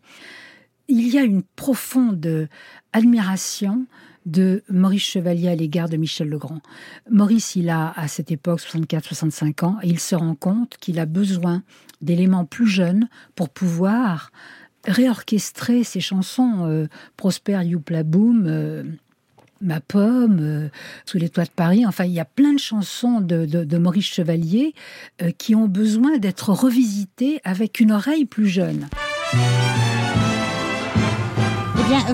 Il 0.89 1.09
y 1.09 1.19
a 1.19 1.23
une 1.23 1.43
profonde 1.43 2.49
admiration 2.93 3.87
de 4.27 4.63
Maurice 4.69 5.05
Chevalier 5.05 5.49
à 5.49 5.55
l'égard 5.55 5.89
de 5.89 5.97
Michel 5.97 6.29
Legrand. 6.29 6.61
Maurice, 7.11 7.57
il 7.57 7.71
a 7.71 7.93
à 7.97 8.09
cette 8.09 8.31
époque 8.31 8.61
64-65 8.61 9.65
ans 9.65 9.77
et 9.83 9.89
il 9.89 10.01
se 10.01 10.15
rend 10.15 10.35
compte 10.35 10.77
qu'il 10.79 10.99
a 10.99 11.07
besoin 11.07 11.63
d'éléments 12.01 12.45
plus 12.45 12.67
jeunes 12.67 13.09
pour 13.35 13.49
pouvoir 13.49 14.31
réorchestrer 14.87 15.85
ses 15.85 16.01
chansons 16.01 16.67
euh, 16.67 16.87
Prosper 17.17 17.61
Youpla 17.65 18.03
Boom, 18.03 18.45
euh, 18.47 18.85
Ma 19.61 19.81
pomme, 19.81 20.39
euh, 20.41 20.69
Sous 21.05 21.19
les 21.19 21.29
toits 21.29 21.45
de 21.45 21.51
Paris. 21.51 21.85
Enfin, 21.87 22.05
il 22.05 22.13
y 22.13 22.21
a 22.21 22.25
plein 22.25 22.55
de 22.55 22.59
chansons 22.59 23.21
de, 23.21 23.79
Maurice 23.79 24.07
Chevalier 24.07 24.75
qui 25.37 25.55
ont 25.55 25.69
besoin 25.69 26.19
d'être 26.19 26.51
revisitées 26.51 27.41
avec 27.45 27.81
une 27.81 27.93
oreille 27.93 28.25
plus 28.25 28.49
jeune. 28.49 28.89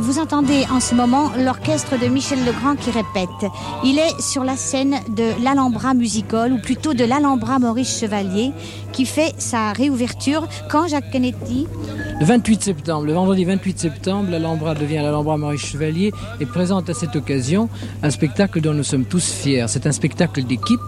Vous 0.01 0.18
entendez 0.18 0.64
en 0.70 0.81
ce 0.81 0.95
moment 0.95 1.31
l'orchestre 1.37 1.99
de 2.01 2.07
Michel 2.07 2.39
Legrand 2.47 2.77
qui 2.77 2.91
répète. 2.91 3.51
Il 3.85 3.99
est 3.99 4.20
sur 4.22 4.43
la 4.43 4.57
scène 4.57 4.97
de 5.14 5.43
l'Alhambra 5.45 5.93
Musical, 5.93 6.53
ou 6.55 6.59
plutôt 6.59 6.95
de 6.95 7.05
l'Alhambra 7.05 7.59
Maurice 7.59 8.01
Chevalier, 8.01 8.53
qui 8.93 9.05
fait 9.05 9.35
sa 9.37 9.72
réouverture 9.72 10.49
quand 10.70 10.89
Jacques 10.89 11.11
Canetti? 11.11 11.66
Le 12.18 12.24
28 12.24 12.62
septembre, 12.62 13.05
le 13.05 13.12
vendredi 13.12 13.45
28 13.45 13.79
septembre, 13.79 14.31
l'Alhambra 14.31 14.74
devient 14.74 15.01
l'Alhambra 15.03 15.37
Maurice 15.37 15.66
Chevalier 15.66 16.11
et 16.41 16.47
présente 16.47 16.89
à 16.89 16.95
cette 16.95 17.14
occasion 17.14 17.68
un 18.03 18.11
spectacle 18.11 18.62
dont 18.62 18.72
nous 18.72 18.85
sommes 18.85 19.05
tous 19.05 19.31
fiers. 19.31 19.66
C'est 19.68 19.87
un 19.87 19.93
spectacle 19.93 20.43
d'équipe 20.45 20.81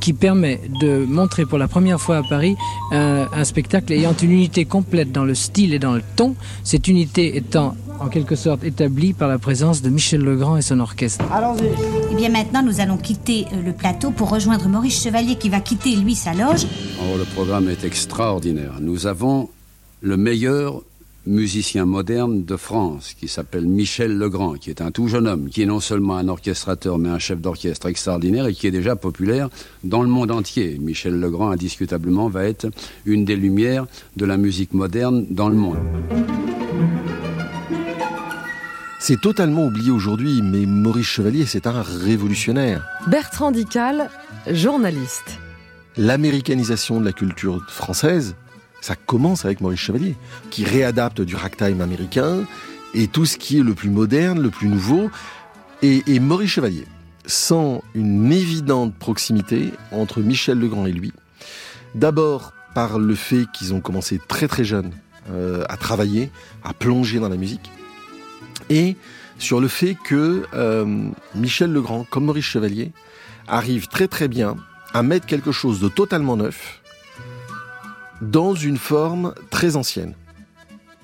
qui 0.00 0.12
permet 0.12 0.60
de 0.80 1.06
montrer 1.06 1.46
pour 1.46 1.56
la 1.56 1.68
première 1.68 2.00
fois 2.00 2.18
à 2.18 2.22
Paris 2.22 2.56
un 2.90 3.44
spectacle 3.44 3.92
ayant 3.92 4.14
une 4.22 4.32
unité 4.32 4.64
complète 4.64 5.12
dans 5.12 5.24
le 5.24 5.34
style 5.34 5.72
et 5.72 5.78
dans 5.78 5.92
le 5.92 6.02
ton, 6.16 6.34
cette 6.62 6.88
unité 6.88 7.36
étant 7.36 7.74
en 8.00 8.08
quelque 8.08 8.36
sorte 8.36 8.64
établie 8.64 9.12
par 9.12 9.28
la 9.28 9.38
présence 9.38 9.82
de 9.82 9.90
Michel 9.90 10.20
Legrand 10.20 10.56
et 10.56 10.62
son 10.62 10.80
orchestre. 10.80 11.24
Allons-y. 11.32 11.70
Eh 12.10 12.14
bien, 12.14 12.28
maintenant, 12.28 12.62
nous 12.62 12.80
allons 12.80 12.96
quitter 12.96 13.46
euh, 13.52 13.62
le 13.62 13.72
plateau 13.72 14.10
pour 14.10 14.30
rejoindre 14.30 14.68
Maurice 14.68 15.02
Chevalier 15.02 15.36
qui 15.36 15.48
va 15.48 15.60
quitter, 15.60 15.96
lui, 15.96 16.14
sa 16.14 16.32
loge. 16.32 16.66
Oh, 17.00 17.16
le 17.16 17.24
programme 17.24 17.68
est 17.68 17.84
extraordinaire. 17.84 18.74
Nous 18.80 19.06
avons 19.06 19.48
le 20.00 20.16
meilleur 20.16 20.82
musicien 21.26 21.86
moderne 21.86 22.44
de 22.44 22.56
France, 22.56 23.14
qui 23.18 23.28
s'appelle 23.28 23.66
Michel 23.66 24.18
Legrand, 24.18 24.54
qui 24.54 24.70
est 24.70 24.82
un 24.82 24.90
tout 24.90 25.08
jeune 25.08 25.26
homme, 25.26 25.48
qui 25.48 25.62
est 25.62 25.66
non 25.66 25.80
seulement 25.80 26.16
un 26.16 26.28
orchestrateur, 26.28 26.98
mais 26.98 27.08
un 27.08 27.18
chef 27.18 27.40
d'orchestre 27.40 27.86
extraordinaire 27.86 28.46
et 28.46 28.52
qui 28.52 28.66
est 28.66 28.70
déjà 28.70 28.94
populaire 28.96 29.48
dans 29.84 30.02
le 30.02 30.08
monde 30.08 30.30
entier. 30.30 30.78
Michel 30.78 31.18
Legrand, 31.18 31.50
indiscutablement, 31.50 32.28
va 32.28 32.44
être 32.44 32.66
une 33.06 33.24
des 33.24 33.36
lumières 33.36 33.86
de 34.16 34.26
la 34.26 34.36
musique 34.36 34.74
moderne 34.74 35.24
dans 35.30 35.48
le 35.48 35.56
monde. 35.56 35.78
C'est 39.06 39.20
totalement 39.20 39.66
oublié 39.66 39.90
aujourd'hui, 39.90 40.40
mais 40.40 40.64
Maurice 40.64 41.08
Chevalier, 41.08 41.44
c'est 41.44 41.66
un 41.66 41.82
révolutionnaire. 41.82 42.88
Bertrand 43.06 43.50
Dical, 43.50 44.08
journaliste. 44.50 45.40
L'américanisation 45.98 47.00
de 47.00 47.04
la 47.04 47.12
culture 47.12 47.62
française, 47.68 48.34
ça 48.80 48.96
commence 48.96 49.44
avec 49.44 49.60
Maurice 49.60 49.80
Chevalier, 49.80 50.16
qui 50.48 50.64
réadapte 50.64 51.20
du 51.20 51.36
ragtime 51.36 51.82
américain 51.82 52.46
et 52.94 53.06
tout 53.06 53.26
ce 53.26 53.36
qui 53.36 53.58
est 53.58 53.62
le 53.62 53.74
plus 53.74 53.90
moderne, 53.90 54.40
le 54.40 54.48
plus 54.48 54.68
nouveau. 54.68 55.10
Et, 55.82 56.02
et 56.06 56.18
Maurice 56.18 56.52
Chevalier, 56.52 56.86
sans 57.26 57.82
une 57.94 58.32
évidente 58.32 58.94
proximité 58.94 59.74
entre 59.92 60.22
Michel 60.22 60.58
Legrand 60.58 60.86
et 60.86 60.92
lui, 60.92 61.12
d'abord 61.94 62.54
par 62.74 62.98
le 62.98 63.14
fait 63.14 63.44
qu'ils 63.52 63.74
ont 63.74 63.82
commencé 63.82 64.18
très 64.26 64.48
très 64.48 64.64
jeunes 64.64 64.92
euh, 65.28 65.62
à 65.68 65.76
travailler, 65.76 66.30
à 66.62 66.72
plonger 66.72 67.18
dans 67.18 67.28
la 67.28 67.36
musique, 67.36 67.70
et 68.70 68.96
sur 69.38 69.60
le 69.60 69.68
fait 69.68 69.94
que 69.94 70.44
euh, 70.54 71.08
Michel 71.34 71.72
Legrand, 71.72 72.06
comme 72.08 72.24
Maurice 72.26 72.44
Chevalier, 72.44 72.92
arrive 73.46 73.88
très 73.88 74.08
très 74.08 74.28
bien 74.28 74.56
à 74.92 75.02
mettre 75.02 75.26
quelque 75.26 75.52
chose 75.52 75.80
de 75.80 75.88
totalement 75.88 76.36
neuf 76.36 76.80
dans 78.22 78.54
une 78.54 78.78
forme 78.78 79.34
très 79.50 79.76
ancienne. 79.76 80.14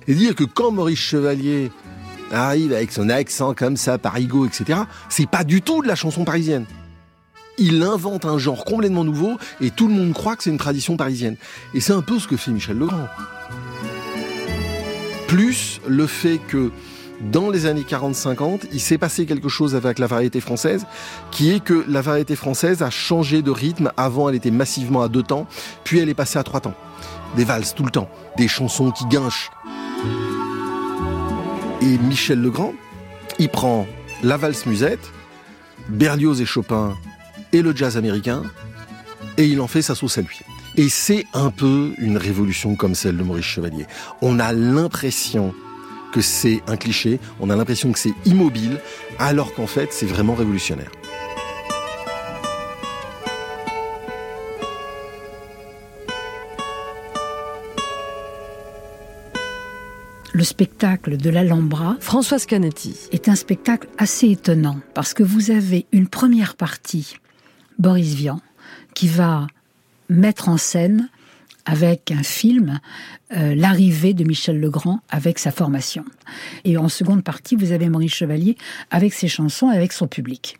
Et 0.06 0.14
dire 0.14 0.34
que 0.34 0.44
quand 0.44 0.70
Maurice 0.70 0.98
Chevalier 0.98 1.70
arrive 2.30 2.72
avec 2.72 2.92
son 2.92 3.08
accent 3.08 3.54
comme 3.54 3.76
ça, 3.76 3.98
parigo, 3.98 4.46
etc., 4.46 4.80
c'est 5.08 5.28
pas 5.28 5.44
du 5.44 5.60
tout 5.62 5.82
de 5.82 5.88
la 5.88 5.96
chanson 5.96 6.24
parisienne. 6.24 6.66
Il 7.58 7.82
invente 7.82 8.24
un 8.24 8.38
genre 8.38 8.64
complètement 8.64 9.04
nouveau 9.04 9.36
et 9.60 9.70
tout 9.70 9.88
le 9.88 9.94
monde 9.94 10.14
croit 10.14 10.36
que 10.36 10.44
c'est 10.44 10.50
une 10.50 10.58
tradition 10.58 10.96
parisienne. 10.96 11.36
Et 11.74 11.80
c'est 11.80 11.92
un 11.92 12.00
peu 12.00 12.18
ce 12.18 12.26
que 12.26 12.36
fait 12.36 12.52
Michel 12.52 12.78
Legrand. 12.78 13.08
Plus 15.28 15.80
le 15.86 16.06
fait 16.06 16.38
que 16.38 16.70
dans 17.20 17.50
les 17.50 17.66
années 17.66 17.82
40-50, 17.82 18.62
il 18.72 18.80
s'est 18.80 18.98
passé 18.98 19.26
quelque 19.26 19.48
chose 19.48 19.74
avec 19.74 19.98
la 19.98 20.06
variété 20.06 20.40
française, 20.40 20.86
qui 21.30 21.50
est 21.50 21.60
que 21.60 21.84
la 21.88 22.00
variété 22.00 22.34
française 22.34 22.82
a 22.82 22.90
changé 22.90 23.42
de 23.42 23.50
rythme. 23.50 23.92
Avant, 23.96 24.28
elle 24.28 24.34
était 24.34 24.50
massivement 24.50 25.02
à 25.02 25.08
deux 25.08 25.22
temps, 25.22 25.46
puis 25.84 25.98
elle 25.98 26.08
est 26.08 26.14
passée 26.14 26.38
à 26.38 26.42
trois 26.42 26.60
temps. 26.60 26.74
Des 27.36 27.44
valses 27.44 27.74
tout 27.74 27.84
le 27.84 27.90
temps, 27.90 28.08
des 28.36 28.48
chansons 28.48 28.90
qui 28.90 29.04
guinchent. 29.06 29.50
Et 31.82 31.98
Michel 31.98 32.40
Legrand, 32.40 32.72
il 33.38 33.48
prend 33.48 33.86
la 34.22 34.36
valse 34.36 34.66
musette, 34.66 35.12
Berlioz 35.88 36.40
et 36.40 36.46
Chopin 36.46 36.94
et 37.52 37.62
le 37.62 37.74
jazz 37.74 37.96
américain, 37.96 38.42
et 39.36 39.44
il 39.46 39.60
en 39.60 39.66
fait 39.66 39.82
sa 39.82 39.94
sauce 39.94 40.18
à 40.18 40.22
lui. 40.22 40.40
Et 40.76 40.88
c'est 40.88 41.26
un 41.34 41.50
peu 41.50 41.92
une 41.98 42.16
révolution 42.16 42.76
comme 42.76 42.94
celle 42.94 43.16
de 43.16 43.22
Maurice 43.22 43.44
Chevalier. 43.44 43.86
On 44.22 44.38
a 44.38 44.52
l'impression 44.52 45.54
que 46.10 46.20
c'est 46.20 46.62
un 46.66 46.76
cliché, 46.76 47.20
on 47.40 47.50
a 47.50 47.56
l'impression 47.56 47.92
que 47.92 47.98
c'est 47.98 48.14
immobile, 48.24 48.78
alors 49.18 49.54
qu'en 49.54 49.66
fait 49.66 49.92
c'est 49.92 50.06
vraiment 50.06 50.34
révolutionnaire. 50.34 50.90
Le 60.32 60.44
spectacle 60.44 61.18
de 61.18 61.28
l'Alhambra, 61.28 61.96
Françoise 62.00 62.46
Canetti, 62.46 62.96
est 63.12 63.28
un 63.28 63.34
spectacle 63.34 63.88
assez 63.98 64.30
étonnant 64.30 64.80
parce 64.94 65.12
que 65.12 65.22
vous 65.22 65.50
avez 65.50 65.84
une 65.92 66.06
première 66.06 66.54
partie, 66.54 67.16
Boris 67.78 68.14
Vian, 68.14 68.40
qui 68.94 69.06
va 69.06 69.48
mettre 70.08 70.48
en 70.48 70.56
scène 70.56 71.10
avec 71.64 72.10
un 72.10 72.22
film, 72.22 72.80
euh, 73.36 73.54
l'arrivée 73.54 74.14
de 74.14 74.24
Michel 74.24 74.58
Legrand 74.58 75.00
avec 75.08 75.38
sa 75.38 75.50
formation. 75.50 76.04
Et 76.64 76.76
en 76.76 76.88
seconde 76.88 77.22
partie, 77.22 77.56
vous 77.56 77.72
avez 77.72 77.88
Maurice 77.88 78.14
Chevalier 78.14 78.56
avec 78.90 79.12
ses 79.12 79.28
chansons 79.28 79.70
et 79.70 79.76
avec 79.76 79.92
son 79.92 80.08
public. 80.08 80.58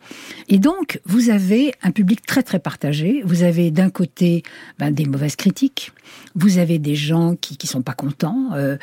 Et 0.48 0.58
donc, 0.58 1.00
vous 1.04 1.30
avez 1.30 1.72
un 1.82 1.90
public 1.90 2.24
très 2.26 2.42
très 2.42 2.58
partagé. 2.58 3.22
Vous 3.24 3.42
avez 3.42 3.70
d'un 3.70 3.90
côté 3.90 4.42
ben, 4.78 4.92
des 4.92 5.04
mauvaises 5.06 5.36
critiques, 5.36 5.92
vous 6.34 6.58
avez 6.58 6.78
des 6.78 6.94
gens 6.94 7.34
qui 7.34 7.56
qui 7.56 7.66
sont 7.66 7.82
pas 7.82 7.94
contents, 7.94 8.50
euh, 8.54 8.76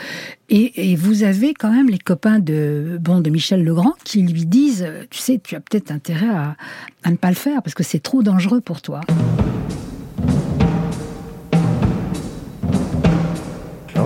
et, 0.50 0.92
et, 0.92 0.96
vous 0.96 1.24
avez 1.24 1.54
quand 1.54 1.72
même 1.72 1.90
les 1.90 1.98
copains 1.98 2.40
de 2.40 2.98
bon 3.02 3.20
de 3.20 3.30
Michel 3.30 3.64
Legrand 3.64 3.94
qui 4.06 4.22
lui 4.22 4.46
disent, 4.46 4.88
tu 5.10 5.20
sais, 5.20 5.42
tu 5.44 5.56
as 5.56 5.60
peut-être 5.60 5.92
intérêt 5.92 6.30
à, 6.30 6.56
à 7.04 7.12
ne 7.12 7.18
pas 7.18 7.30
le 7.30 7.36
faire 7.36 7.62
parce 7.62 7.74
que 7.74 7.84
c'est 7.84 8.00
trop 8.00 8.24
dangereux 8.24 8.62
pour 8.62 8.82
toi. 8.82 9.02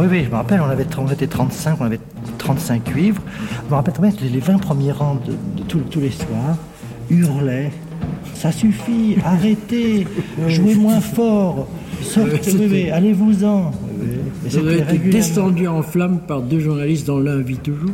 Oui, 0.01 0.07
oui, 0.09 0.23
je 0.25 0.29
me 0.29 0.35
rappelle, 0.35 0.61
on, 0.61 0.69
avait, 0.69 0.87
on 0.97 1.07
était 1.07 1.27
35, 1.27 1.77
on 1.79 1.85
avait 1.85 1.99
35 2.39 2.83
cuivres. 2.83 3.21
Je 3.65 3.69
me 3.69 3.75
rappelle 3.75 3.93
très 3.93 4.09
bien 4.09 4.29
les 4.31 4.39
20 4.39 4.57
premiers 4.57 4.91
rangs 4.91 5.19
de, 5.25 5.31
de 5.31 5.67
tous, 5.67 5.79
tous 5.79 5.99
les 5.99 6.09
soirs 6.09 6.57
hurlaient 7.09 7.71
Ça 8.33 8.51
suffit, 8.51 9.17
arrêtez, 9.25 10.07
jouez 10.47 10.75
moins 10.75 11.01
fort, 11.01 11.67
sortez, 12.01 12.91
allez-vous-en. 12.91 13.71
Ça 14.49 14.59
a 14.59 14.71
été 14.71 14.97
descendu 14.97 15.67
en 15.67 15.83
flammes 15.83 16.19
par 16.27 16.41
deux 16.41 16.59
journalistes 16.59 17.05
dans 17.05 17.19
l'un 17.19 17.39
vit 17.39 17.57
toujours. 17.57 17.91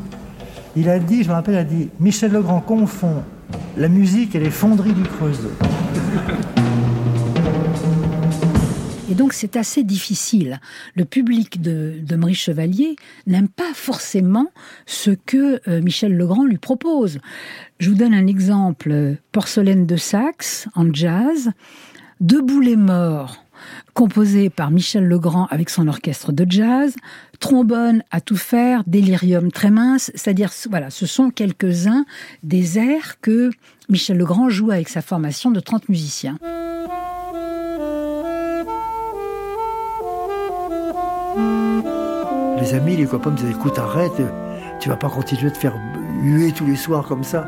Il 0.78 0.89
a 0.89 0.99
dit, 0.99 1.24
je 1.24 1.30
me 1.30 1.34
rappelle, 1.34 1.55
il 1.55 1.58
a 1.58 1.64
dit 1.66 1.89
Michel 1.99 2.32
Legrand 2.32 2.62
confond 2.62 3.24
la 3.76 3.89
musique 3.89 4.34
et 4.36 4.39
les 4.39 4.51
fonderies 4.51 4.93
du 4.93 5.03
Creusot. 5.03 5.51
Et 9.10 9.16
donc 9.16 9.32
c'est 9.34 9.55
assez 9.55 9.84
difficile. 9.84 10.60
Le 10.95 11.05
public 11.05 11.62
de, 11.62 12.03
Maurice 12.16 12.39
Chevalier 12.39 12.97
n'aime 13.26 13.47
pas 13.47 13.74
forcément 13.74 14.47
ce 14.86 15.12
que 15.12 15.62
euh, 15.70 15.82
Michel 15.82 16.16
Legrand 16.18 16.43
lui 16.43 16.58
propose. 16.58 17.20
Je 17.80 17.89
vous 17.89 17.95
donne 17.95 18.14
un 18.14 18.28
exemple. 18.28 19.16
Porcelaine 19.32 19.86
de 19.86 19.95
saxe 19.95 20.68
en 20.76 20.93
jazz, 20.93 21.51
Debout 22.20 22.62
les 22.62 22.76
morts 22.76 23.43
composé 23.93 24.49
par 24.49 24.70
Michel 24.70 25.08
Legrand 25.08 25.47
avec 25.47 25.70
son 25.70 25.88
orchestre 25.88 26.32
de 26.32 26.45
jazz, 26.47 26.95
trombone 27.39 28.03
à 28.12 28.22
tout 28.22 28.38
faire, 28.38 28.84
délirium 28.86 29.51
très 29.51 29.72
mince, 29.72 30.12
c'est-à-dire 30.14 30.51
voilà, 30.70 30.91
ce 30.91 31.05
sont 31.05 31.32
quelques-uns 31.32 32.05
des 32.43 32.78
airs 32.78 33.20
que 33.22 33.49
Michel 33.89 34.18
Legrand 34.18 34.49
joue 34.49 34.70
avec 34.70 34.89
sa 34.89 35.01
formation 35.01 35.49
de 35.49 35.60
30 35.60 35.89
musiciens. 35.89 36.38
Les 42.68 42.74
amis, 42.74 42.97
les 42.97 43.05
copains 43.05 43.32
me 43.32 43.38
disaient 43.38 43.51
écoute, 43.51 43.80
arrête, 43.80 44.22
tu 44.82 44.89
vas 44.89 44.97
pas 44.97 45.07
continuer 45.07 45.49
de 45.49 45.55
faire 45.55 45.74
huer 46.22 46.51
tous 46.51 46.65
les 46.65 46.76
soirs 46.76 47.05
comme 47.07 47.24
ça. 47.24 47.47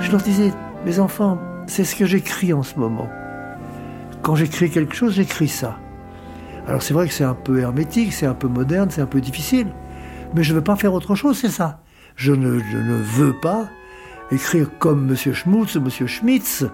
Je 0.00 0.10
leur 0.10 0.20
disais, 0.20 0.52
mes 0.84 0.98
enfants, 0.98 1.38
c'est 1.68 1.84
ce 1.84 1.94
que 1.94 2.04
j'écris 2.04 2.52
en 2.52 2.64
ce 2.64 2.80
moment. 2.80 3.08
Quand 4.22 4.34
j'écris 4.34 4.70
quelque 4.70 4.96
chose, 4.96 5.12
j'écris 5.12 5.46
ça. 5.46 5.78
Alors 6.66 6.82
c'est 6.82 6.94
vrai 6.94 7.06
que 7.06 7.14
c'est 7.14 7.22
un 7.22 7.34
peu 7.34 7.60
hermétique, 7.60 8.12
c'est 8.12 8.26
un 8.26 8.34
peu 8.34 8.48
moderne, 8.48 8.90
c'est 8.90 9.02
un 9.02 9.06
peu 9.06 9.20
difficile, 9.20 9.68
mais 10.34 10.42
je 10.42 10.50
ne 10.50 10.58
veux 10.58 10.64
pas 10.64 10.74
faire 10.74 10.94
autre 10.94 11.14
chose, 11.14 11.38
c'est 11.38 11.48
ça. 11.48 11.78
Je 12.16 12.32
ne, 12.32 12.54
ne, 12.54 13.00
veux 13.00 13.34
pas 13.40 13.68
écrire 14.32 14.68
comme 14.80 15.08
M. 15.08 15.14
Schmutz 15.32 15.76
ou 15.76 15.78
M. 15.78 16.08
Schmitz. 16.08 16.66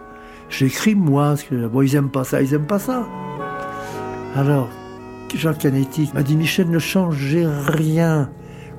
J'écris 0.49 0.95
moi, 0.95 1.29
parce 1.29 1.43
que 1.43 1.67
bon, 1.67 1.83
ils 1.83 1.95
aiment 1.95 2.11
pas 2.11 2.25
ça, 2.25 2.41
ils 2.41 2.55
aiment 2.55 2.67
pas 2.67 2.79
ça. 2.79 3.07
Alors, 4.35 4.71
Jacques 5.37 5.59
Canetti 5.59 6.11
m'a 6.15 6.23
dit 6.23 6.37
Michel, 6.37 6.71
ne 6.71 6.79
changez 6.79 7.47
rien, 7.47 8.31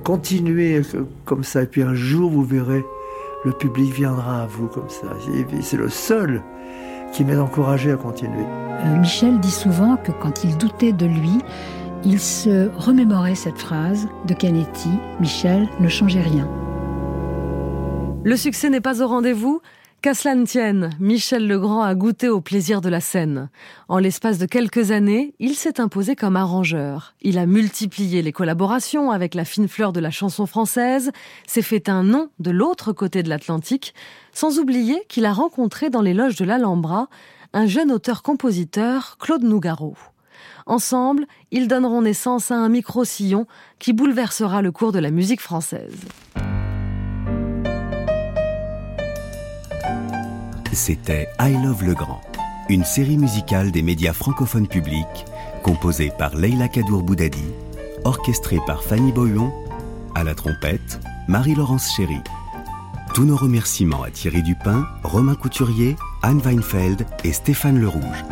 continuez 0.03 0.81
comme 1.25 1.43
ça, 1.43 1.63
et 1.63 1.67
puis 1.67 1.81
un 1.81 1.93
jour 1.93 2.31
vous 2.31 2.43
verrez, 2.43 2.83
le 3.43 3.51
public 3.51 3.93
viendra 3.93 4.43
à 4.43 4.45
vous 4.47 4.67
comme 4.67 4.89
ça. 4.89 5.07
C'est 5.61 5.77
le 5.77 5.89
seul 5.89 6.41
qui 7.13 7.23
m'aide 7.23 7.39
encouragé 7.39 7.91
à 7.91 7.95
continuer. 7.95 8.45
Euh, 8.83 8.97
Michel 8.97 9.39
dit 9.39 9.51
souvent 9.51 9.97
que 9.97 10.11
quand 10.11 10.43
il 10.43 10.57
doutait 10.57 10.91
de 10.91 11.05
lui, 11.05 11.39
il 12.03 12.19
se 12.19 12.69
remémorait 12.77 13.35
cette 13.35 13.57
phrase 13.57 14.07
de 14.25 14.33
Canetti 14.33 14.89
Michel 15.19 15.67
ne 15.79 15.87
changeait 15.87 16.21
rien. 16.21 16.47
Le 18.23 18.35
succès 18.37 18.69
n'est 18.69 18.81
pas 18.81 19.01
au 19.01 19.07
rendez-vous 19.07 19.61
Qu'à 20.05 20.13
cela 20.13 20.35
ne 20.35 20.45
tienne, 20.45 20.91
Michel 20.99 21.47
Legrand 21.47 21.81
a 21.81 21.95
goûté 21.95 22.29
au 22.29 22.39
plaisir 22.39 22.79
de 22.79 22.89
la 22.89 23.01
scène. 23.01 23.49
En 23.87 23.97
l'espace 23.97 24.37
de 24.37 24.45
quelques 24.45 24.91
années, 24.91 25.33
il 25.39 25.55
s'est 25.55 25.81
imposé 25.81 26.15
comme 26.15 26.35
arrangeur. 26.35 27.15
Il 27.23 27.39
a 27.39 27.47
multiplié 27.47 28.21
les 28.21 28.31
collaborations 28.31 29.09
avec 29.09 29.33
la 29.33 29.45
fine 29.45 29.67
fleur 29.67 29.93
de 29.93 29.99
la 29.99 30.11
chanson 30.11 30.45
française, 30.45 31.11
s'est 31.47 31.63
fait 31.63 31.89
un 31.89 32.03
nom 32.03 32.29
de 32.37 32.51
l'autre 32.51 32.93
côté 32.93 33.23
de 33.23 33.29
l'Atlantique, 33.29 33.95
sans 34.31 34.59
oublier 34.59 35.01
qu'il 35.09 35.25
a 35.25 35.33
rencontré 35.33 35.89
dans 35.89 36.03
les 36.03 36.13
loges 36.13 36.35
de 36.35 36.45
l'Alhambra 36.45 37.07
un 37.53 37.65
jeune 37.65 37.91
auteur-compositeur, 37.91 39.17
Claude 39.19 39.41
Nougaro. 39.41 39.95
Ensemble, 40.67 41.25
ils 41.49 41.67
donneront 41.67 42.03
naissance 42.03 42.51
à 42.51 42.57
un 42.57 42.69
micro-sillon 42.69 43.47
qui 43.79 43.91
bouleversera 43.91 44.61
le 44.61 44.71
cours 44.71 44.91
de 44.91 44.99
la 44.99 45.09
musique 45.09 45.41
française. 45.41 45.97
C'était 50.75 51.29
I 51.39 51.53
Love 51.63 51.85
Legrand, 51.85 52.19
une 52.67 52.83
série 52.83 53.17
musicale 53.17 53.71
des 53.71 53.81
médias 53.81 54.11
francophones 54.11 54.67
publics, 54.67 55.25
composée 55.63 56.11
par 56.17 56.35
Leila 56.35 56.67
Kadour 56.67 57.01
Boudadi, 57.01 57.45
orchestrée 58.03 58.59
par 58.67 58.83
Fanny 58.83 59.13
Boyon, 59.13 59.53
à 60.15 60.25
la 60.25 60.35
trompette, 60.35 60.99
Marie-Laurence 61.29 61.95
Chéry. 61.95 62.19
Tous 63.13 63.23
nos 63.23 63.37
remerciements 63.37 64.03
à 64.03 64.11
Thierry 64.11 64.43
Dupin, 64.43 64.85
Romain 65.03 65.35
Couturier, 65.35 65.95
Anne 66.21 66.39
Weinfeld 66.39 67.07
et 67.23 67.31
Stéphane 67.31 67.79
Le 67.79 67.87
Rouge. 67.87 68.25